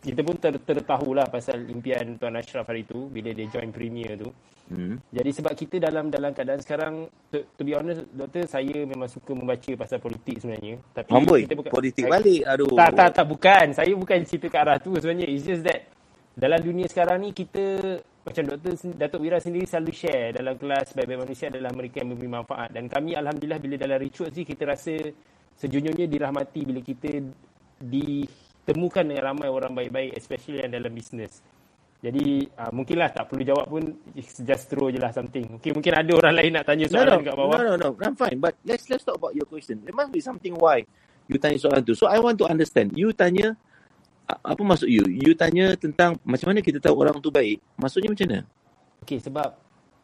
kita 0.04 0.20
pun 0.22 0.36
ter, 0.36 0.54
tertahulah 0.60 1.26
pasal 1.26 1.66
impian 1.72 2.20
Tuan 2.20 2.36
Ashraf 2.36 2.68
hari 2.68 2.84
tu 2.84 3.08
bila 3.08 3.32
dia 3.32 3.48
join 3.48 3.72
premier 3.72 4.14
tu. 4.14 4.28
Hmm. 4.66 4.98
Jadi 5.14 5.30
sebab 5.30 5.54
kita 5.54 5.78
dalam 5.78 6.10
dalam 6.10 6.34
keadaan 6.34 6.60
sekarang 6.60 7.06
to, 7.30 7.42
to 7.54 7.62
be 7.62 7.72
honest 7.72 8.02
doktor 8.12 8.44
saya 8.46 8.82
memang 8.82 9.08
suka 9.08 9.32
membaca 9.32 9.72
pasal 9.78 9.98
politik 9.98 10.42
sebenarnya. 10.42 10.78
Tapi 10.92 11.10
Amboi, 11.10 11.42
kita 11.48 11.56
bukan 11.58 11.72
politik 11.72 12.04
saya, 12.06 12.12
balik 12.12 12.42
aduh. 12.44 12.70
Tak 12.76 12.90
tak 12.92 13.08
tak 13.14 13.26
bukan. 13.26 13.66
Saya 13.72 13.92
bukan 13.96 14.18
cerita 14.26 14.46
ke 14.52 14.58
arah 14.58 14.78
tu 14.78 14.94
sebenarnya. 14.98 15.26
It's 15.26 15.46
just 15.48 15.64
that 15.64 15.90
dalam 16.36 16.60
dunia 16.60 16.86
sekarang 16.86 17.24
ni 17.24 17.30
kita 17.32 17.64
macam 18.26 18.42
doktor 18.42 18.74
Datuk 18.98 19.22
Wira 19.22 19.38
sendiri 19.38 19.70
selalu 19.70 19.92
share 19.94 20.34
dalam 20.34 20.58
kelas 20.58 20.98
baik-baik 20.98 21.30
manusia 21.30 21.46
adalah 21.46 21.70
mereka 21.70 22.02
yang 22.02 22.10
memberi 22.10 22.26
manfaat 22.26 22.74
dan 22.74 22.90
kami 22.90 23.14
alhamdulillah 23.14 23.62
bila 23.62 23.74
dalam 23.78 23.98
ritual 24.02 24.34
ni 24.34 24.42
kita 24.42 24.66
rasa 24.66 24.98
sejujurnya 25.56 26.04
dirahmati 26.04 26.62
bila 26.68 26.80
kita 26.84 27.20
ditemukan 27.80 29.04
dengan 29.08 29.32
ramai 29.32 29.48
orang 29.48 29.72
baik-baik 29.72 30.16
especially 30.16 30.60
yang 30.60 30.72
dalam 30.72 30.92
bisnes. 30.92 31.40
Jadi 32.04 32.44
uh, 32.60 32.70
mungkinlah 32.76 33.08
tak 33.08 33.32
perlu 33.32 33.42
jawab 33.42 33.66
pun 33.72 33.82
just 34.20 34.68
throw 34.68 34.92
je 34.92 35.00
lah 35.00 35.10
something. 35.16 35.58
Mungkin 35.58 35.80
mungkin 35.80 35.92
ada 35.96 36.12
orang 36.12 36.34
lain 36.36 36.50
nak 36.54 36.64
tanya 36.68 36.86
soalan 36.92 37.08
no, 37.08 37.18
no, 37.18 37.26
kat 37.26 37.34
bawah. 37.34 37.56
No, 37.56 37.64
no, 37.64 37.74
no. 37.80 37.90
I'm 38.04 38.14
fine. 38.14 38.36
But 38.36 38.54
let's 38.68 38.84
let's 38.92 39.02
talk 39.02 39.16
about 39.16 39.32
your 39.32 39.48
question. 39.48 39.80
There 39.80 39.96
must 39.96 40.12
be 40.12 40.20
something 40.20 40.54
why 40.60 40.84
you 41.26 41.40
tanya 41.40 41.56
soalan 41.56 41.82
tu. 41.82 41.96
So 41.96 42.06
I 42.06 42.20
want 42.20 42.36
to 42.44 42.46
understand. 42.46 42.92
You 42.94 43.16
tanya 43.16 43.56
apa 44.28 44.60
maksud 44.60 44.92
you? 44.92 45.08
You 45.08 45.32
tanya 45.32 45.72
tentang 45.74 46.20
macam 46.20 46.52
mana 46.52 46.60
kita 46.60 46.78
tahu 46.84 47.00
orang 47.00 47.16
tu 47.18 47.32
baik. 47.32 47.64
Maksudnya 47.80 48.12
macam 48.12 48.26
mana? 48.28 48.40
Okay, 49.02 49.18
sebab 49.22 49.48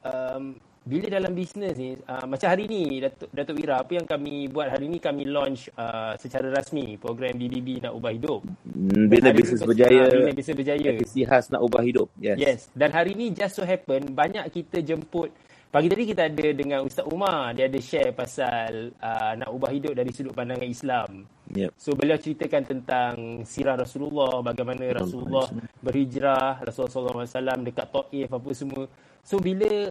um, 0.02 0.56
bila 0.82 1.06
dalam 1.06 1.30
bisnes 1.30 1.78
ni 1.78 1.94
uh, 1.94 2.26
macam 2.26 2.48
hari 2.50 2.66
ni 2.66 2.98
Datuk, 2.98 3.30
Datuk 3.30 3.54
Wira 3.54 3.78
apa 3.78 3.92
yang 3.94 4.06
kami 4.06 4.50
buat 4.50 4.66
hari 4.66 4.90
ni 4.90 4.98
kami 4.98 5.30
launch 5.30 5.70
uh, 5.78 6.18
secara 6.18 6.50
rasmi 6.50 6.98
program 6.98 7.38
BBB 7.38 7.86
nak 7.86 7.94
ubah 7.94 8.10
hidup. 8.10 8.42
Hmm, 8.66 9.06
Bina 9.06 9.30
bisnes 9.30 9.62
berjaya. 9.62 10.10
Bina 10.10 10.34
bisnes 10.34 10.58
berjaya. 10.58 10.88
Efisi 10.98 11.22
khas 11.22 11.54
nak 11.54 11.62
ubah 11.62 11.82
hidup. 11.86 12.10
Yes. 12.18 12.36
Yes. 12.38 12.60
Dan 12.74 12.90
hari 12.90 13.14
ni 13.14 13.30
just 13.30 13.58
so 13.58 13.62
happen 13.62 14.10
banyak 14.10 14.42
kita 14.50 14.82
jemput 14.82 15.30
Pagi 15.72 15.88
tadi 15.88 16.04
kita 16.04 16.28
ada 16.28 16.48
dengan 16.52 16.84
Ustaz 16.84 17.08
Umar, 17.08 17.56
dia 17.56 17.64
ada 17.64 17.80
share 17.80 18.12
pasal 18.12 18.92
uh, 18.92 19.32
nak 19.40 19.48
ubah 19.56 19.72
hidup 19.72 19.96
dari 19.96 20.12
sudut 20.12 20.36
pandangan 20.36 20.68
Islam. 20.68 21.24
Yep. 21.48 21.72
So 21.80 21.96
beliau 21.96 22.20
ceritakan 22.20 22.68
tentang 22.68 23.40
sirah 23.48 23.80
Rasulullah, 23.80 24.44
bagaimana 24.44 24.84
Rasulullah 24.92 25.48
berhijrah, 25.80 26.60
Rasulullah 26.60 27.24
SAW 27.24 27.64
dekat 27.64 27.88
Taif 27.88 28.28
apa 28.28 28.50
semua. 28.52 28.84
So 29.24 29.40
bila 29.40 29.88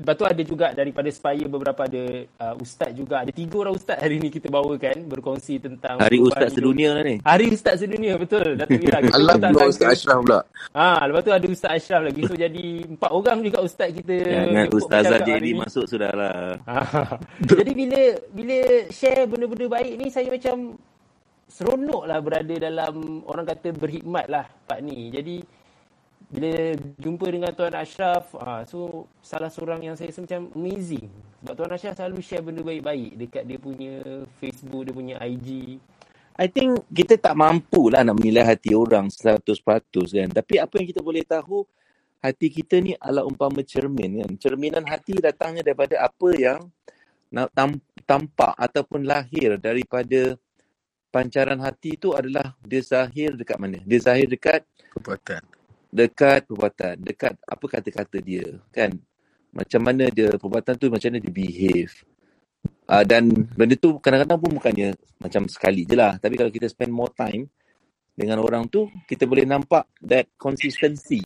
Lepas 0.00 0.14
tu 0.16 0.24
ada 0.24 0.42
juga 0.42 0.66
daripada 0.72 1.08
Spire 1.12 1.44
beberapa 1.44 1.84
ada 1.84 2.24
uh, 2.40 2.54
ustaz 2.56 2.88
juga. 2.96 3.20
Ada 3.20 3.36
tiga 3.36 3.60
orang 3.60 3.76
ustaz 3.76 4.00
hari 4.00 4.16
ni 4.16 4.32
kita 4.32 4.48
bawakan 4.48 5.04
berkongsi 5.12 5.60
tentang 5.60 6.00
Hari 6.00 6.16
Ustaz 6.24 6.56
Sedunia 6.56 6.96
lah 6.96 7.04
ni. 7.04 7.20
Hari 7.20 7.46
Ustaz 7.52 7.84
Sedunia 7.84 8.16
betul. 8.16 8.56
Datuk 8.56 8.80
Wira. 8.80 9.04
Allah 9.12 9.36
pula 9.36 9.68
Ustaz 9.68 10.00
Ashraf 10.00 10.24
pula. 10.24 10.40
Ha, 10.72 11.04
lepas 11.04 11.20
tu 11.20 11.32
ada 11.36 11.46
Ustaz 11.52 11.70
Ashraf 11.76 12.00
lagi. 12.08 12.24
So 12.24 12.32
jadi 12.32 12.64
empat 12.96 13.10
orang 13.12 13.38
juga 13.44 13.58
ustaz 13.60 13.92
kita. 13.92 14.16
Jangan 14.24 14.66
Ustazah 14.72 15.20
JD 15.20 15.46
masuk 15.60 15.84
sudahlah. 15.84 16.56
Ha. 16.64 16.76
jadi 17.44 17.72
bila 17.76 18.00
bila 18.32 18.58
share 18.88 19.28
benda-benda 19.28 19.66
baik 19.68 19.92
ni 20.00 20.06
saya 20.08 20.32
macam 20.32 20.80
seronok 21.50 22.02
lah 22.08 22.18
berada 22.24 22.54
dalam 22.56 23.20
orang 23.28 23.44
kata 23.44 23.76
berhikmat 23.76 24.32
lah 24.32 24.48
Pak 24.64 24.80
ni. 24.80 25.12
Jadi 25.12 25.59
bila 26.30 26.78
jumpa 26.94 27.26
dengan 27.26 27.50
Tuan 27.50 27.74
Ashraf, 27.74 28.30
uh, 28.38 28.62
so 28.62 29.10
salah 29.18 29.50
seorang 29.50 29.82
yang 29.82 29.98
saya 29.98 30.14
rasa 30.14 30.22
macam 30.22 30.46
amazing. 30.54 31.10
Sebab 31.42 31.54
Tuan 31.58 31.74
Ashraf 31.74 31.94
selalu 31.98 32.22
share 32.22 32.46
benda 32.46 32.62
baik-baik 32.62 33.18
dekat 33.18 33.42
dia 33.50 33.58
punya 33.58 33.94
Facebook, 34.38 34.86
dia 34.86 34.94
punya 34.94 35.16
IG. 35.18 35.82
I 36.38 36.46
think 36.46 36.86
kita 36.94 37.18
tak 37.18 37.34
mampu 37.34 37.90
lah 37.90 38.06
nak 38.06 38.22
menilai 38.22 38.46
hati 38.46 38.72
orang 38.78 39.10
100% 39.10 39.42
kan. 39.42 40.28
Tapi 40.30 40.54
apa 40.62 40.74
yang 40.78 40.88
kita 40.88 41.02
boleh 41.02 41.26
tahu, 41.26 41.66
hati 42.22 42.46
kita 42.48 42.78
ni 42.78 42.94
adalah 42.96 43.26
umpama 43.26 43.60
cermin 43.66 44.22
kan. 44.22 44.30
Cerminan 44.38 44.86
hati 44.86 45.18
datangnya 45.18 45.66
daripada 45.66 45.98
apa 45.98 46.28
yang 46.38 46.70
tampak 48.06 48.54
ataupun 48.54 49.02
lahir 49.02 49.58
daripada 49.58 50.38
pancaran 51.10 51.58
hati 51.58 51.98
tu 51.98 52.14
adalah 52.14 52.54
dia 52.62 52.80
zahir 52.86 53.34
dekat 53.34 53.58
mana? 53.58 53.82
Dia 53.82 53.98
zahir 53.98 54.30
dekat 54.30 54.62
Perbuatan. 54.90 55.42
Dekat 55.90 56.46
perbuatan, 56.46 56.94
dekat 57.02 57.34
apa 57.42 57.64
kata-kata 57.66 58.22
dia, 58.22 58.46
kan? 58.70 58.94
Macam 59.50 59.82
mana 59.82 60.06
dia 60.14 60.38
perbuatan 60.38 60.78
tu 60.78 60.86
macam 60.86 61.10
mana 61.10 61.18
dia 61.18 61.34
behave. 61.34 61.94
Uh, 62.90 63.02
dan 63.06 63.30
benda 63.54 63.74
tu 63.78 63.98
kadang-kadang 63.98 64.38
pun 64.38 64.50
bukannya 64.58 64.94
macam 65.18 65.46
sekali 65.50 65.82
je 65.86 65.98
lah. 65.98 66.18
Tapi 66.18 66.34
kalau 66.38 66.50
kita 66.50 66.70
spend 66.70 66.94
more 66.94 67.10
time 67.10 67.50
dengan 68.14 68.38
orang 68.42 68.70
tu, 68.70 68.86
kita 69.06 69.26
boleh 69.26 69.46
nampak 69.46 69.90
that 70.02 70.30
consistency. 70.38 71.22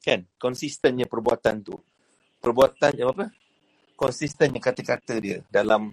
Kan? 0.00 0.24
Konsistennya 0.36 1.04
perbuatan 1.04 1.64
tu. 1.64 1.76
Perbuatan 2.40 2.92
yang 2.96 3.12
apa? 3.12 3.28
Konsistennya 3.96 4.60
kata-kata 4.60 5.20
dia 5.20 5.44
dalam 5.52 5.92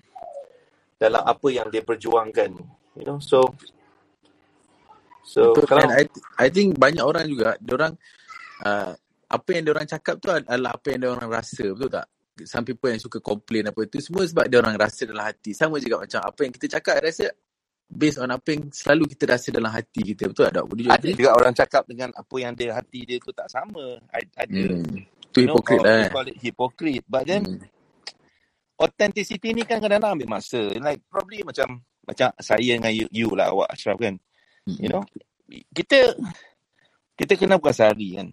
dalam 0.95 1.21
apa 1.23 1.47
yang 1.51 1.67
dia 1.67 1.83
perjuangkan. 1.83 2.51
You 2.97 3.05
know, 3.05 3.19
so 3.19 3.53
so 5.27 5.51
Betul. 5.51 5.67
kalau 5.67 5.91
I, 5.91 6.07
I 6.39 6.47
think 6.47 6.79
banyak 6.79 7.03
orang 7.03 7.27
juga, 7.27 7.59
orang 7.59 7.93
uh, 8.63 8.95
apa 9.27 9.49
yang 9.51 9.67
orang 9.67 9.83
cakap 9.83 10.15
tu 10.23 10.31
adalah 10.31 10.71
apa 10.79 10.87
yang 10.95 11.11
orang 11.11 11.27
rasa, 11.27 11.67
betul 11.75 11.91
tak? 11.91 12.07
Some 12.47 12.63
people 12.63 12.87
yang 12.87 13.01
suka 13.01 13.19
complain 13.19 13.67
apa 13.67 13.81
itu 13.83 13.99
semua 13.99 14.23
sebab 14.23 14.45
dia 14.47 14.61
orang 14.61 14.77
rasa 14.77 15.03
dalam 15.09 15.25
hati. 15.25 15.51
Sama 15.57 15.81
juga 15.81 16.05
macam 16.05 16.21
apa 16.21 16.39
yang 16.45 16.53
kita 16.53 16.67
cakap 16.79 17.01
I 17.01 17.11
rasa 17.11 17.25
based 17.89 18.19
on 18.21 18.29
apa 18.29 18.47
yang 18.53 18.69
selalu 18.69 19.03
kita 19.17 19.23
rasa 19.35 19.47
dalam 19.49 19.71
hati 19.73 20.01
kita. 20.13 20.29
Betul 20.29 20.47
tak, 20.47 20.53
Dok? 20.61 20.65
Ada 20.85 21.07
juga 21.17 21.29
orang 21.33 21.53
cakap 21.57 21.83
dengan 21.89 22.09
apa 22.13 22.35
yang 22.37 22.53
dia 22.53 22.77
hati 22.77 22.99
dia 23.09 23.17
tu 23.17 23.33
tak 23.33 23.49
sama. 23.49 23.97
I- 24.13 24.33
Ada. 24.37 24.63
Hmm. 24.69 25.01
Tu 25.33 25.37
hipokrit 25.43 25.81
lah 25.81 25.95
eh. 26.07 26.09
call 26.13 26.29
it 26.29 26.37
hypocrite. 26.39 27.05
But 27.09 27.23
then 27.25 27.41
Hmm. 27.43 27.59
authenticity 28.77 29.57
ni 29.57 29.65
kan 29.65 29.81
kadang-kadang 29.81 30.21
ambil 30.21 30.37
masa. 30.37 30.61
Like 30.77 31.01
probably 31.09 31.41
macam 31.41 31.81
macam 32.05 32.29
saya 32.37 32.71
dengan 32.77 32.93
you, 32.93 33.09
you 33.09 33.29
lah 33.33 33.49
awak 33.49 33.73
Ashraf 33.73 33.97
kan. 33.97 34.21
You 34.67 34.91
know, 34.91 35.03
kita 35.71 36.11
kita 37.15 37.33
kena 37.39 37.55
bukan 37.55 37.71
sehari 37.71 38.19
kan. 38.19 38.27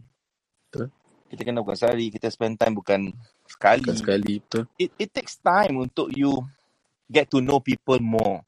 Betul. 0.67 0.87
Kita 1.31 1.41
kena 1.47 1.63
bukan 1.63 1.79
sehari, 1.79 2.11
kita 2.11 2.27
spend 2.29 2.59
time 2.59 2.75
bukan 2.75 3.15
sekali. 3.47 3.83
Bukan 3.87 3.97
sekali, 3.97 4.33
betul. 4.43 4.67
It 4.75 4.91
it 4.99 5.11
takes 5.15 5.39
time 5.39 5.79
untuk 5.87 6.11
you 6.11 6.43
get 7.07 7.31
to 7.31 7.39
know 7.39 7.63
people 7.63 8.03
more. 8.03 8.43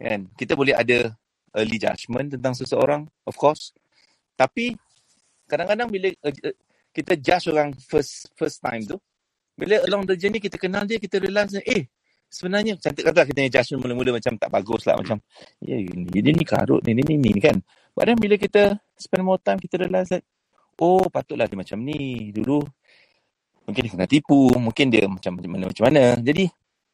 Kan? 0.00 0.32
Kita 0.32 0.56
boleh 0.56 0.72
ada 0.72 1.12
early 1.54 1.78
judgement 1.78 2.32
tentang 2.32 2.56
seseorang, 2.56 3.06
of 3.28 3.36
course. 3.36 3.76
Tapi 4.34 4.74
kadang-kadang 5.46 5.86
bila 5.92 6.08
uh, 6.24 6.34
kita 6.90 7.14
judge 7.20 7.52
orang 7.52 7.76
first 7.78 8.32
first 8.34 8.58
time 8.64 8.82
tu, 8.82 8.96
bila 9.54 9.78
along 9.86 10.08
the 10.08 10.16
journey 10.18 10.42
kita 10.42 10.58
kenal 10.58 10.82
dia, 10.88 10.98
kita 10.98 11.22
realise 11.22 11.60
eh 11.62 11.86
sebenarnya 12.34 12.74
cantik 12.82 13.06
kata 13.06 13.22
kita 13.22 13.38
punya 13.38 13.52
judgement 13.54 13.80
mula-mula 13.86 14.10
macam 14.18 14.34
tak 14.34 14.50
bagus 14.50 14.82
lah 14.90 14.98
macam 14.98 15.22
ya 15.62 15.78
ini 15.78 16.10
dia 16.10 16.32
ni 16.34 16.42
karut 16.42 16.82
ni 16.82 16.98
ni 16.98 17.02
ni, 17.06 17.30
ni 17.30 17.38
kan. 17.38 17.54
But 17.94 18.10
then 18.10 18.18
bila 18.18 18.34
kita 18.34 18.74
spend 18.98 19.22
more 19.22 19.38
time 19.38 19.62
kita 19.62 19.78
realise 19.78 20.10
that 20.10 20.26
oh 20.82 21.06
patutlah 21.06 21.46
dia 21.46 21.54
macam 21.54 21.78
ni 21.78 22.34
dulu 22.34 22.66
mungkin 23.64 23.80
dia 23.86 23.92
kena 23.94 24.06
tipu, 24.10 24.50
mungkin 24.58 24.90
dia 24.90 25.06
macam 25.06 25.38
macam 25.38 25.50
mana 25.54 25.64
macam 25.70 25.84
mana. 25.86 26.02
Jadi 26.18 26.44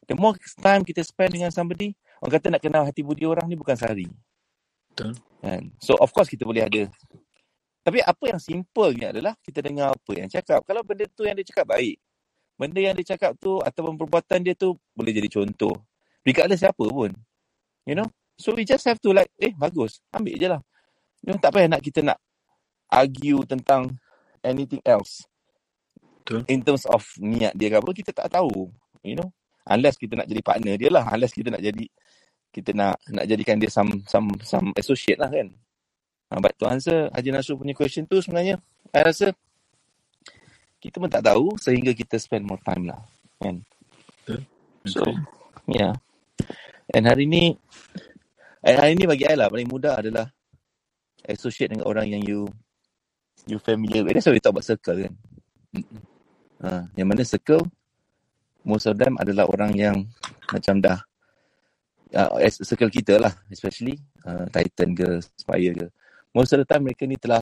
the 0.05 0.15
more 0.15 0.37
time 0.61 0.85
kita 0.85 1.01
spend 1.01 1.33
dengan 1.35 1.49
somebody, 1.49 1.91
orang 2.21 2.33
kata 2.37 2.47
nak 2.53 2.61
kenal 2.61 2.83
hati 2.85 3.01
budi 3.01 3.25
orang 3.25 3.49
ni 3.49 3.57
bukan 3.57 3.75
sehari. 3.75 4.07
Betul. 4.93 5.17
Kan? 5.41 5.73
So 5.81 5.97
of 5.97 6.13
course 6.13 6.29
kita 6.29 6.45
boleh 6.45 6.69
ada. 6.69 6.85
Tapi 7.81 7.97
apa 7.97 8.23
yang 8.29 8.37
simple 8.37 8.93
ni 8.93 9.09
adalah 9.09 9.33
kita 9.41 9.59
dengar 9.65 9.97
apa 9.97 10.11
yang 10.13 10.29
cakap. 10.29 10.61
Kalau 10.69 10.85
benda 10.85 11.09
tu 11.09 11.25
yang 11.25 11.33
dia 11.33 11.47
cakap 11.49 11.73
baik, 11.73 11.97
benda 12.61 12.77
yang 12.77 12.93
dia 12.93 13.17
cakap 13.17 13.33
tu 13.41 13.57
ataupun 13.57 13.97
perbuatan 13.97 14.45
dia 14.45 14.53
tu 14.53 14.77
boleh 14.93 15.09
jadi 15.09 15.25
contoh. 15.25 15.73
Regardless 16.21 16.61
siapa 16.61 16.85
pun. 16.85 17.09
You 17.89 17.97
know? 17.97 18.05
So 18.37 18.53
we 18.53 18.61
just 18.61 18.85
have 18.85 19.01
to 19.01 19.09
like, 19.09 19.33
eh 19.41 19.57
bagus, 19.57 20.05
ambil 20.13 20.37
je 20.37 20.45
lah. 20.45 20.61
You 21.25 21.33
know, 21.33 21.37
tak 21.41 21.57
payah 21.57 21.73
nak 21.73 21.81
kita 21.81 22.05
nak 22.05 22.21
argue 22.85 23.41
tentang 23.49 23.89
anything 24.45 24.81
else. 24.85 25.25
Betul. 26.21 26.45
In 26.45 26.61
terms 26.61 26.85
of 26.85 27.01
niat 27.17 27.57
dia 27.57 27.73
ke 27.73 27.77
apa, 27.81 27.89
kita 27.97 28.13
tak 28.13 28.29
tahu. 28.29 28.69
You 29.01 29.17
know? 29.17 29.33
Unless 29.65 29.97
kita 29.97 30.13
nak 30.13 30.29
jadi 30.29 30.41
partner 30.45 30.77
dia 30.77 30.93
lah. 30.93 31.09
Unless 31.09 31.33
kita 31.33 31.49
nak 31.49 31.65
jadi 31.65 31.85
kita 32.51 32.75
nak 32.75 32.99
nak 33.09 33.25
jadikan 33.25 33.57
dia 33.57 33.71
some 33.71 34.03
some 34.05 34.27
some 34.45 34.69
associate 34.77 35.17
lah 35.17 35.31
kan. 35.31 35.49
Uh, 36.31 36.39
but 36.43 36.51
to 36.59 36.67
answer 36.67 37.07
Haji 37.15 37.31
Nasrul 37.31 37.59
punya 37.59 37.75
question 37.75 38.03
tu 38.03 38.19
sebenarnya 38.19 38.59
saya 38.91 39.03
rasa 39.07 39.27
kita 40.81 40.97
pun 40.97 41.07
tak 41.07 41.21
tahu 41.21 41.53
sehingga 41.61 41.93
kita 41.93 42.17
spend 42.17 42.49
more 42.49 42.59
time 42.65 42.89
lah 42.89 42.99
kan. 43.37 43.61
Betul. 44.25 44.41
So 44.89 45.05
yeah. 45.69 45.93
And 46.89 47.05
hari 47.05 47.29
ni 47.29 47.53
and 48.65 48.75
hari 48.81 48.97
ni 48.97 49.05
bagi 49.05 49.29
saya 49.29 49.45
lah 49.45 49.47
paling 49.53 49.69
mudah 49.69 50.01
adalah 50.01 50.25
associate 51.29 51.77
dengan 51.77 51.85
orang 51.85 52.09
yang 52.09 52.25
you 52.25 52.49
you 53.45 53.61
familiar 53.61 54.01
with. 54.01 54.17
That's 54.17 54.25
why 54.25 54.33
we 54.33 54.41
talk 54.41 54.57
about 54.57 54.65
circle 54.65 54.97
kan. 54.97 55.13
Mm-mm. 55.71 56.01
Uh, 56.61 56.83
yang 56.97 57.09
mana 57.09 57.25
circle 57.25 57.63
most 58.61 58.85
of 58.85 58.97
them 58.97 59.17
adalah 59.17 59.49
orang 59.49 59.73
yang 59.73 59.97
macam 60.53 60.77
dah 60.77 61.01
uh, 62.13 62.37
circle 62.53 62.91
kita 62.93 63.17
lah 63.17 63.33
especially 63.49 63.97
uh, 64.27 64.45
Titan 64.53 64.93
ke 64.93 65.17
Spire 65.37 65.73
ke 65.73 65.85
most 66.35 66.53
of 66.53 66.61
the 66.61 66.67
time 66.67 66.85
mereka 66.85 67.09
ni 67.09 67.17
telah 67.17 67.41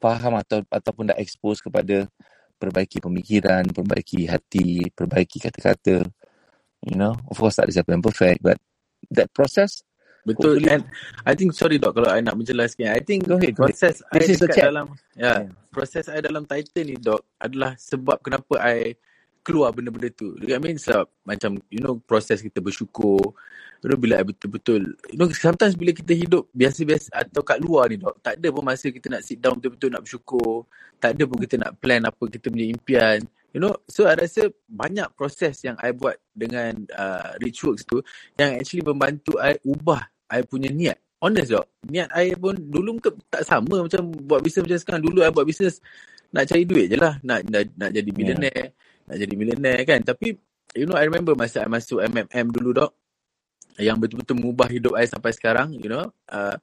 faham 0.00 0.40
atau 0.40 0.64
ataupun 0.72 1.12
dah 1.12 1.18
expose 1.20 1.60
kepada 1.60 2.08
perbaiki 2.56 3.02
pemikiran, 3.02 3.66
perbaiki 3.70 4.26
hati, 4.30 4.88
perbaiki 4.94 5.38
kata-kata. 5.42 6.06
You 6.84 6.96
know, 7.00 7.16
of 7.28 7.36
course 7.36 7.56
tak 7.56 7.68
ada 7.68 7.80
siapa 7.80 7.96
yang 7.96 8.04
perfect, 8.04 8.44
but 8.44 8.58
that 9.12 9.32
process 9.32 9.80
Betul. 10.24 10.56
hopefully 10.56 10.72
And 10.72 10.82
I 11.28 11.36
think, 11.36 11.52
sorry 11.52 11.76
dok 11.76 12.00
kalau 12.00 12.08
I 12.08 12.24
nak 12.24 12.36
menjelaskan. 12.40 12.96
I 12.96 13.04
think 13.04 13.28
go 13.28 13.36
ahead, 13.36 13.52
go 13.56 13.68
ahead. 13.68 13.76
proses 13.76 14.00
I 14.08 14.16
This 14.16 14.28
is 14.32 14.40
dekat 14.40 14.72
dalam, 14.72 14.86
ya, 15.14 15.44
Yeah. 15.44 15.52
proses 15.68 16.08
I 16.08 16.24
dalam 16.24 16.48
Titan 16.48 16.84
ni 16.88 16.96
dok 16.96 17.20
adalah 17.36 17.76
sebab 17.76 18.24
kenapa 18.24 18.56
I 18.64 18.96
keluar 19.44 19.70
benda-benda 19.76 20.08
tu. 20.10 20.32
You 20.40 20.56
know 20.56 20.58
I 20.58 20.62
mean? 20.64 20.80
Sebab 20.80 21.04
macam, 21.28 21.60
you 21.68 21.84
know, 21.84 22.00
proses 22.00 22.40
kita 22.40 22.64
bersyukur. 22.64 23.20
You 23.84 23.92
know, 23.92 24.00
bila 24.00 24.24
betul-betul, 24.24 24.96
you 25.12 25.18
know, 25.20 25.28
sometimes 25.36 25.76
bila 25.76 25.92
kita 25.92 26.16
hidup 26.16 26.48
biasa-biasa 26.56 27.12
atau 27.12 27.44
kat 27.44 27.60
luar 27.60 27.92
ni 27.92 28.00
dok, 28.00 28.16
tak 28.24 28.40
ada 28.40 28.48
pun 28.48 28.64
masa 28.64 28.88
kita 28.88 29.12
nak 29.12 29.20
sit 29.20 29.36
down 29.36 29.60
betul-betul 29.60 29.92
nak 29.92 30.02
bersyukur. 30.08 30.64
Tak 30.96 31.12
ada 31.12 31.22
pun 31.28 31.36
kita 31.36 31.54
nak 31.60 31.76
plan 31.76 32.00
apa 32.00 32.24
kita 32.32 32.48
punya 32.48 32.64
impian. 32.64 33.20
You 33.54 33.60
know, 33.60 33.76
so 33.86 34.08
I 34.08 34.16
rasa 34.16 34.50
banyak 34.66 35.12
proses 35.14 35.60
yang 35.62 35.76
I 35.78 35.92
buat 35.94 36.18
dengan 36.32 36.88
uh, 36.90 37.38
Richworks 37.38 37.86
tu 37.86 38.02
yang 38.34 38.58
actually 38.58 38.82
membantu 38.82 39.38
I 39.38 39.60
ubah 39.62 40.10
I 40.32 40.42
punya 40.42 40.72
niat. 40.72 40.98
Honest 41.22 41.52
dok. 41.52 41.68
Niat 41.86 42.08
I 42.16 42.34
pun 42.34 42.56
dulu 42.56 42.98
ke 42.98 43.12
tak 43.30 43.46
sama 43.46 43.84
macam 43.84 44.10
buat 44.26 44.40
bisnes 44.42 44.64
macam 44.64 44.80
sekarang. 44.80 45.02
Dulu 45.06 45.22
I 45.22 45.30
buat 45.30 45.46
bisnes 45.46 45.78
nak 46.34 46.50
cari 46.50 46.66
duit 46.66 46.90
je 46.90 46.98
lah. 46.98 47.20
Nak, 47.22 47.46
nak, 47.52 47.62
nak 47.78 47.90
jadi 47.94 48.10
Yeah. 48.10 48.74
Nak 49.08 49.16
jadi 49.20 49.34
millionaire 49.34 49.84
kan. 49.84 50.00
Tapi, 50.02 50.34
you 50.76 50.86
know, 50.88 50.96
I 50.96 51.04
remember 51.06 51.36
masa 51.36 51.64
I 51.64 51.70
masuk 51.70 52.00
MMM 52.00 52.46
dulu 52.52 52.70
dok. 52.76 52.92
Yang 53.74 54.06
betul-betul 54.06 54.34
mengubah 54.38 54.68
hidup 54.70 54.94
I 54.94 55.06
sampai 55.10 55.34
sekarang, 55.34 55.74
you 55.74 55.90
know. 55.90 56.06
Uh, 56.30 56.54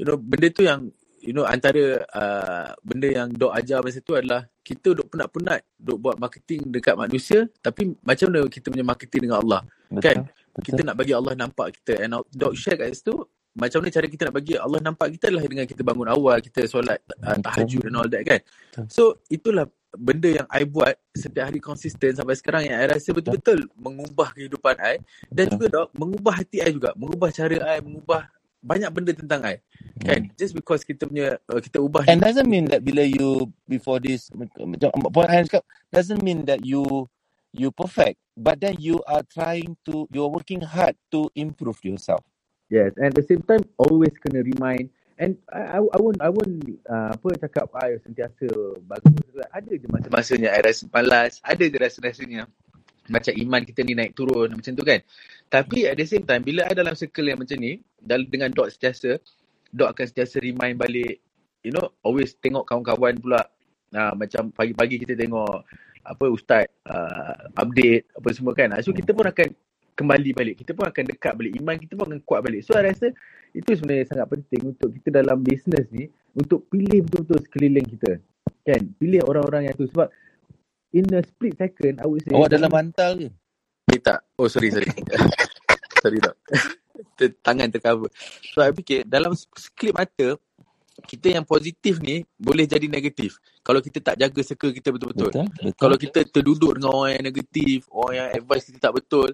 you 0.00 0.08
know, 0.08 0.16
benda 0.16 0.48
tu 0.48 0.64
yang, 0.64 0.88
you 1.20 1.36
know, 1.36 1.44
antara 1.44 2.00
uh, 2.10 2.72
benda 2.80 3.08
yang 3.12 3.28
dok 3.30 3.52
ajar 3.52 3.84
masa 3.84 4.00
tu 4.00 4.16
adalah 4.16 4.48
kita 4.64 4.96
dok 4.96 5.12
penat-penat 5.12 5.60
dok 5.76 5.98
buat 6.00 6.16
marketing 6.16 6.72
dekat 6.72 6.96
manusia. 6.96 7.44
Tapi 7.60 7.92
macam 8.00 8.32
mana 8.32 8.48
kita 8.48 8.72
punya 8.72 8.86
marketing 8.86 9.28
dengan 9.28 9.38
Allah. 9.44 9.60
Kan? 10.00 10.24
Betul, 10.24 10.64
kita 10.64 10.80
betul. 10.80 10.86
nak 10.88 10.96
bagi 10.96 11.14
Allah 11.14 11.32
nampak 11.36 11.66
kita 11.80 11.92
and 12.02 12.14
dok 12.34 12.54
share 12.56 12.78
kat 12.78 12.90
situ 12.96 13.14
macam 13.50 13.82
mana 13.82 13.90
cara 13.90 14.06
kita 14.06 14.22
nak 14.30 14.34
bagi 14.38 14.54
Allah 14.54 14.80
nampak 14.82 15.08
kita 15.18 15.24
adalah 15.26 15.44
dengan 15.46 15.66
kita 15.66 15.82
bangun 15.82 16.08
awal 16.10 16.38
kita 16.38 16.60
solat 16.70 17.02
uh, 17.18 17.34
Betul. 17.34 17.42
tahajud 17.42 17.82
and 17.90 17.96
all 17.98 18.08
that 18.10 18.22
kan 18.22 18.40
Betul. 18.42 18.84
so 18.86 19.02
itulah 19.26 19.66
benda 19.98 20.28
yang 20.42 20.48
I 20.50 20.62
buat 20.68 20.94
setiap 21.16 21.50
hari 21.50 21.60
konsisten 21.62 22.14
sampai 22.14 22.36
sekarang 22.38 22.68
yang 22.70 22.78
I 22.78 22.86
rasa 22.94 23.10
betul-betul 23.14 23.66
mengubah 23.74 24.34
kehidupan 24.36 24.76
I 24.78 25.02
dan 25.34 25.50
juga 25.50 25.66
dok 25.70 25.88
mengubah 25.96 26.34
hati 26.42 26.62
I 26.62 26.70
juga 26.74 26.94
mengubah 26.94 27.30
cara 27.34 27.56
I 27.76 27.80
mengubah 27.82 28.30
banyak 28.62 28.90
benda 28.92 29.12
tentang 29.16 29.42
I 29.46 29.56
kan 30.04 30.20
Hmm. 30.20 30.30
just 30.38 30.54
because 30.54 30.84
kita 30.86 31.08
punya 31.08 31.38
uh, 31.50 31.60
kita 31.60 31.80
ubah 31.82 32.06
And 32.06 32.20
doesn't 32.20 32.48
mean 32.50 32.68
that 32.68 32.84
bila 32.84 33.06
you 33.06 33.48
before 33.64 34.00
this 34.02 34.28
macam 34.36 34.92
point 35.14 35.30
I 35.32 35.40
cakap 35.48 35.64
doesn't 35.94 36.20
mean 36.20 36.44
that 36.50 36.60
you 36.66 37.08
you 37.56 37.72
perfect 37.72 38.20
but 38.36 38.60
then 38.60 38.76
you 38.76 39.00
are 39.08 39.24
trying 39.24 39.80
to 39.88 40.04
you're 40.12 40.28
working 40.28 40.60
hard 40.60 41.00
to 41.16 41.32
improve 41.32 41.80
yourself. 41.86 42.20
Yes, 42.70 42.92
and 42.98 43.14
at 43.14 43.16
the 43.16 43.26
same 43.26 43.42
time 43.46 43.62
always 43.78 44.12
kena 44.18 44.42
remind 44.42 44.90
and 45.20 45.36
I 45.52 45.76
I, 45.76 45.78
I 45.84 45.98
won't 46.00 46.18
I 46.18 46.30
won't 46.32 46.56
uh, 46.88 47.12
apa 47.12 47.28
cakap 47.44 47.68
I 47.76 48.00
sentiasa 48.00 48.48
bagus 48.88 49.12
ada 49.52 49.70
je 49.70 49.86
masa-masanya 49.86 50.56
I 50.56 50.60
rasa 50.64 50.88
malas, 50.88 51.38
ada 51.44 51.62
je 51.62 51.76
rasa-rasanya. 51.76 52.48
Macam 53.10 53.34
iman 53.34 53.62
kita 53.66 53.82
ni 53.82 53.98
naik 53.98 54.14
turun 54.14 54.54
macam 54.54 54.72
tu 54.72 54.86
kan. 54.86 55.02
Tapi 55.50 55.90
at 55.90 55.98
the 55.98 56.06
same 56.06 56.22
time 56.22 56.46
bila 56.46 56.66
I 56.66 56.74
dalam 56.78 56.94
circle 56.94 57.26
yang 57.26 57.42
macam 57.42 57.58
ni 57.58 57.82
dalam 57.98 58.26
dengan 58.30 58.54
dot 58.54 58.70
sentiasa 58.70 59.18
dot 59.74 59.92
akan 59.92 60.06
sentiasa 60.08 60.40
remind 60.40 60.78
balik. 60.78 61.20
You 61.66 61.74
know 61.74 61.92
always 62.06 62.32
tengok 62.40 62.64
kawan-kawan 62.64 63.20
pula. 63.20 63.44
Uh, 63.90 64.14
macam 64.14 64.54
pagi-pagi 64.54 65.02
kita 65.02 65.18
tengok 65.18 65.66
apa 66.06 66.24
ustaz 66.30 66.70
uh, 66.86 67.50
update 67.58 68.06
apa 68.14 68.28
semua 68.30 68.54
kan. 68.54 68.72
So 68.80 68.94
kita 68.94 69.10
pun 69.10 69.26
akan 69.26 69.48
kembali 70.00 70.30
balik. 70.32 70.54
Kita 70.64 70.72
pun 70.72 70.88
akan 70.88 71.04
dekat 71.04 71.32
balik. 71.36 71.52
Iman 71.60 71.76
kita 71.76 71.92
pun 71.92 72.08
akan 72.08 72.20
kuat 72.24 72.40
balik. 72.40 72.64
So, 72.64 72.72
I 72.72 72.88
rasa 72.88 73.12
itu 73.52 73.70
sebenarnya 73.76 74.08
sangat 74.08 74.26
penting 74.32 74.72
untuk 74.72 74.88
kita 74.96 75.08
dalam 75.20 75.44
bisnes 75.44 75.86
ni 75.92 76.08
untuk 76.32 76.64
pilih 76.72 77.04
betul-betul 77.04 77.38
sekeliling 77.44 77.86
kita. 77.98 78.12
Kan? 78.64 78.82
Pilih 78.96 79.20
orang-orang 79.28 79.68
yang 79.68 79.74
tu. 79.76 79.84
Sebab 79.92 80.08
in 80.96 81.06
a 81.12 81.20
split 81.20 81.60
second, 81.60 82.00
I 82.00 82.06
would 82.08 82.24
say... 82.24 82.32
Awak 82.32 82.50
dalam 82.56 82.70
bantal 82.72 83.10
ke? 83.20 83.28
Eh, 83.92 84.00
tak. 84.00 84.24
Oh, 84.40 84.48
sorry, 84.48 84.72
sorry. 84.72 84.88
sorry, 86.02 86.18
tak. 86.22 86.34
Tangan 87.44 87.68
tercover. 87.68 88.08
So, 88.56 88.64
I 88.64 88.72
fikir 88.72 89.04
dalam 89.04 89.36
sekelip 89.36 90.00
mata, 90.00 90.40
kita 91.04 91.32
yang 91.32 91.44
positif 91.48 91.96
ni 92.00 92.24
boleh 92.36 92.68
jadi 92.68 92.84
negatif. 92.88 93.40
Kalau 93.64 93.80
kita 93.80 94.00
tak 94.00 94.20
jaga 94.20 94.40
circle 94.44 94.72
kita 94.72 94.92
betul-betul. 94.92 95.32
Betul, 95.32 95.46
betul. 95.48 95.72
Kalau 95.76 95.96
kita 95.96 96.20
terduduk 96.28 96.76
dengan 96.76 96.92
orang 96.92 97.10
yang 97.16 97.24
negatif, 97.32 97.88
orang 97.88 98.14
yang 98.16 98.28
advice 98.36 98.64
kita 98.68 98.78
tak 98.90 98.94
betul, 99.00 99.28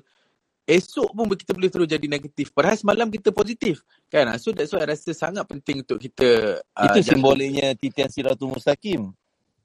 esok 0.67 1.15
pun 1.15 1.31
kita 1.31 1.55
boleh 1.55 1.71
terus 1.71 1.87
jadi 1.87 2.07
negatif. 2.11 2.51
Padahal 2.51 2.75
semalam 2.75 3.07
kita 3.07 3.31
positif. 3.31 3.81
Kan? 4.11 4.35
So 4.43 4.51
that's 4.51 4.75
why 4.75 4.83
I 4.83 4.93
rasa 4.93 5.15
sangat 5.15 5.47
penting 5.47 5.87
untuk 5.87 6.03
kita 6.03 6.61
uh, 6.61 6.87
Itu 6.91 7.01
jaga. 7.01 7.09
simboliknya 7.15 7.67
titian 7.79 8.11
siratul 8.11 8.51
mustaqim. 8.51 9.15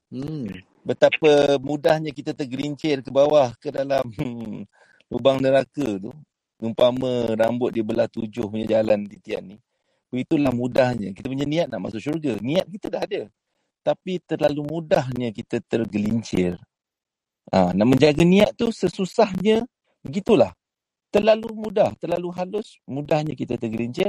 Hmm. 0.08 0.46
Betapa 0.86 1.58
mudahnya 1.58 2.14
kita 2.14 2.34
tergelincir 2.34 3.02
ke 3.02 3.10
bawah 3.10 3.50
ke 3.58 3.74
dalam 3.74 4.06
hmm, 4.06 4.62
lubang 5.10 5.42
neraka 5.42 5.98
tu. 5.98 6.14
Umpama 6.62 7.34
rambut 7.34 7.74
dia 7.74 7.82
belah 7.82 8.06
tujuh 8.06 8.46
punya 8.46 8.78
jalan 8.78 9.02
titian 9.10 9.42
ni. 9.54 9.56
Itulah 10.14 10.54
mudahnya. 10.54 11.10
Kita 11.10 11.26
punya 11.26 11.42
niat 11.42 11.66
nak 11.66 11.90
masuk 11.90 11.98
syurga. 11.98 12.38
Niat 12.38 12.70
kita 12.70 12.86
dah 12.86 13.02
ada. 13.02 13.22
Tapi 13.82 14.22
terlalu 14.22 14.62
mudahnya 14.62 15.34
kita 15.34 15.58
tergelincir. 15.66 16.54
Ha, 17.50 17.74
nak 17.74 17.86
menjaga 17.90 18.22
niat 18.22 18.54
tu 18.54 18.70
sesusahnya 18.70 19.66
begitulah. 20.06 20.54
Terlalu 21.12 21.48
mudah, 21.52 21.92
terlalu 22.00 22.32
halus, 22.32 22.80
mudahnya 22.88 23.36
kita 23.36 23.60
tergelincir, 23.60 24.08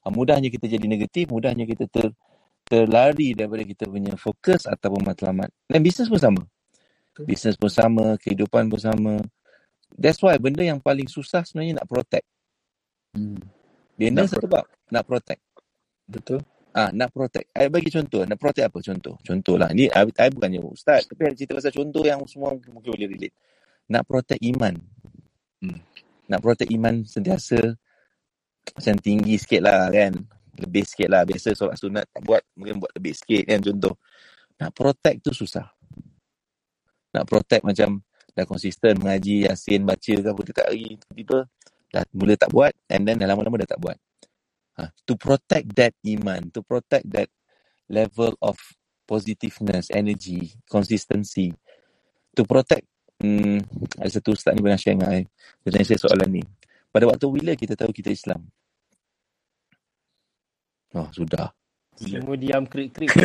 ha, 0.00 0.06
mudahnya 0.06 0.48
kita 0.54 0.70
jadi 0.70 0.86
negatif, 0.86 1.26
mudahnya 1.34 1.66
kita 1.66 1.90
ter, 1.90 2.14
terlari 2.62 3.34
daripada 3.34 3.66
kita 3.66 3.84
punya 3.90 4.14
fokus 4.14 4.70
ataupun 4.70 5.02
matlamat. 5.02 5.50
Dan 5.66 5.82
bisnes 5.82 6.06
pun 6.06 6.22
sama. 6.22 6.42
Bisnes 7.26 7.58
pun 7.58 7.70
sama, 7.70 8.14
kehidupan 8.22 8.70
pun 8.70 8.78
sama. 8.78 9.14
That's 9.94 10.22
why 10.22 10.38
benda 10.38 10.62
yang 10.62 10.78
paling 10.78 11.10
susah 11.10 11.42
sebenarnya 11.42 11.82
nak 11.82 11.86
protect. 11.90 12.26
Hmm. 13.14 13.38
Bina 13.94 14.26
Nak 14.26 14.34
satu 14.34 14.46
bab, 14.50 14.66
nak 14.90 15.06
protect. 15.06 15.42
Betul. 16.06 16.42
Ah, 16.74 16.90
nak 16.90 17.14
protect. 17.14 17.46
I 17.54 17.70
bagi 17.70 17.86
contoh. 17.86 18.26
Nak 18.26 18.34
protect 18.34 18.66
apa 18.66 18.78
contoh? 18.82 19.14
Contohlah. 19.22 19.70
Ni 19.70 19.86
I, 19.86 20.02
I 20.10 20.28
bukannya 20.34 20.58
ustaz. 20.58 21.06
Tapi 21.06 21.30
I 21.30 21.38
cerita 21.38 21.54
pasal 21.54 21.70
contoh 21.70 22.02
yang 22.02 22.18
semua 22.26 22.50
mungkin 22.50 22.82
boleh 22.82 23.06
relate. 23.06 23.34
Nak 23.86 24.02
protect 24.02 24.42
iman. 24.42 24.74
Hmm. 25.62 25.78
Nak 26.28 26.40
protect 26.40 26.70
iman 26.72 27.04
sentiasa 27.04 27.60
macam 28.72 28.96
tinggi 29.00 29.36
sikit 29.36 29.60
lah 29.64 29.92
kan. 29.92 30.12
Lebih 30.56 30.84
sikit 30.86 31.08
lah. 31.12 31.22
Biasa 31.28 31.52
solat 31.52 31.76
sunat 31.76 32.04
tak 32.08 32.22
buat. 32.24 32.42
Mungkin 32.56 32.80
buat 32.80 32.92
lebih 32.96 33.12
sikit 33.12 33.44
kan 33.44 33.60
contoh. 33.60 33.94
Nak 34.60 34.70
protect 34.72 35.18
tu 35.26 35.32
susah. 35.34 35.66
Nak 37.14 37.24
protect 37.28 37.62
macam 37.62 38.02
dah 38.34 38.42
konsisten 38.42 38.98
mengaji, 38.98 39.46
yasin, 39.46 39.86
baca 39.86 40.14
ke 40.14 40.28
apa 40.28 40.40
tiap 40.42 40.66
hari. 40.66 40.98
Tiba-tiba 40.98 41.38
dah 41.92 42.02
mula 42.14 42.34
tak 42.34 42.50
buat. 42.50 42.72
And 42.90 43.06
then 43.06 43.20
dah 43.20 43.28
lama-lama 43.30 43.62
dah 43.62 43.70
tak 43.76 43.80
buat. 43.82 43.98
Ha, 44.74 44.90
to 45.06 45.14
protect 45.14 45.70
that 45.78 45.94
iman, 46.02 46.50
to 46.50 46.66
protect 46.66 47.06
that 47.14 47.30
level 47.86 48.34
of 48.42 48.58
positiveness, 49.06 49.86
energy, 49.94 50.50
consistency, 50.66 51.54
to 52.34 52.42
protect, 52.42 52.82
hmm, 53.20 53.58
ada 54.00 54.10
satu 54.10 54.32
ustaz 54.32 54.54
ni 54.54 54.62
pernah 54.62 54.80
share 54.80 54.94
dengan 54.96 55.08
saya, 55.10 55.22
dia 55.62 55.70
tanya 55.70 55.86
saya 55.86 56.00
soalan 56.00 56.28
ni. 56.30 56.42
Pada 56.88 57.04
waktu 57.10 57.26
bila 57.28 57.52
kita 57.54 57.74
tahu 57.74 57.90
kita 57.90 58.10
Islam? 58.10 58.40
Oh, 60.94 61.08
sudah. 61.10 61.50
Semua 61.94 62.34
diam 62.34 62.66
krik-krik. 62.66 63.10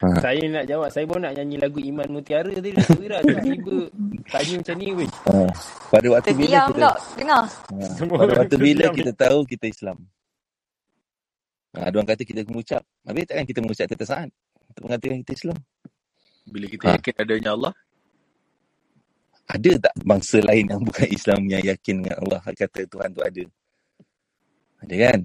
Ha. 0.00 0.08
saya 0.24 0.40
nak 0.48 0.64
jawab. 0.64 0.88
Saya 0.88 1.04
pun 1.04 1.20
nak 1.20 1.36
nyanyi 1.36 1.60
lagu 1.60 1.76
Iman 1.76 2.08
Mutiara 2.08 2.48
tadi. 2.48 2.72
Wira 2.96 3.20
tiba-tiba 3.20 3.84
tanya 4.32 4.54
macam 4.64 4.74
ni 4.80 4.88
weh. 4.96 5.10
Ha. 5.28 5.44
Pada 5.92 6.06
waktu 6.08 6.32
bila 6.32 6.48
Terdiam 6.48 6.66
kita 6.72 6.80
tak? 6.80 6.96
Dengar. 7.20 7.42
ha. 7.44 7.86
Semua 8.00 8.16
pada 8.24 8.32
waktu 8.40 8.56
bila 8.56 8.84
kita 8.96 9.12
tahu 9.12 9.38
kita 9.44 9.64
Islam? 9.68 9.98
Ha, 11.76 11.78
ada 11.92 11.94
orang 12.00 12.08
kata 12.08 12.22
kita 12.24 12.40
mengucap. 12.48 12.82
Habis 13.04 13.24
takkan 13.28 13.44
kita 13.44 13.58
mengucap 13.60 13.86
tetap 13.92 14.06
saat 14.08 14.28
untuk 14.72 14.82
mengatakan 14.88 15.16
kita 15.20 15.32
Islam? 15.36 15.58
Bila 16.48 16.66
kita 16.72 16.84
Ha. 16.88 16.92
yakin 16.96 17.14
adanya 17.20 17.50
Allah, 17.52 17.72
Ada 19.50 19.90
tak 19.90 19.94
bangsa 20.06 20.38
lain 20.46 20.70
yang 20.70 20.82
bukan 20.86 21.08
Islam 21.16 21.40
yang 21.50 21.62
yakin 21.66 21.94
dengan 22.06 22.16
Allah 22.22 22.40
kata 22.46 22.86
Tuhan 22.86 23.10
tu 23.10 23.22
ada? 23.22 23.44
Ada 24.86 24.94
kan? 24.94 25.20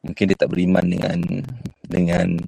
Mungkin 0.00 0.24
dia 0.30 0.36
tak 0.38 0.48
beriman 0.48 0.84
dengan 0.86 1.18
dengan 1.84 2.38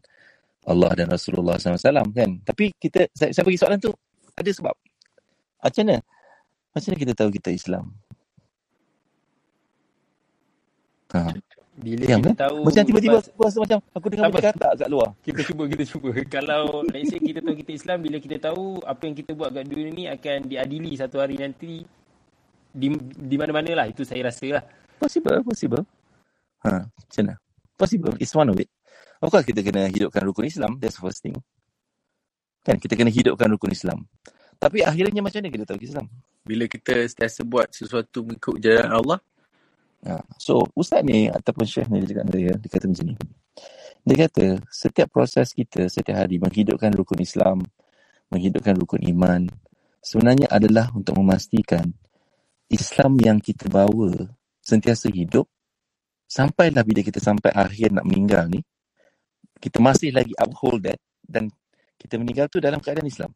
Allah 0.62 0.90
dan 0.94 1.10
Rasulullah 1.10 1.58
SAW 1.58 2.14
kan? 2.14 2.30
Tapi 2.46 2.70
kita, 2.78 3.10
saya, 3.10 3.34
saya 3.34 3.42
bagi 3.42 3.58
soalan 3.58 3.82
tu, 3.82 3.90
ada 4.38 4.50
sebab. 4.54 4.74
Macam 5.58 5.82
mana? 5.82 5.98
Macam 6.72 6.88
mana 6.94 6.98
kita 7.02 7.12
tahu 7.18 7.30
kita 7.34 7.50
Islam? 7.50 7.84
Ha. 11.12 11.34
Bila 11.72 12.04
Diam 12.04 12.20
kita 12.20 12.28
kan? 12.28 12.36
tahu 12.36 12.58
Macam 12.68 12.82
tiba-tiba 12.84 13.16
aku 13.16 13.40
rasa 13.40 13.58
macam 13.64 13.78
aku 13.96 14.06
dengar 14.12 14.26
Sabar. 14.28 14.36
benda 14.36 14.50
kata 14.52 14.68
kat 14.76 14.88
luar. 14.92 15.08
Kita 15.24 15.40
cuba, 15.48 15.62
kita 15.72 15.84
cuba. 15.88 16.08
Kalau 16.36 16.62
let's 16.92 17.08
say 17.08 17.20
kita 17.20 17.40
tahu 17.40 17.54
kita 17.56 17.70
Islam, 17.72 17.98
bila 18.04 18.16
kita 18.20 18.36
tahu 18.36 18.64
apa 18.84 19.02
yang 19.08 19.14
kita 19.16 19.30
buat 19.32 19.50
kat 19.56 19.64
dunia 19.64 19.88
ni 19.88 20.04
akan 20.04 20.38
diadili 20.52 20.92
satu 21.00 21.16
hari 21.24 21.40
nanti 21.40 21.80
di 22.72 22.86
di 23.16 23.36
mana-mana 23.40 23.72
lah. 23.72 23.86
Itu 23.88 24.04
saya 24.04 24.28
rasa 24.28 24.60
lah. 24.60 24.64
Possible, 25.00 25.40
possible. 25.40 25.82
Ha, 26.62 26.84
macam 26.84 27.22
mana? 27.24 27.34
Possible. 27.80 28.14
It's 28.20 28.36
one 28.36 28.52
of 28.52 28.56
it. 28.60 28.68
Of 29.24 29.32
course, 29.32 29.48
kita 29.48 29.64
kena 29.64 29.88
hidupkan 29.88 30.22
rukun 30.28 30.44
Islam. 30.44 30.76
That's 30.76 31.00
the 31.00 31.02
first 31.08 31.24
thing. 31.24 31.40
Kan, 32.62 32.78
kita 32.78 32.94
kena 32.94 33.10
hidupkan 33.10 33.48
rukun 33.50 33.72
Islam. 33.72 34.06
Tapi 34.60 34.84
akhirnya 34.86 35.24
macam 35.24 35.42
mana 35.42 35.50
kita 35.50 35.64
tahu 35.66 35.82
Islam? 35.82 36.06
bila 36.42 36.66
kita 36.66 37.06
sentiasa 37.06 37.46
buat 37.46 37.70
sesuatu 37.70 38.26
mengikut 38.26 38.58
jalan 38.58 38.90
Allah, 38.90 39.18
Ha, 40.02 40.18
so, 40.34 40.66
Ustaz 40.74 41.06
ni 41.06 41.30
ataupun 41.30 41.62
Syekh 41.62 41.86
ni 41.86 42.02
dia 42.02 42.18
cakap 42.18 42.26
saya, 42.34 42.52
dia 42.58 42.68
kata 42.68 42.84
macam 42.90 43.06
ni. 43.06 43.14
Dia 44.02 44.16
kata, 44.26 44.46
setiap 44.66 45.08
proses 45.14 45.54
kita 45.54 45.86
setiap 45.86 46.18
hari 46.18 46.42
menghidupkan 46.42 46.90
rukun 46.90 47.22
Islam, 47.22 47.62
menghidupkan 48.34 48.74
rukun 48.74 48.98
iman, 49.14 49.46
sebenarnya 50.02 50.50
adalah 50.50 50.90
untuk 50.90 51.14
memastikan 51.22 51.86
Islam 52.66 53.14
yang 53.22 53.38
kita 53.38 53.70
bawa 53.70 54.26
sentiasa 54.58 55.06
hidup 55.06 55.46
sampailah 56.32 56.80
bila 56.80 57.04
kita 57.04 57.20
sampai 57.20 57.52
akhir 57.52 57.92
nak 57.92 58.08
meninggal 58.08 58.48
ni, 58.48 58.64
kita 59.60 59.78
masih 59.78 60.10
lagi 60.16 60.32
uphold 60.40 60.80
that 60.80 60.96
dan 61.28 61.52
kita 62.00 62.16
meninggal 62.16 62.48
tu 62.48 62.58
dalam 62.58 62.80
keadaan 62.80 63.04
Islam. 63.04 63.30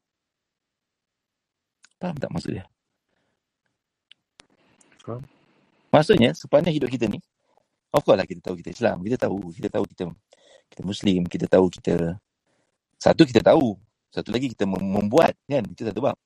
Faham 2.00 2.16
tak 2.16 2.32
maksud 2.32 2.56
dia? 2.56 2.64
Faham. 5.04 5.35
Maksudnya, 5.96 6.36
sepanjang 6.36 6.76
hidup 6.76 6.92
kita 6.92 7.08
ni, 7.08 7.16
of 7.88 8.04
course 8.04 8.20
lah 8.20 8.28
kita 8.28 8.44
tahu 8.44 8.60
kita 8.60 8.76
Islam. 8.76 9.00
Kita 9.00 9.16
tahu, 9.16 9.48
kita 9.56 9.68
tahu 9.72 9.84
kita 9.88 10.04
kita 10.68 10.82
Muslim, 10.84 11.24
kita 11.24 11.48
tahu 11.48 11.72
kita 11.72 12.20
satu 13.00 13.24
kita 13.24 13.40
tahu, 13.40 13.80
satu 14.12 14.28
lagi 14.28 14.52
kita 14.52 14.68
mem- 14.68 14.84
membuat 15.00 15.32
kan, 15.48 15.64
itu 15.64 15.88
satu 15.88 16.04
bab. 16.04 16.20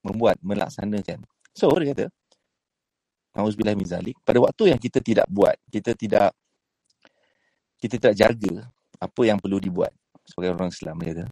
Membuat, 0.00 0.40
melaksanakan. 0.40 1.20
So, 1.52 1.68
dia 1.76 1.92
kata, 1.92 2.06
Nauzubillah 3.36 3.76
min 3.76 3.84
zalik, 3.84 4.16
pada 4.24 4.40
waktu 4.40 4.72
yang 4.72 4.80
kita 4.80 5.04
tidak 5.04 5.28
buat, 5.28 5.54
kita 5.68 5.92
tidak 5.92 6.32
kita 7.76 8.00
tidak 8.00 8.14
jaga 8.16 8.54
apa 8.96 9.20
yang 9.24 9.36
perlu 9.36 9.60
dibuat 9.60 9.92
sebagai 10.24 10.56
orang 10.56 10.72
Islam, 10.72 10.96
dia 11.04 11.12
kata. 11.12 11.24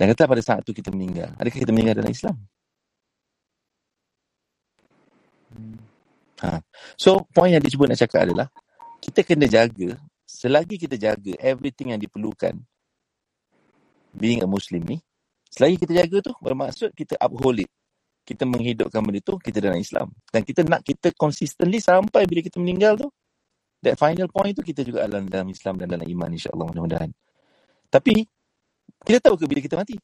Dan 0.00 0.04
kata 0.16 0.22
pada 0.24 0.42
saat 0.42 0.60
itu 0.64 0.72
kita 0.72 0.88
meninggal. 0.88 1.36
Adakah 1.36 1.58
kita 1.60 1.72
meninggal 1.72 2.00
dalam 2.00 2.12
Islam? 2.12 2.36
Ha. 6.42 6.58
So, 6.98 7.22
poin 7.30 7.54
yang 7.54 7.62
dia 7.62 7.70
cuba 7.70 7.86
nak 7.86 8.02
cakap 8.02 8.26
adalah 8.26 8.50
kita 8.98 9.22
kena 9.22 9.46
jaga, 9.46 9.98
selagi 10.26 10.78
kita 10.78 10.98
jaga 10.98 11.32
everything 11.38 11.94
yang 11.94 12.00
diperlukan 12.02 12.58
being 14.14 14.42
a 14.42 14.48
Muslim 14.50 14.82
ni, 14.84 14.98
selagi 15.48 15.86
kita 15.86 16.02
jaga 16.04 16.18
tu, 16.30 16.32
bermaksud 16.42 16.90
kita 16.92 17.14
uphold 17.22 17.62
it. 17.62 17.70
Kita 18.22 18.46
menghidupkan 18.46 19.02
benda 19.02 19.18
tu, 19.18 19.34
kita 19.38 19.58
dalam 19.58 19.82
Islam. 19.82 20.10
Dan 20.30 20.46
kita 20.46 20.62
nak 20.62 20.86
kita 20.86 21.10
consistently 21.14 21.82
sampai 21.82 22.22
bila 22.26 22.38
kita 22.38 22.62
meninggal 22.62 22.94
tu, 22.94 23.10
that 23.82 23.98
final 23.98 24.30
point 24.30 24.54
tu 24.54 24.62
kita 24.62 24.86
juga 24.86 25.06
dalam, 25.10 25.26
dalam 25.26 25.50
Islam 25.50 25.74
dan 25.78 25.90
dalam 25.90 26.06
iman 26.06 26.30
insyaAllah 26.30 26.66
mudah-mudahan. 26.70 27.10
Tapi, 27.90 28.22
kita 29.02 29.18
tahu 29.18 29.34
ke 29.42 29.44
bila 29.50 29.60
kita 29.62 29.74
mati? 29.74 29.98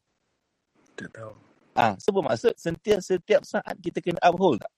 tak 0.98 1.10
tahu. 1.14 1.32
Ah, 1.78 1.94
so 2.02 2.10
bermaksud 2.10 2.58
setiap 2.58 2.98
setiap 2.98 3.42
saat 3.46 3.78
kita 3.78 4.02
kena 4.02 4.18
uphold 4.26 4.58
tak? 4.58 4.72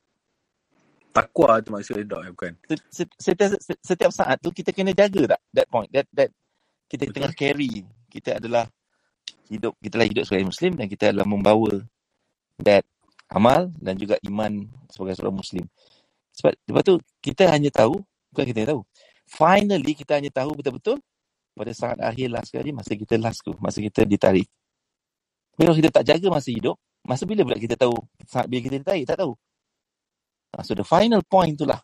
Takwa 1.13 1.61
tu 1.65 1.71
maksud 1.75 1.95
redha 2.01 2.19
ya, 2.25 2.31
bukan? 2.33 2.55
Se- 2.69 2.87
se- 2.91 3.17
Setiap, 3.19 3.51
se- 3.61 3.81
setiap 3.83 4.13
saat 4.15 4.39
tu 4.43 4.51
kita 4.55 4.73
kena 4.75 4.93
jaga 4.97 5.37
tak? 5.37 5.41
That 5.55 5.69
point, 5.71 5.91
that 5.95 6.07
that 6.17 6.31
kita 6.91 7.09
Betul. 7.09 7.15
tengah 7.15 7.33
carry. 7.37 7.85
Kita 8.11 8.39
adalah 8.43 8.67
hidup, 9.51 9.75
kita 9.83 9.97
lah 10.01 10.09
hidup 10.09 10.25
sebagai 10.27 10.49
Muslim 10.51 10.73
dan 10.79 10.87
kita 10.89 11.13
adalah 11.15 11.29
membawa 11.29 11.73
that 12.63 12.85
amal 13.33 13.71
dan 13.81 13.97
juga 13.99 14.17
iman 14.29 14.67
sebagai 14.93 15.17
seorang 15.19 15.39
Muslim. 15.39 15.67
Sebab 16.37 16.53
lepas 16.69 16.85
tu 16.87 16.95
kita 17.23 17.51
hanya 17.51 17.71
tahu, 17.73 17.99
bukan 18.33 18.45
kita 18.51 18.59
hanya 18.65 18.71
tahu. 18.79 18.83
Finally 19.31 19.93
kita 19.99 20.19
hanya 20.19 20.31
tahu 20.33 20.53
betul-betul 20.59 20.99
pada 21.57 21.73
saat 21.75 21.99
akhir 22.01 22.29
last 22.33 22.51
sekali 22.53 22.71
masa 22.75 22.93
kita 22.97 23.15
last 23.21 23.41
tu, 23.45 23.53
masa 23.61 23.79
kita 23.83 24.05
ditarik. 24.07 24.49
Kalau 25.59 25.75
kita 25.77 25.91
tak 25.93 26.05
jaga 26.09 26.29
masa 26.33 26.51
hidup, 26.51 26.77
masa 27.07 27.25
bila 27.29 27.47
pula 27.47 27.59
kita 27.61 27.77
tahu 27.79 27.95
saat 28.27 28.47
bila 28.51 28.61
kita 28.65 28.77
ditarik? 28.83 29.07
Tak 29.09 29.19
tahu. 29.23 29.33
Ha, 30.55 30.67
so 30.67 30.75
the 30.75 30.83
final 30.87 31.23
point 31.23 31.55
itulah 31.55 31.79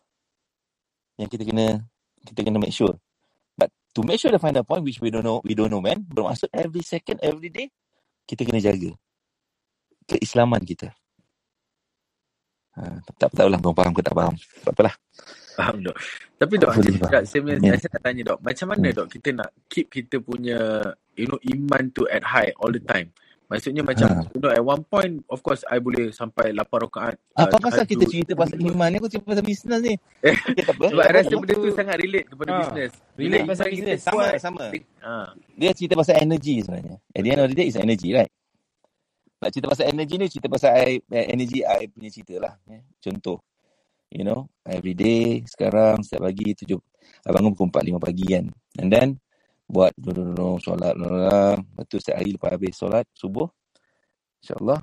yang 1.17 1.31
kita 1.31 1.43
kena 1.47 1.81
kita 2.27 2.43
kena 2.43 2.59
make 2.59 2.75
sure. 2.75 2.95
But 3.57 3.71
to 3.95 4.03
make 4.03 4.19
sure 4.19 4.29
the 4.33 4.41
final 4.41 4.63
point 4.67 4.83
which 4.83 4.99
we 5.01 5.09
don't 5.09 5.23
know, 5.25 5.39
we 5.41 5.55
don't 5.55 5.71
know 5.71 5.81
man, 5.81 6.03
bermaksud 6.03 6.51
every 6.53 6.83
second, 6.83 7.23
every 7.23 7.49
day 7.49 7.71
kita 8.27 8.43
kena 8.43 8.59
jaga 8.59 8.91
keislaman 10.07 10.63
kita. 10.63 10.91
Ha, 12.77 13.01
tak 13.17 13.33
tahu 13.33 13.49
lah 13.49 13.57
kau 13.57 13.73
faham 13.73 13.93
ke 13.95 14.01
tak 14.05 14.13
faham. 14.13 14.35
Tak 14.61 14.73
apalah. 14.75 14.93
Faham 15.57 15.75
dok. 15.81 15.97
Tapi 16.37 16.53
dok, 16.61 16.69
macam, 16.77 16.93
faham. 16.93 17.11
dok 17.11 17.23
saya, 17.25 17.41
Ya. 17.65 17.73
saya 17.81 17.89
nak 17.97 18.03
tanya 18.05 18.21
dok, 18.29 18.39
macam 18.45 18.67
mana 18.69 18.87
dok 18.93 19.07
kita 19.09 19.29
nak 19.33 19.49
keep 19.65 19.87
kita 19.89 20.15
punya 20.21 20.59
you 21.17 21.25
know 21.25 21.41
iman 21.57 21.83
tu 21.89 22.05
at 22.13 22.21
high 22.21 22.53
all 22.61 22.69
the 22.69 22.83
time? 22.85 23.09
Maksudnya 23.47 23.79
macam 23.79 24.07
Ha. 24.07 24.27
you 24.35 24.43
know 24.43 24.51
at 24.51 24.59
one 24.59 24.83
point 24.83 25.23
of 25.31 25.39
course 25.39 25.63
I 25.63 25.79
boleh 25.79 26.11
sampai 26.11 26.51
8 26.51 26.67
rakaat. 26.67 27.15
Apa 27.31 27.55
uh, 27.55 27.61
pasal 27.63 27.87
kita 27.87 28.03
cerita 28.03 28.35
pasal 28.35 28.59
iman 28.59 28.91
ni 28.91 28.99
aku 28.99 29.07
cerita 29.07 29.23
pasal 29.25 29.43
bisnes 29.43 29.79
ni. 29.79 29.95
Apa. 30.67 30.83
Sebab 30.91 30.99
I 31.01 31.11
rasa 31.15 31.33
benda 31.33 31.55
tu 31.55 31.69
sangat 31.71 31.95
relate 31.97 32.27
kepada 32.27 32.49
Ha. 32.51 32.59
business. 32.61 32.91
Bila 33.15 33.23
Relate 33.39 33.47
pasal 33.47 33.63
iman 33.63 33.71
kita 33.71 33.79
business. 33.79 33.99
sama 34.03 34.15
kuat, 34.19 34.31
sama. 34.37 34.63
ha. 34.99 35.15
Dia 35.55 35.71
cerita 35.71 35.93
pasal 35.95 36.15
energy 36.19 36.55
sebenarnya. 36.59 36.95
At 37.07 37.21
the 37.23 37.29
end 37.31 37.39
of 37.39 37.47
the 37.47 37.55
day 37.55 37.65
is 37.65 37.77
energy 37.79 38.09
right? 38.11 38.31
Nak 39.37 39.49
cerita 39.53 39.67
pasal 39.69 39.85
energy 39.87 40.15
ni 40.17 40.27
cerita 40.27 40.47
pasal 40.49 40.71
I, 40.73 40.97
eh, 41.07 41.25
energy 41.29 41.59
I 41.61 41.87
punya 41.87 42.09
cerita 42.09 42.35
lah. 42.37 42.53
Eh. 42.67 42.83
Contoh. 42.99 43.39
You 44.07 44.23
know, 44.23 44.47
every 44.63 44.91
day 44.91 45.43
sekarang 45.43 45.99
setiap 45.99 46.23
pagi 46.23 46.55
tujuh 46.55 46.79
I 47.23 47.31
bangun 47.31 47.51
pukul 47.51 47.71
4 47.71 47.95
5 47.95 47.99
pagi 48.01 48.25
kan. 48.27 48.45
And 48.75 48.87
then 48.87 49.07
buat 49.67 49.91
no, 49.99 50.57
solat. 50.63 50.95
Lepas 50.95 51.85
tu 51.91 51.99
setiap 51.99 52.23
hari 52.23 52.31
lepas 52.33 52.55
habis 52.55 52.73
solat 52.75 53.05
subuh 53.11 53.47
InsyaAllah 54.39 54.79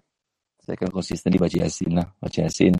saya 0.65 0.81
akan 0.81 0.91
consistently 0.97 1.37
baca 1.37 1.57
Yasin 1.61 1.93
lah. 1.93 2.09
Baca 2.17 2.39
Yasin. 2.41 2.73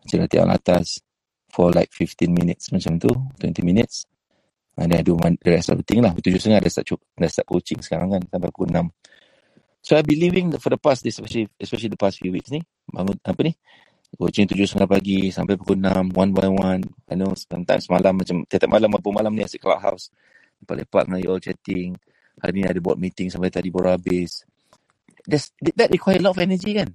Baca 0.00 0.14
latihan 0.16 0.48
atas 0.48 1.04
for 1.52 1.68
like 1.76 1.92
15 1.92 2.32
minutes 2.32 2.72
macam 2.72 2.96
tu. 2.96 3.12
20 3.36 3.60
minutes. 3.68 4.08
And 4.80 4.88
then 4.88 5.00
I 5.00 5.04
do 5.04 5.12
the 5.20 5.50
rest 5.52 5.68
of 5.68 5.76
the 5.76 5.84
thing 5.84 6.00
lah. 6.00 6.16
Tujuh 6.16 6.40
setengah 6.40 6.64
dah 6.64 6.72
start, 6.72 6.88
dah 6.96 7.28
start 7.28 7.44
coaching 7.44 7.84
sekarang 7.84 8.16
kan. 8.16 8.22
Sampai 8.32 8.48
pukul 8.48 8.72
6. 8.72 8.88
So 9.84 10.00
I've 10.00 10.08
been 10.08 10.24
living 10.24 10.56
for 10.56 10.72
the 10.72 10.80
past, 10.80 11.04
especially, 11.04 11.52
especially 11.60 11.92
the 11.92 12.00
past 12.00 12.16
few 12.16 12.32
weeks 12.32 12.48
ni. 12.48 12.64
Bangun, 12.88 13.20
apa 13.20 13.40
ni? 13.44 13.52
Coaching 14.16 14.48
tujuh 14.48 14.64
setengah 14.64 14.88
pagi 14.88 15.28
sampai 15.28 15.60
pukul 15.60 15.76
6. 15.84 16.16
One 16.16 16.30
by 16.32 16.48
one. 16.48 16.82
I 17.12 17.14
know 17.18 17.36
sometimes 17.36 17.92
malam 17.92 18.24
macam, 18.24 18.48
tiap 18.48 18.64
malam 18.72 18.88
apa 18.88 19.08
malam 19.12 19.36
ni 19.36 19.44
asyik 19.44 19.68
clubhouse. 19.68 20.08
Lepak-lepak 20.64 21.02
dengan 21.10 21.20
you 21.22 21.30
all 21.32 21.42
chatting. 21.42 21.94
Hari 22.38 22.52
ni 22.54 22.62
ada 22.66 22.78
board 22.82 22.98
meeting 23.02 23.30
sampai 23.30 23.50
tadi 23.50 23.70
baru 23.70 23.94
habis. 23.98 24.42
There's, 25.26 25.52
that 25.76 25.90
require 25.92 26.18
a 26.18 26.24
lot 26.24 26.34
of 26.38 26.42
energy 26.42 26.74
kan? 26.78 26.90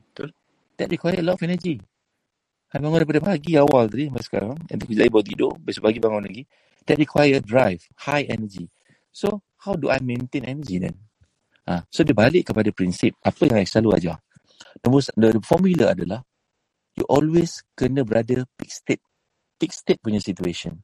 Betul. 0.00 0.30
That 0.78 0.88
require 0.92 1.18
a 1.20 1.24
lot 1.24 1.36
of 1.40 1.44
energy. 1.46 1.80
I 2.74 2.82
bangun 2.82 3.00
daripada 3.00 3.20
pagi 3.24 3.56
awal 3.56 3.88
tadi 3.88 4.10
sampai 4.10 4.24
sekarang. 4.26 4.54
Nanti 4.68 4.92
lagi 4.92 5.10
baru 5.10 5.24
tidur. 5.24 5.52
Besok 5.62 5.82
pagi 5.88 6.00
bangun 6.02 6.22
lagi. 6.26 6.42
That 6.84 6.98
require 7.00 7.38
drive. 7.40 7.82
High 8.04 8.28
energy. 8.28 8.68
So, 9.14 9.40
how 9.64 9.74
do 9.78 9.88
I 9.88 9.98
maintain 10.04 10.44
energy 10.44 10.76
then? 10.82 10.98
Ha, 11.66 11.86
so, 11.88 12.04
dia 12.04 12.14
balik 12.14 12.52
kepada 12.52 12.68
prinsip 12.74 13.16
apa 13.24 13.40
yang 13.48 13.64
saya 13.64 13.80
selalu 13.80 13.90
ajar. 13.98 14.16
Nombor, 14.84 15.00
s- 15.02 15.14
the 15.16 15.40
formula 15.42 15.94
adalah 15.96 16.20
you 16.98 17.06
always 17.08 17.64
kena 17.78 18.04
berada 18.04 18.44
peak 18.58 18.70
state. 18.70 19.02
Peak 19.56 19.72
state 19.72 20.00
punya 20.02 20.20
situation. 20.20 20.82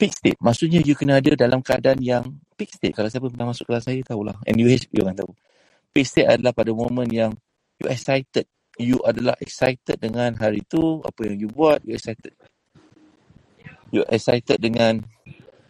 Peak 0.00 0.16
state. 0.16 0.40
Maksudnya 0.40 0.80
you 0.80 0.96
kena 0.96 1.20
ada 1.20 1.36
dalam 1.36 1.60
keadaan 1.60 2.00
yang 2.00 2.24
peak 2.56 2.72
state. 2.72 2.96
Kalau 2.96 3.12
siapa 3.12 3.28
pernah 3.28 3.52
masuk 3.52 3.68
kelas 3.68 3.84
saya 3.84 4.00
tahulah. 4.00 4.32
NUH 4.48 4.88
you 4.96 5.04
akan 5.04 5.12
tahu. 5.12 5.30
Peak 5.92 6.08
state 6.08 6.24
adalah 6.24 6.56
pada 6.56 6.72
momen 6.72 7.04
yang 7.12 7.36
you 7.76 7.84
excited. 7.84 8.48
You 8.80 8.96
adalah 9.04 9.36
excited 9.44 10.00
dengan 10.00 10.32
hari 10.40 10.64
tu, 10.64 11.04
apa 11.04 11.20
yang 11.28 11.36
you 11.44 11.48
buat, 11.52 11.84
you 11.84 11.92
excited. 11.92 12.32
You 13.92 14.08
excited 14.08 14.56
dengan 14.56 15.04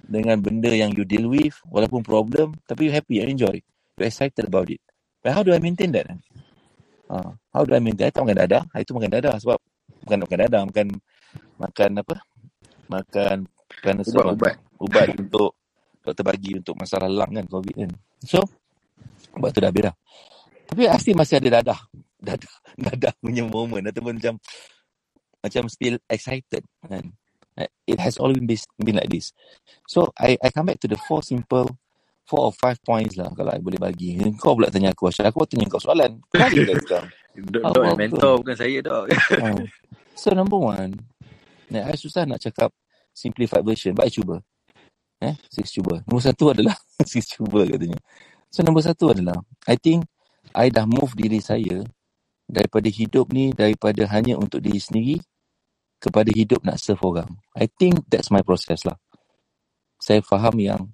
dengan 0.06 0.38
benda 0.38 0.70
yang 0.70 0.94
you 0.94 1.02
deal 1.02 1.26
with, 1.26 1.58
walaupun 1.66 2.06
problem, 2.06 2.54
tapi 2.70 2.86
you 2.86 2.92
happy, 2.94 3.18
you 3.18 3.26
enjoy. 3.26 3.58
You 3.98 4.02
excited 4.06 4.46
about 4.46 4.70
it. 4.70 4.78
But 5.26 5.34
how 5.34 5.42
do 5.42 5.50
I 5.50 5.58
maintain 5.58 5.90
that? 5.98 6.06
Uh, 7.10 7.34
how 7.50 7.66
do 7.66 7.74
I 7.74 7.82
maintain? 7.82 8.10
I 8.10 8.14
tak 8.14 8.22
makan 8.22 8.46
dadah. 8.46 8.62
Hari 8.70 8.86
tu 8.86 8.94
makan 8.94 9.10
dadah 9.10 9.34
sebab 9.42 9.58
bukan 10.06 10.18
makan 10.22 10.38
dadah, 10.46 10.60
makan 10.70 10.86
makan 11.58 11.90
apa? 11.98 12.16
Makan 12.86 13.36
kerana 13.78 14.02
sebab 14.02 14.34
Ubat-ubat. 14.34 14.54
ubat 14.82 15.06
untuk 15.14 15.50
doktor 16.02 16.24
bagi 16.26 16.50
untuk 16.58 16.74
masalah 16.74 17.06
lung 17.06 17.32
kan, 17.36 17.46
COVID 17.46 17.74
kan. 17.86 17.90
So, 18.24 18.40
ubat 19.38 19.54
tu 19.54 19.60
dah 19.62 19.70
habis 19.70 19.84
dah. 19.86 19.94
Tapi 20.70 20.82
pasti 20.90 21.10
masih 21.14 21.38
ada 21.38 21.62
dadah. 21.62 21.80
Dadah, 22.20 22.52
dadah 22.76 23.16
punya 23.16 23.48
moment 23.48 23.80
ataupun 23.88 24.20
macam 24.20 24.36
macam 25.40 25.72
still 25.72 25.96
excited 26.04 26.60
kan. 26.84 27.16
It 27.88 27.96
has 27.96 28.20
always 28.20 28.44
been, 28.44 28.60
been 28.76 29.00
like 29.00 29.08
this. 29.08 29.32
So 29.88 30.12
I 30.20 30.36
I 30.44 30.52
come 30.52 30.68
back 30.68 30.84
to 30.84 30.88
the 30.92 31.00
four 31.00 31.24
simple 31.24 31.64
four 32.28 32.46
or 32.46 32.54
five 32.54 32.76
points 32.84 33.16
lah 33.16 33.32
kalau 33.32 33.56
I 33.56 33.60
boleh 33.64 33.80
bagi. 33.80 34.20
Kau 34.36 34.52
pula 34.52 34.68
tanya 34.68 34.92
aku 34.92 35.08
Asyik. 35.08 35.32
Aku 35.32 35.48
tanya 35.48 35.64
kau 35.72 35.80
soalan. 35.80 36.20
Kau 36.28 36.44
ada 36.44 36.74
sekarang. 36.76 37.08
Dok, 37.56 37.96
mentor 37.96 38.32
bukan 38.44 38.56
saya 38.58 38.78
dok. 38.84 39.04
Oh. 39.40 39.64
So 40.18 40.34
number 40.36 40.60
one, 40.60 41.00
nah, 41.72 41.88
I 41.88 41.96
susah 41.96 42.28
nak 42.28 42.42
cakap 42.42 42.74
simplified 43.12 43.64
version, 43.64 43.94
I 43.98 44.10
cuba. 44.10 44.40
Eh, 45.20 45.36
six 45.52 45.76
cuba. 45.76 46.00
Nombor 46.08 46.24
satu 46.24 46.44
adalah 46.56 46.76
six 47.12 47.36
cuba 47.36 47.68
katanya. 47.68 48.00
So 48.48 48.64
nombor 48.64 48.82
satu 48.82 49.12
adalah, 49.12 49.36
I 49.68 49.76
think 49.76 50.08
I 50.56 50.72
dah 50.72 50.88
move 50.88 51.12
diri 51.14 51.38
saya 51.38 51.84
daripada 52.50 52.88
hidup 52.90 53.30
ni, 53.30 53.54
daripada 53.54 54.02
hanya 54.10 54.34
untuk 54.40 54.58
diri 54.64 54.80
sendiri, 54.80 55.20
kepada 56.00 56.32
hidup 56.32 56.64
nak 56.64 56.80
serve 56.80 57.04
orang. 57.04 57.30
I 57.54 57.68
think 57.68 58.08
that's 58.08 58.32
my 58.32 58.40
process 58.40 58.82
lah. 58.88 58.96
Saya 60.00 60.24
faham 60.24 60.56
yang, 60.56 60.88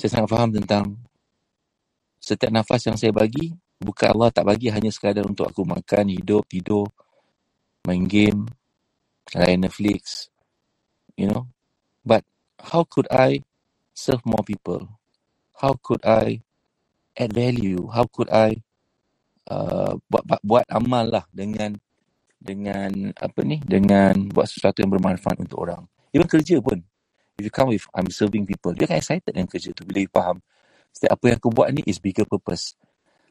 saya 0.00 0.16
sangat 0.16 0.28
faham 0.32 0.50
tentang 0.50 0.96
setiap 2.16 2.50
nafas 2.50 2.88
yang 2.88 2.96
saya 2.96 3.12
bagi, 3.12 3.52
bukan 3.78 4.16
Allah 4.16 4.32
tak 4.32 4.48
bagi 4.48 4.72
hanya 4.72 4.88
sekadar 4.88 5.28
untuk 5.28 5.46
aku 5.46 5.62
makan, 5.62 6.10
hidup, 6.10 6.48
tidur, 6.48 6.88
main 7.84 8.02
game, 8.08 8.48
layan 9.36 9.68
Netflix, 9.68 10.32
you 11.16 11.26
know. 11.28 11.48
But 12.04 12.22
how 12.60 12.84
could 12.86 13.08
I 13.10 13.42
serve 13.92 14.22
more 14.24 14.44
people? 14.46 14.88
How 15.58 15.76
could 15.80 16.04
I 16.04 16.44
add 17.16 17.32
value? 17.32 17.88
How 17.90 18.06
could 18.06 18.28
I 18.30 18.62
uh, 19.50 19.96
buat, 20.06 20.22
buat 20.26 20.42
buat 20.42 20.66
amal 20.70 21.10
lah 21.10 21.24
dengan 21.30 21.74
dengan 22.36 23.10
apa 23.16 23.40
ni 23.42 23.58
dengan 23.64 24.14
buat 24.30 24.46
sesuatu 24.46 24.84
yang 24.84 24.92
bermanfaat 24.92 25.40
untuk 25.42 25.66
orang. 25.66 25.82
Even 26.14 26.28
kerja 26.28 26.60
pun. 26.62 26.84
If 27.36 27.44
you 27.44 27.52
come 27.52 27.76
with 27.76 27.84
I'm 27.92 28.08
serving 28.08 28.48
people, 28.48 28.72
dia 28.72 28.88
akan 28.88 28.96
excited 28.96 29.32
dengan 29.32 29.48
kerja 29.50 29.68
tu 29.76 29.84
bila 29.84 30.00
you 30.00 30.08
faham 30.08 30.40
setiap 30.88 31.20
apa 31.20 31.24
yang 31.28 31.36
aku 31.36 31.50
buat 31.52 31.68
ni 31.72 31.84
is 31.84 32.00
bigger 32.00 32.24
purpose. 32.24 32.72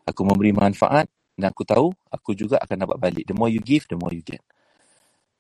Aku 0.05 0.21
memberi 0.21 0.53
manfaat 0.53 1.09
dan 1.33 1.49
aku 1.49 1.65
tahu 1.65 1.89
aku 2.13 2.37
juga 2.37 2.61
akan 2.61 2.85
dapat 2.85 2.97
balik. 3.01 3.23
The 3.25 3.33
more 3.33 3.49
you 3.49 3.57
give, 3.57 3.89
the 3.89 3.97
more 3.97 4.13
you 4.13 4.21
get. 4.21 4.45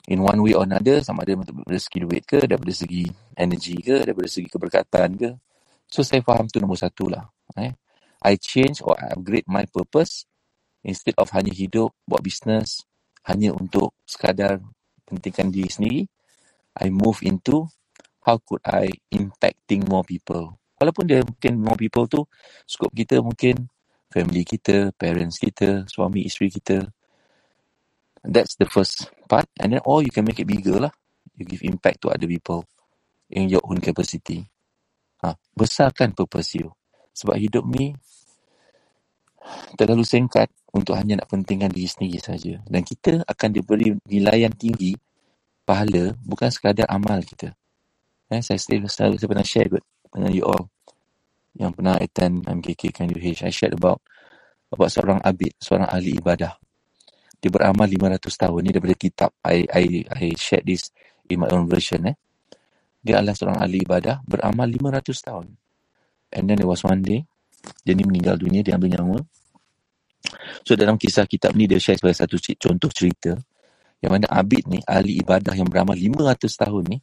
In 0.05 0.21
one 0.21 0.37
way 0.45 0.53
or 0.53 0.69
another, 0.69 1.01
sama 1.01 1.25
ada 1.25 1.33
daripada 1.41 1.81
segi 1.81 1.97
duit 2.05 2.23
ke, 2.29 2.45
daripada 2.45 2.69
segi 2.69 3.09
energy 3.33 3.77
ke, 3.81 4.05
daripada 4.05 4.29
segi 4.29 4.45
keberkatan 4.45 5.09
ke. 5.17 5.29
So, 5.89 6.05
saya 6.05 6.21
faham 6.21 6.45
tu 6.45 6.61
nombor 6.61 6.77
satu 6.77 7.09
lah. 7.09 7.25
Eh? 7.57 7.73
I 8.21 8.33
change 8.37 8.85
or 8.85 8.93
I 8.97 9.13
upgrade 9.17 9.49
my 9.49 9.65
purpose 9.69 10.29
instead 10.85 11.17
of 11.17 11.33
hanya 11.33 11.53
hidup, 11.53 11.93
buat 12.05 12.21
business, 12.21 12.85
hanya 13.25 13.53
untuk 13.57 13.97
sekadar 14.05 14.61
pentingkan 15.09 15.49
diri 15.49 15.69
sendiri. 15.69 16.01
I 16.77 16.93
move 16.93 17.25
into 17.25 17.65
how 18.25 18.37
could 18.41 18.61
I 18.65 18.89
impacting 19.13 19.85
more 19.89 20.05
people. 20.05 20.57
Walaupun 20.77 21.07
dia 21.07 21.21
mungkin 21.25 21.61
more 21.61 21.77
people 21.77 22.05
tu, 22.05 22.21
skop 22.67 22.91
kita 22.91 23.21
mungkin 23.21 23.69
family 24.11 24.43
kita, 24.43 24.91
parents 24.97 25.39
kita, 25.39 25.87
suami, 25.87 26.27
isteri 26.27 26.51
kita. 26.51 26.83
That's 28.25 28.57
the 28.57 28.65
first 28.65 29.07
part. 29.29 29.45
And 29.61 29.77
then 29.77 29.81
or 29.85 30.01
you 30.01 30.09
can 30.09 30.25
make 30.25 30.41
it 30.41 30.49
bigger 30.49 30.81
lah. 30.81 30.93
You 31.37 31.45
give 31.45 31.61
impact 31.61 32.01
to 32.05 32.11
other 32.11 32.25
people 32.25 32.65
in 33.29 33.49
your 33.49 33.61
own 33.65 33.79
capacity. 33.79 34.45
Ha, 35.21 35.37
besarkan 35.53 36.17
purpose 36.17 36.57
you. 36.57 36.73
Sebab 37.15 37.37
hidup 37.37 37.63
ni 37.69 37.95
terlalu 39.77 40.03
singkat 40.03 40.49
untuk 40.73 40.97
hanya 40.97 41.21
nak 41.21 41.29
pentingkan 41.29 41.69
diri 41.71 41.87
sendiri 41.87 42.19
saja. 42.19 42.59
Dan 42.65 42.81
kita 42.81 43.21
akan 43.23 43.49
diberi 43.53 43.93
nilaian 44.09 44.51
tinggi 44.51 44.97
pahala 45.63 46.13
bukan 46.21 46.49
sekadar 46.49 46.89
amal 46.89 47.21
kita. 47.21 47.53
Eh, 48.33 48.41
saya 48.41 48.57
selalu, 48.57 48.89
saya 48.89 49.29
pernah 49.29 49.45
share 49.45 49.69
kot 49.69 49.83
dengan 50.09 50.31
you 50.33 50.43
all 50.43 50.65
yang 51.55 51.71
pernah 51.71 51.95
attend 51.95 52.43
MKK 52.43 52.91
kan 52.91 53.07
UH. 53.07 53.47
I 53.47 53.53
shared 53.53 53.77
about 53.77 54.03
about 54.73 54.91
seorang 54.91 55.23
abid, 55.23 55.55
seorang 55.61 55.87
ahli 55.87 56.19
ibadah. 56.19 56.59
Dia 57.39 57.49
beramal 57.51 57.87
500 57.87 58.21
tahun. 58.21 58.59
Ni 58.65 58.69
daripada 58.73 58.95
kitab. 58.97 59.29
I, 59.45 59.65
I, 59.69 59.83
I 60.09 60.25
shared 60.35 60.65
this 60.65 60.89
in 61.29 61.41
my 61.43 61.49
own 61.51 61.69
version. 61.69 62.03
Eh. 62.09 62.15
Dia 63.05 63.21
adalah 63.21 63.35
seorang 63.37 63.59
ahli 63.61 63.85
ibadah. 63.85 64.25
Beramal 64.25 64.67
500 64.69 65.27
tahun. 65.27 65.45
And 66.33 66.43
then 66.49 66.57
there 66.57 66.69
was 66.69 66.81
one 66.81 67.05
day. 67.05 67.23
Dia 67.85 67.93
ni 67.93 68.03
meninggal 68.05 68.37
dunia. 68.41 68.65
Dia 68.65 68.75
ambil 68.79 68.97
nyawa. 68.97 69.19
So 70.65 70.73
dalam 70.73 70.97
kisah 70.97 71.29
kitab 71.29 71.53
ni 71.53 71.69
dia 71.69 71.77
share 71.77 72.01
sebagai 72.01 72.17
satu 72.17 72.35
contoh 72.57 72.89
cerita. 72.89 73.37
Yang 74.01 74.11
mana 74.11 74.27
Abid 74.29 74.65
ni 74.67 74.81
ahli 74.85 75.21
ibadah 75.21 75.53
yang 75.53 75.69
beramal 75.69 75.95
500 75.95 76.49
tahun 76.49 76.83
ni. 76.89 76.97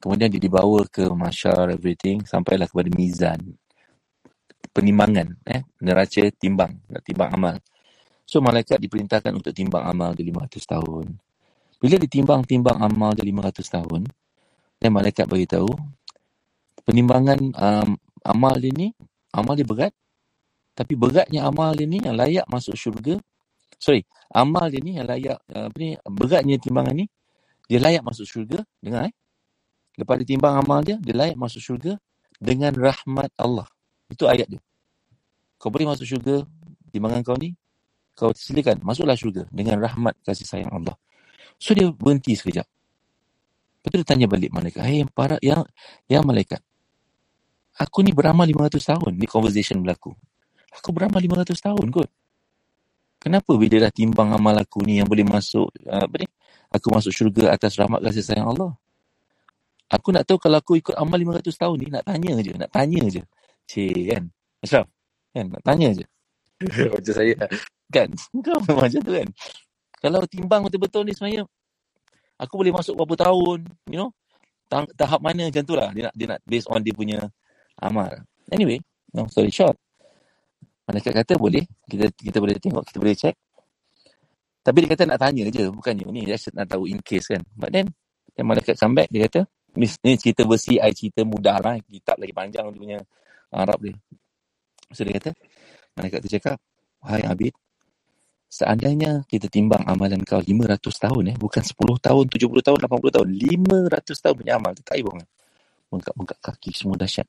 Kemudian 0.00 0.32
dia 0.32 0.40
dibawa 0.40 0.84
ke 0.88 1.04
masyar 1.12 1.72
everything. 1.72 2.24
Sampailah 2.24 2.68
kepada 2.68 2.88
mizan. 2.92 3.40
Penimbangan. 4.72 5.36
Eh, 5.44 5.60
neraca 5.84 6.22
timbang. 6.36 6.72
Nak 6.88 7.02
timbang 7.04 7.30
amal. 7.32 7.56
So 8.30 8.38
malaikat 8.38 8.78
diperintahkan 8.78 9.34
untuk 9.34 9.50
timbang 9.50 9.82
amal 9.82 10.14
dia 10.14 10.22
500 10.22 10.62
tahun. 10.62 11.18
Bila 11.82 11.98
ditimbang-timbang 11.98 12.78
amal 12.78 13.10
dia 13.18 13.26
500 13.26 13.66
tahun, 13.66 14.06
dan 14.78 14.90
malaikat 14.94 15.26
beritahu, 15.26 15.66
penimbangan 16.86 17.42
um, 17.58 17.98
amal 18.22 18.54
dia 18.54 18.70
ni, 18.70 18.94
amal 19.34 19.58
dia 19.58 19.66
berat, 19.66 19.90
tapi 20.78 20.94
beratnya 20.94 21.42
amal 21.42 21.74
dia 21.74 21.90
ni 21.90 21.98
yang 21.98 22.14
layak 22.14 22.46
masuk 22.46 22.78
syurga. 22.78 23.18
Sorry, 23.82 24.06
amal 24.30 24.70
dia 24.70 24.78
ni 24.78 25.02
yang 25.02 25.10
layak, 25.10 25.42
uh, 25.50 25.66
apa 25.66 25.76
ni, 25.82 25.98
beratnya 26.06 26.54
timbangan 26.62 26.94
ni, 26.94 27.10
dia 27.66 27.82
layak 27.82 28.06
masuk 28.06 28.30
syurga. 28.30 28.62
Dengar 28.78 29.10
eh. 29.10 29.14
Lepas 29.98 30.22
ditimbang 30.22 30.54
amal 30.54 30.86
dia, 30.86 31.02
dia 31.02 31.18
layak 31.18 31.34
masuk 31.34 31.58
syurga 31.58 31.98
dengan 32.38 32.70
rahmat 32.78 33.34
Allah. 33.34 33.66
Itu 34.06 34.30
ayat 34.30 34.46
dia. 34.46 34.62
Kau 35.58 35.74
boleh 35.74 35.90
masuk 35.90 36.06
syurga, 36.06 36.46
timbangan 36.94 37.26
kau 37.26 37.34
ni, 37.34 37.58
kau 38.14 38.30
silakan 38.36 38.80
masuklah 38.84 39.16
syurga 39.16 39.48
dengan 39.50 39.80
rahmat 39.80 40.14
kasih 40.24 40.46
sayang 40.46 40.72
Allah. 40.72 40.94
So 41.60 41.76
dia 41.76 41.92
berhenti 41.92 42.36
sekejap. 42.36 42.64
Lepas 43.80 43.88
tu 43.88 43.96
dia 43.96 44.06
tanya 44.08 44.26
balik 44.28 44.52
malaikat. 44.52 44.84
Hey, 44.84 45.04
para 45.08 45.40
yang 45.40 45.64
yang 46.04 46.24
malaikat. 46.24 46.60
Aku 47.80 48.04
ni 48.04 48.12
beramal 48.12 48.44
500 48.44 48.76
tahun. 48.76 49.12
Ni 49.16 49.24
conversation 49.24 49.80
berlaku. 49.80 50.12
Aku 50.76 50.92
beramal 50.92 51.16
500 51.16 51.56
tahun 51.56 51.88
kot. 51.88 52.08
Kenapa 53.20 53.52
bila 53.56 53.88
dah 53.88 53.92
timbang 53.92 54.32
amal 54.32 54.56
aku 54.56 54.84
ni 54.84 55.00
yang 55.00 55.08
boleh 55.08 55.24
masuk, 55.24 55.68
apa 55.88 56.14
ni? 56.20 56.28
Aku 56.72 56.88
masuk 56.92 57.12
syurga 57.12 57.52
atas 57.52 57.76
rahmat 57.76 58.00
kasih 58.04 58.24
sayang 58.24 58.52
Allah. 58.52 58.72
Aku 59.90 60.14
nak 60.14 60.22
tahu 60.22 60.38
kalau 60.38 60.60
aku 60.60 60.78
ikut 60.78 60.94
amal 60.94 61.18
500 61.18 61.50
tahun 61.50 61.76
ni, 61.82 61.86
nak 61.90 62.04
tanya 62.06 62.32
je. 62.40 62.52
Nak 62.54 62.70
tanya 62.70 63.02
je. 63.10 63.22
Cik 63.66 64.04
kan? 64.12 64.22
Ashraf? 64.62 64.86
Kan? 65.34 65.46
Nak 65.50 65.62
tanya 65.66 65.88
je. 65.96 66.04
Macam 66.94 67.14
saya. 67.14 67.34
Kan? 67.90 68.08
Kau 68.44 68.58
memang 68.68 68.86
macam 68.86 69.00
tu 69.02 69.12
kan? 69.16 69.28
Kalau 70.00 70.20
timbang 70.28 70.62
betul-betul 70.64 71.02
ni 71.04 71.12
sebenarnya, 71.12 71.44
aku 72.40 72.54
boleh 72.56 72.72
masuk 72.72 72.96
berapa 72.96 73.28
tahun, 73.28 73.68
you 73.90 74.00
know? 74.00 74.10
Tahap 74.70 75.20
mana 75.20 75.50
macam 75.50 75.64
tu 75.66 75.74
lah. 75.74 75.90
Dia 75.90 76.08
nak, 76.08 76.14
dia 76.14 76.26
nak 76.30 76.40
based 76.46 76.70
on 76.70 76.80
dia 76.80 76.94
punya 76.94 77.18
amal. 77.82 78.08
Anyway, 78.54 78.78
no 79.12 79.26
story 79.26 79.50
short. 79.50 79.74
Malaikat 80.86 81.12
kata 81.22 81.34
boleh. 81.34 81.66
Kita 81.90 82.06
kita 82.14 82.38
boleh 82.38 82.54
tengok, 82.56 82.86
kita 82.86 82.98
boleh 83.02 83.16
check. 83.18 83.34
Tapi 84.62 84.86
dia 84.86 84.88
kata 84.94 85.10
nak 85.10 85.18
tanya 85.18 85.50
je. 85.50 85.66
Bukannya 85.74 86.06
ni, 86.14 86.22
dia 86.22 86.38
nak 86.54 86.70
tahu 86.70 86.86
in 86.86 87.02
case 87.02 87.34
kan. 87.34 87.42
But 87.58 87.74
then, 87.74 87.90
yang 88.38 88.46
malaikat 88.46 88.78
come 88.78 88.94
back, 88.94 89.10
dia 89.10 89.26
kata, 89.26 89.40
ni 89.74 90.14
cerita 90.14 90.46
versi 90.46 90.78
I 90.78 90.94
cerita 90.94 91.26
mudah 91.26 91.58
lah. 91.58 91.74
Kitab 91.82 92.22
lagi 92.22 92.34
panjang 92.34 92.70
dia 92.70 92.78
punya 92.78 92.98
Arab 93.50 93.78
dia. 93.82 93.94
So 94.94 95.02
dia 95.02 95.18
kata, 95.18 95.34
malaikat 96.00 96.24
tu 96.24 96.32
cakap, 96.32 96.56
Wahai 97.04 97.24
Abid, 97.28 97.52
seandainya 98.48 99.22
kita 99.28 99.46
timbang 99.46 99.84
amalan 99.84 100.24
kau 100.24 100.40
500 100.40 100.80
tahun 100.80 101.24
eh, 101.32 101.36
bukan 101.36 101.62
10 101.62 101.76
tahun, 102.00 102.24
70 102.32 102.66
tahun, 102.66 102.78
80 102.88 103.14
tahun, 103.14 103.28
500 103.28 104.24
tahun 104.24 104.34
punya 104.34 104.52
amal, 104.56 104.72
tak 104.80 104.96
ibu 104.96 105.12
kan? 105.12 105.28
Bengkak-bengkak 105.92 106.38
kaki 106.40 106.70
semua 106.72 106.96
dahsyat. 106.96 107.28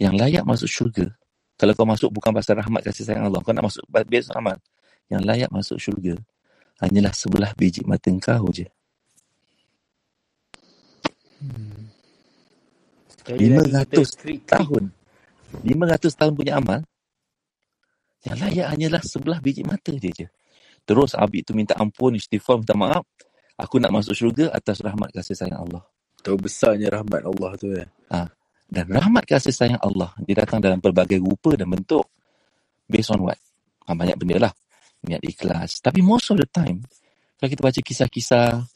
Yang 0.00 0.14
layak 0.20 0.44
masuk 0.44 0.68
syurga, 0.68 1.06
kalau 1.56 1.72
kau 1.72 1.88
masuk 1.88 2.10
bukan 2.12 2.32
pasal 2.36 2.60
rahmat 2.60 2.84
kasih 2.84 3.04
sayang 3.08 3.28
Allah, 3.28 3.40
kau 3.40 3.52
nak 3.52 3.68
masuk 3.68 3.84
based 3.88 4.32
amal. 4.36 4.56
Yang 5.08 5.22
layak 5.24 5.50
masuk 5.52 5.78
syurga, 5.80 6.16
hanyalah 6.80 7.12
sebelah 7.16 7.52
biji 7.56 7.80
mata 7.84 8.12
kau 8.20 8.48
je. 8.52 8.68
Hmm. 11.40 11.88
500 13.26 14.46
tahun. 14.46 14.84
500 15.64 16.18
tahun 16.18 16.32
punya 16.36 16.58
amal, 16.60 16.84
yang 18.26 18.36
layak 18.42 18.66
hanyalah 18.74 19.02
sebelah 19.06 19.38
biji 19.38 19.62
mata 19.62 19.94
dia 19.94 20.10
je. 20.10 20.26
Terus 20.86 21.14
Abid 21.14 21.46
tu 21.46 21.52
minta 21.54 21.74
ampun, 21.78 22.14
istighfar, 22.18 22.62
minta 22.62 22.74
maaf. 22.74 23.06
Aku 23.58 23.78
nak 23.78 23.94
masuk 23.94 24.14
syurga 24.14 24.50
atas 24.52 24.82
rahmat 24.82 25.14
kasih 25.14 25.34
sayang 25.34 25.66
Allah. 25.66 25.82
Tahu 26.20 26.36
besarnya 26.36 26.90
rahmat 26.90 27.22
Allah 27.22 27.50
tu 27.56 27.70
ya. 27.72 27.86
Ha. 28.12 28.28
Dan 28.66 28.90
rahmat 28.90 29.24
kasih 29.26 29.54
sayang 29.54 29.80
Allah, 29.80 30.10
dia 30.26 30.42
datang 30.42 30.58
dalam 30.58 30.82
pelbagai 30.82 31.22
rupa 31.22 31.54
dan 31.54 31.70
bentuk. 31.70 32.06
Based 32.90 33.10
on 33.14 33.22
what? 33.22 33.38
Ha, 33.86 33.94
banyak 33.94 34.18
benda 34.18 34.50
lah. 34.50 34.52
Niat 35.06 35.22
ikhlas. 35.22 35.78
Tapi 35.82 36.02
most 36.02 36.34
of 36.34 36.38
the 36.42 36.46
time, 36.50 36.82
kalau 37.38 37.48
kita 37.50 37.62
baca 37.62 37.80
kisah-kisah 37.80 38.66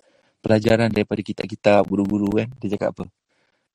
pelajaran 0.41 0.89
daripada 0.95 1.21
kitab-kitab 1.21 1.85
guru-guru 1.91 2.43
kan, 2.43 2.49
dia 2.63 2.79
cakap 2.79 2.95
apa? 2.97 3.05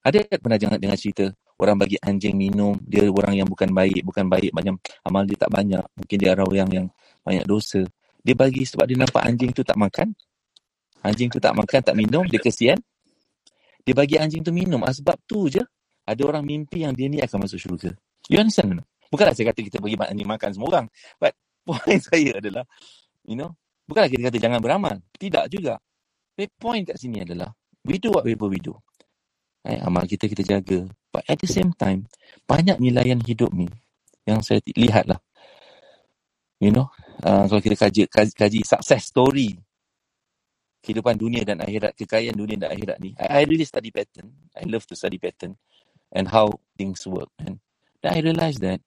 Ada 0.07 0.39
pernah 0.39 0.59
jangan 0.59 0.78
dengar 0.80 0.97
cerita 0.99 1.26
orang 1.59 1.77
bagi 1.79 1.97
anjing 2.03 2.35
minum, 2.35 2.75
dia 2.83 3.07
orang 3.07 3.33
yang 3.39 3.47
bukan 3.47 3.71
baik, 3.71 4.03
bukan 4.03 4.27
baik, 4.27 4.51
macam 4.51 4.75
amal 5.07 5.23
dia 5.23 5.37
tak 5.39 5.51
banyak. 5.51 5.83
Mungkin 5.95 6.17
dia 6.19 6.29
orang 6.35 6.69
yang 6.71 6.87
banyak 7.23 7.45
dosa. 7.47 7.81
Dia 8.25 8.35
bagi 8.35 8.65
sebab 8.67 8.85
dia 8.89 8.97
nampak 8.99 9.23
anjing 9.23 9.53
tu 9.55 9.61
tak 9.63 9.77
makan. 9.79 10.11
Anjing 11.05 11.29
tu 11.29 11.37
tak 11.37 11.53
makan, 11.53 11.79
tak 11.85 11.95
minum, 11.95 12.25
dia 12.25 12.41
kesian. 12.41 12.81
Dia 13.85 13.93
bagi 13.93 14.17
anjing 14.17 14.41
tu 14.41 14.49
minum. 14.49 14.81
Ah, 14.81 14.91
sebab 14.91 15.13
tu 15.29 15.45
je, 15.45 15.61
ada 16.05 16.21
orang 16.25 16.41
mimpi 16.41 16.81
yang 16.81 16.93
dia 16.97 17.05
ni 17.05 17.21
akan 17.21 17.45
masuk 17.45 17.61
syurga. 17.61 17.93
You 18.25 18.41
understand? 18.41 18.81
Bukanlah 19.13 19.37
saya 19.37 19.53
kata 19.53 19.61
kita 19.61 19.77
bagi 19.77 19.95
anjing 20.01 20.25
makan 20.25 20.49
semua 20.57 20.67
orang. 20.73 20.85
But 21.21 21.37
point 21.69 22.01
saya 22.01 22.41
adalah, 22.41 22.65
you 23.23 23.37
know, 23.37 23.53
bukanlah 23.85 24.09
kita 24.09 24.33
kata 24.33 24.37
jangan 24.41 24.59
beramal. 24.59 24.97
Tidak 25.13 25.45
juga. 25.53 25.77
The 26.33 26.49
point 26.57 26.83
kat 26.89 26.97
sini 26.97 27.21
adalah, 27.21 27.53
we 27.85 28.01
do 28.01 28.11
whatever 28.11 28.49
we 28.49 28.57
do. 28.57 28.73
Eh, 29.66 29.82
amal 29.82 30.05
kita 30.05 30.30
kita 30.30 30.45
jaga. 30.45 30.86
But 31.09 31.26
at 31.26 31.41
the 31.41 31.49
same 31.49 31.74
time, 31.74 32.05
banyak 32.45 32.78
nilaian 32.78 33.18
hidup 33.18 33.49
ni 33.49 33.66
yang 34.30 34.45
saya 34.45 34.61
lihat 34.78 35.09
lah. 35.09 35.18
You 36.61 36.70
know, 36.70 36.93
uh, 37.26 37.49
kalau 37.49 37.61
kita 37.61 37.76
kaji, 37.76 38.01
kaji, 38.07 38.32
kaji 38.38 38.59
success 38.63 39.09
story 39.09 39.57
kehidupan 40.86 41.18
dunia 41.18 41.41
dan 41.41 41.57
akhirat, 41.66 41.97
kekayaan 41.97 42.38
dunia 42.38 42.61
dan 42.61 42.70
akhirat 42.78 43.01
ni. 43.01 43.18
I, 43.18 43.41
I 43.41 43.49
really 43.49 43.66
study 43.66 43.89
pattern. 43.89 44.30
I 44.53 44.70
love 44.70 44.86
to 44.86 44.93
study 44.93 45.18
pattern 45.18 45.57
and 46.13 46.30
how 46.30 46.53
things 46.78 47.01
work. 47.09 47.34
And 47.41 47.57
then 48.05 48.13
I 48.13 48.22
realise 48.22 48.61
that, 48.61 48.86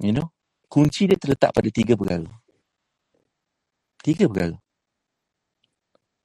you 0.00 0.16
know, 0.16 0.32
kunci 0.72 1.04
dia 1.04 1.20
terletak 1.20 1.52
pada 1.52 1.68
tiga 1.68 1.92
perkara. 1.92 2.24
Tiga 4.00 4.24
perkara. 4.32 4.56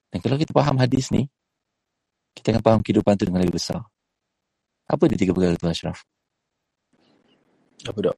Dan 0.09 0.19
kalau 0.23 0.39
kita 0.39 0.55
faham 0.55 0.79
hadis 0.79 1.11
ni, 1.11 1.27
kita 2.39 2.55
akan 2.55 2.63
faham 2.63 2.81
kehidupan 2.81 3.19
tu 3.19 3.27
dengan 3.27 3.43
lebih 3.43 3.59
besar. 3.59 3.83
Apa 4.87 5.05
dia 5.11 5.19
tiga 5.19 5.35
perkara 5.35 5.59
tu 5.59 5.67
Ashraf? 5.67 6.07
Apa 7.83 7.99
dok? 7.99 8.17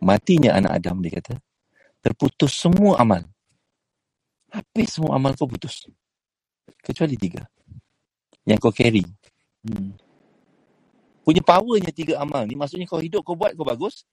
Matinya 0.00 0.56
anak 0.56 0.80
Adam 0.80 1.04
dia 1.04 1.20
kata, 1.20 1.36
terputus 2.00 2.56
semua 2.56 2.96
amal. 2.96 3.22
Habis 4.48 4.96
semua 4.96 5.20
amal 5.20 5.36
kau 5.36 5.44
putus. 5.44 5.84
Kecuali 6.80 7.20
tiga. 7.20 7.44
Yang 8.48 8.58
kau 8.64 8.72
carry. 8.72 9.04
Hmm. 9.60 9.92
Punya 11.20 11.44
powernya 11.44 11.92
tiga 11.92 12.24
amal 12.24 12.48
ni, 12.48 12.56
maksudnya 12.56 12.88
kau 12.88 13.02
hidup, 13.02 13.20
kau 13.20 13.36
buat, 13.36 13.52
kau 13.52 13.68
bagus. 13.68 14.08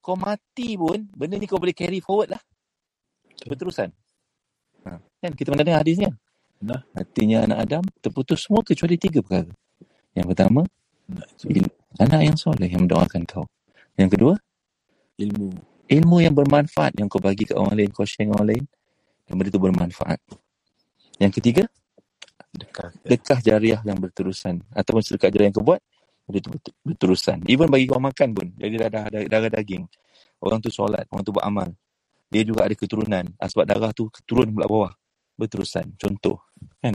Kau 0.00 0.16
mati 0.16 0.80
pun, 0.80 1.04
benda 1.12 1.36
ni 1.36 1.44
kau 1.44 1.60
boleh 1.60 1.76
carry 1.76 2.00
forward 2.00 2.32
lah. 2.32 2.42
Berterusan. 3.44 3.92
Ha. 4.88 4.96
Kan 5.20 5.32
kita 5.36 5.52
pernah 5.52 5.64
dengar 5.64 5.84
hadisnya. 5.84 6.16
Nah. 6.64 6.80
Hatinya 6.96 7.44
anak 7.44 7.58
Adam 7.68 7.84
terputus 8.00 8.48
semua 8.48 8.64
kecuali 8.64 8.96
tiga 8.96 9.20
perkara. 9.20 9.52
Yang 10.16 10.26
pertama, 10.32 10.64
anak 12.00 12.20
yang 12.24 12.36
soleh 12.40 12.72
yang 12.72 12.88
mendoakan 12.88 13.28
kau. 13.28 13.44
Yang 14.00 14.16
kedua, 14.16 14.34
ilmu. 15.20 15.52
Ilmu 15.84 16.16
yang 16.24 16.32
bermanfaat 16.32 16.96
yang 16.96 17.12
kau 17.12 17.20
bagi 17.20 17.44
ke 17.44 17.52
orang 17.52 17.76
lain, 17.76 17.92
kau 17.92 18.08
share 18.08 18.24
dengan 18.24 18.40
orang 18.40 18.48
lain. 18.56 18.64
Yang 19.28 19.36
benda 19.36 19.50
itu 19.52 19.60
bermanfaat. 19.60 20.20
Yang 21.20 21.32
ketiga, 21.36 21.64
dekah, 22.56 22.90
dekah 23.04 23.38
jariah 23.44 23.80
yang 23.84 24.00
berterusan. 24.00 24.64
Ataupun 24.72 25.04
sedekah 25.04 25.28
jariah 25.28 25.52
yang 25.52 25.56
kau 25.60 25.66
buat, 25.66 25.84
benda 26.24 26.38
itu 26.40 26.48
berterusan. 26.80 27.44
Even 27.44 27.68
bagi 27.68 27.84
kau 27.84 28.00
makan 28.00 28.32
pun, 28.32 28.46
jadi 28.56 28.88
darah, 28.88 29.12
darah, 29.12 29.28
darah 29.28 29.50
daging. 29.52 29.84
Orang 30.40 30.64
tu 30.64 30.72
solat, 30.72 31.04
orang 31.12 31.20
tu 31.20 31.36
buat 31.36 31.44
amal. 31.44 31.68
Dia 32.32 32.42
juga 32.42 32.64
ada 32.64 32.72
keturunan. 32.72 33.28
Ah, 33.36 33.48
sebab 33.52 33.68
darah 33.68 33.92
tu 33.92 34.08
turun 34.24 34.48
pula 34.48 34.64
bawah. 34.64 34.92
Berterusan. 35.34 35.94
Contoh. 35.98 36.38
Kan? 36.78 36.94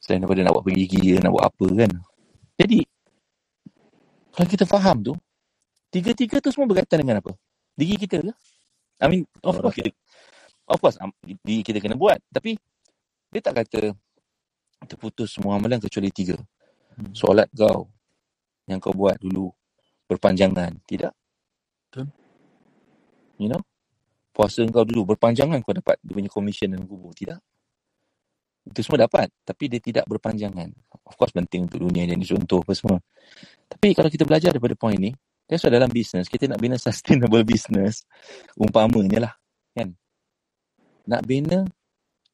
Selain 0.00 0.22
daripada 0.24 0.42
nak 0.42 0.52
buat 0.58 0.64
pergi 0.64 0.84
gigi, 0.88 1.20
nak 1.20 1.32
buat 1.32 1.44
apa 1.46 1.66
kan. 1.86 1.92
Jadi, 2.56 2.78
kalau 4.32 4.48
kita 4.48 4.64
faham 4.64 4.96
tu, 5.04 5.12
tiga-tiga 5.92 6.40
tu 6.40 6.48
semua 6.52 6.68
berkaitan 6.70 7.04
dengan 7.04 7.20
apa? 7.20 7.32
Diri 7.76 7.96
kita 7.96 8.20
ke? 8.20 8.32
I 9.00 9.06
mean, 9.08 9.22
of 9.44 9.56
course 9.60 9.76
kita, 9.76 9.92
Of 10.70 10.78
course, 10.78 10.96
am- 11.02 11.16
di- 11.42 11.66
kita 11.66 11.82
kena 11.82 11.98
buat. 11.98 12.22
Tapi, 12.30 12.54
dia 13.34 13.40
tak 13.42 13.58
kata 13.58 13.90
terputus 14.86 15.34
semua 15.34 15.58
amalan 15.58 15.82
kecuali 15.82 16.14
tiga. 16.14 16.38
Hmm. 16.94 17.10
Solat 17.10 17.50
kau 17.52 17.90
yang 18.70 18.78
kau 18.78 18.94
buat 18.94 19.18
dulu 19.18 19.50
berpanjangan. 20.06 20.78
Tidak. 20.86 21.12
Betul. 21.90 22.06
You 23.42 23.50
know? 23.50 23.62
Puasa 24.30 24.62
kau 24.70 24.86
dulu 24.86 25.14
berpanjangan 25.14 25.58
kau 25.60 25.74
dapat 25.74 25.98
dia 26.06 26.14
punya 26.14 26.30
commission 26.30 26.70
dalam 26.70 26.86
kubur. 26.86 27.10
Tidak. 27.12 27.38
Itu 28.70 28.86
semua 28.86 29.04
dapat. 29.10 29.28
Tapi 29.42 29.66
dia 29.66 29.82
tidak 29.82 30.06
berpanjangan. 30.06 30.70
Of 31.04 31.18
course 31.18 31.34
penting 31.34 31.66
untuk 31.66 31.82
dunia 31.82 32.06
jadi 32.06 32.22
contoh 32.38 32.62
apa 32.62 32.72
semua. 32.78 32.98
Tapi 33.66 33.98
kalau 33.98 34.06
kita 34.06 34.22
belajar 34.22 34.54
daripada 34.54 34.78
point 34.78 34.98
ni, 34.98 35.10
that's 35.50 35.66
why 35.66 35.74
dalam 35.74 35.90
business, 35.90 36.30
kita 36.30 36.46
nak 36.46 36.62
bina 36.62 36.78
sustainable 36.86 37.42
business. 37.42 38.06
Umpamanya 38.54 39.30
lah. 39.30 39.32
Kan? 39.74 39.98
Nak 41.10 41.22
bina, 41.26 41.66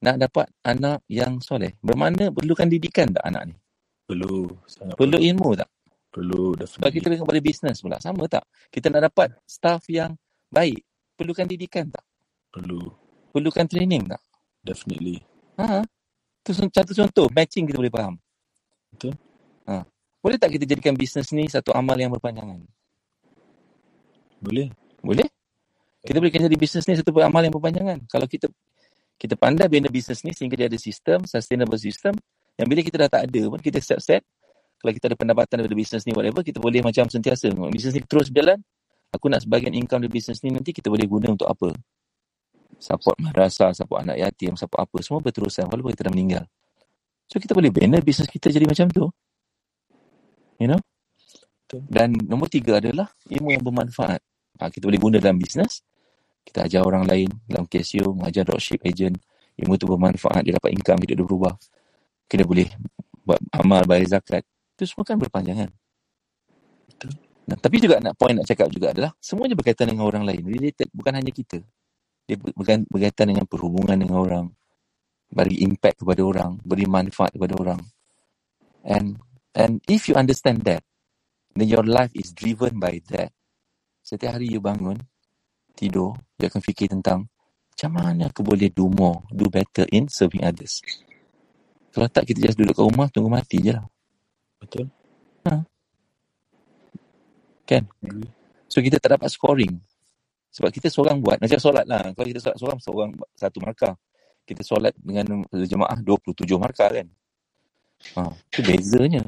nak 0.05 0.17
dapat 0.21 0.47
anak 0.61 1.01
yang 1.09 1.41
soleh. 1.41 1.73
Bermakna 1.81 2.29
perlukan 2.29 2.69
didikan 2.69 3.09
tak 3.17 3.25
anak 3.25 3.49
ni? 3.49 3.57
Perlu. 4.07 4.53
Sangat 4.69 4.95
Perlu 5.01 5.19
ilmu 5.19 5.57
tak? 5.57 5.71
Perlu. 6.13 6.53
Sebab 6.57 6.89
kita 6.93 7.09
Definitely. 7.11 7.11
tengok 7.17 7.29
pada 7.29 7.41
business 7.43 7.77
pula. 7.81 7.97
Sama 7.99 8.25
tak? 8.29 8.45
Kita 8.69 8.93
nak 8.93 9.09
dapat 9.09 9.35
staff 9.49 9.89
yang 9.89 10.13
baik. 10.53 10.85
Perlukan 11.17 11.49
didikan 11.49 11.89
tak? 11.89 12.05
Perlu. 12.53 12.93
Perlukan 13.33 13.65
training 13.65 14.05
tak? 14.05 14.21
Definitely. 14.61 15.25
Ha? 15.57 15.81
Itu 16.47 16.55
satu 16.55 16.95
contoh. 16.95 17.27
Matching 17.35 17.67
kita 17.67 17.83
boleh 17.83 17.91
faham. 17.91 18.15
Betul. 18.95 19.19
Ha. 19.67 19.83
Boleh 20.23 20.39
tak 20.39 20.55
kita 20.55 20.63
jadikan 20.63 20.95
bisnes 20.95 21.35
ni 21.35 21.51
satu 21.51 21.75
amal 21.75 21.99
yang 21.99 22.15
berpanjangan? 22.15 22.63
Boleh. 24.39 24.71
Boleh? 25.03 25.27
Kita 26.07 26.23
boleh 26.23 26.31
jadi 26.31 26.55
bisnes 26.55 26.87
ni 26.87 26.95
satu 26.95 27.11
amal 27.19 27.43
yang 27.43 27.51
berpanjangan. 27.51 28.07
Kalau 28.07 28.31
kita 28.31 28.47
kita 29.19 29.35
pandai 29.35 29.67
bina 29.67 29.91
bisnes 29.91 30.23
ni 30.23 30.31
sehingga 30.31 30.55
dia 30.55 30.71
ada 30.71 30.79
sistem, 30.79 31.27
sustainable 31.27 31.81
system, 31.83 32.15
yang 32.55 32.71
bila 32.71 32.81
kita 32.87 32.97
dah 33.01 33.11
tak 33.11 33.27
ada 33.27 33.43
pun, 33.51 33.59
kita 33.59 33.83
set-set, 33.83 34.23
kalau 34.79 34.93
kita 34.95 35.11
ada 35.11 35.17
pendapatan 35.19 35.55
daripada 35.59 35.75
bisnes 35.75 36.07
ni, 36.07 36.15
whatever, 36.15 36.47
kita 36.47 36.63
boleh 36.63 36.85
macam 36.85 37.11
sentiasa. 37.11 37.51
Bisnes 37.75 37.97
ni 37.97 38.07
terus 38.07 38.31
berjalan, 38.31 38.63
aku 39.11 39.27
nak 39.33 39.43
sebagian 39.43 39.75
income 39.75 40.05
dari 40.07 40.13
bisnes 40.15 40.39
ni 40.47 40.55
nanti 40.55 40.71
kita 40.71 40.93
boleh 40.93 41.09
guna 41.11 41.35
untuk 41.35 41.49
apa? 41.49 41.75
Support 42.77 43.17
madrasah, 43.23 43.73
support 43.73 44.05
anak 44.05 44.21
yatim, 44.21 44.55
support 44.59 44.85
apa. 44.85 44.99
Semua 45.01 45.25
berterusan 45.25 45.67
walaupun 45.71 45.95
kita 45.97 46.11
dah 46.11 46.13
meninggal. 46.13 46.45
So 47.27 47.43
kita 47.43 47.57
boleh 47.57 47.75
bina 47.75 47.99
bisnes 47.99 48.31
kita 48.31 48.53
jadi 48.53 48.67
macam 48.69 48.87
tu. 48.93 49.09
You 50.61 50.71
know? 50.71 50.81
Dan 51.67 52.15
nombor 52.15 52.47
tiga 52.47 52.79
adalah 52.79 53.11
ilmu 53.27 53.51
yang 53.51 53.63
bermanfaat. 53.67 54.23
Ha, 54.63 54.71
kita 54.71 54.87
boleh 54.87 55.01
guna 55.03 55.17
dalam 55.19 55.37
bisnes. 55.37 55.83
Kita 56.47 56.63
ajar 56.63 56.87
orang 56.87 57.03
lain 57.11 57.27
dalam 57.51 57.67
Casio, 57.67 58.15
mengajar 58.15 58.47
dropship 58.47 58.87
agent. 58.87 59.19
Ilmu 59.59 59.75
tu 59.75 59.91
bermanfaat, 59.91 60.47
dia 60.47 60.55
dapat 60.55 60.71
income, 60.79 61.03
hidup 61.03 61.17
dia 61.19 61.27
berubah. 61.27 61.55
Kita 62.31 62.47
boleh 62.47 62.71
buat 63.27 63.41
amal, 63.51 63.83
bayar 63.83 64.21
zakat. 64.21 64.47
Itu 64.79 64.87
semua 64.87 65.03
kan 65.03 65.19
berpanjangan. 65.19 65.75
Betul. 66.87 67.13
Nah, 67.47 67.59
tapi 67.59 67.83
juga 67.83 67.99
nak 67.99 68.15
point 68.15 68.35
nak 68.35 68.47
cakap 68.47 68.71
juga 68.71 68.95
adalah 68.95 69.11
semuanya 69.19 69.59
berkaitan 69.59 69.91
dengan 69.91 70.07
orang 70.07 70.23
lain. 70.23 70.43
Related, 70.47 70.87
bukan 70.95 71.19
hanya 71.19 71.31
kita. 71.35 71.63
Dia 72.27 72.37
berkaitan 72.91 73.31
dengan 73.31 73.47
perhubungan 73.47 73.97
dengan 73.97 74.19
orang. 74.21 74.47
Beri 75.27 75.63
impact 75.63 76.03
kepada 76.07 76.23
orang, 76.23 76.59
beri 76.63 76.87
manfaat 76.87 77.35
kepada 77.35 77.55
orang. 77.59 77.81
And 78.87 79.19
and 79.55 79.83
if 79.91 80.07
you 80.07 80.15
understand 80.15 80.63
that, 80.71 80.87
then 81.55 81.67
your 81.67 81.83
life 81.83 82.15
is 82.15 82.31
driven 82.31 82.79
by 82.79 83.03
that. 83.11 83.35
Setiap 84.07 84.39
hari 84.39 84.55
you 84.55 84.63
bangun, 84.63 85.03
tidur, 85.75 86.15
you 86.39 86.47
akan 86.47 86.63
fikir 86.63 86.87
tentang 86.95 87.27
macam 87.77 87.91
mana 87.93 88.33
aku 88.33 88.41
boleh 88.41 88.73
do 88.73 88.89
more, 88.89 89.21
do 89.29 89.53
better 89.53 89.85
in 89.93 90.09
serving 90.09 90.41
others. 90.41 90.81
Kalau 91.93 92.09
tak, 92.09 92.25
kita 92.25 92.49
just 92.49 92.57
duduk 92.57 92.73
kat 92.73 92.85
rumah, 92.89 93.09
tunggu 93.13 93.29
mati 93.29 93.61
je 93.61 93.73
lah. 93.77 93.85
Betul. 94.57 94.89
Kan? 97.69 97.85
Agree. 98.01 98.33
So, 98.69 98.81
kita 98.81 98.97
tak 98.97 99.21
dapat 99.21 99.29
scoring. 99.29 99.77
Sebab 100.57 100.73
kita 100.73 100.89
seorang 100.89 101.21
buat, 101.21 101.37
macam 101.37 101.61
solat 101.61 101.85
lah. 101.85 102.01
Kalau 102.17 102.27
kita 102.33 102.41
solat 102.41 102.57
seorang, 102.57 102.79
seorang 102.81 103.11
satu 103.37 103.59
markah. 103.61 103.93
Kita 104.49 104.65
solat 104.65 104.97
dengan 104.97 105.45
jemaah 105.53 106.01
27 106.01 106.57
markah 106.57 106.89
kan. 106.89 107.07
Ha, 108.17 108.33
itu 108.33 108.61
bezanya. 108.65 109.21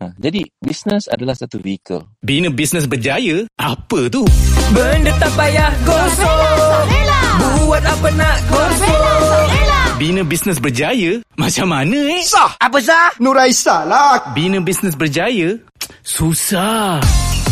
Ha, 0.00 0.16
jadi, 0.16 0.48
business 0.64 1.12
adalah 1.12 1.36
satu 1.36 1.60
vehicle. 1.60 2.00
Bina 2.24 2.48
bisnes 2.48 2.88
berjaya? 2.88 3.44
Apa 3.60 4.08
tu? 4.08 4.24
Benda 4.72 5.12
tak 5.20 5.32
payah 5.36 5.70
gosok 5.84 6.80
Buat 7.60 7.84
apa 7.84 8.08
nak 8.16 8.36
gosok 8.48 9.00
Bina 10.00 10.22
bisnes 10.24 10.56
berjaya? 10.56 11.20
Macam 11.36 11.68
mana 11.68 11.98
eh? 12.08 12.24
Sah 12.24 12.56
Apa 12.56 12.80
sah? 12.80 13.12
Nuraisa 13.20 13.84
lah 13.84 14.32
Bina 14.32 14.64
bisnes 14.64 14.96
berjaya? 14.96 15.60
Susah. 16.00 16.98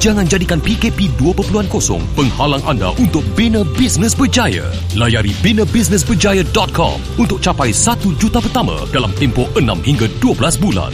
Jangan 0.00 0.24
jadikan 0.24 0.56
PKP 0.64 1.12
2.0 1.20 1.68
penghalang 2.16 2.64
anda 2.64 2.88
untuk 2.96 3.20
bina 3.36 3.60
bisnes 3.76 4.16
berjaya. 4.16 4.64
Layari 4.96 5.36
binabusinessberjaya.com 5.44 7.20
untuk 7.20 7.36
capai 7.44 7.68
1 7.68 8.08
juta 8.16 8.40
pertama 8.40 8.80
dalam 8.96 9.12
tempoh 9.20 9.44
6 9.60 9.68
hingga 9.84 10.08
12 10.24 10.56
bulan. 10.56 10.88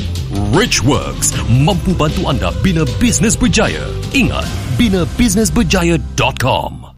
Richworks 0.50 1.38
mampu 1.46 1.94
bantu 1.94 2.26
anda 2.26 2.50
bina 2.66 2.82
bisnes 2.98 3.38
berjaya. 3.38 3.86
Ingat, 4.10 4.42
binabusinessberjaya.com. 4.74 6.95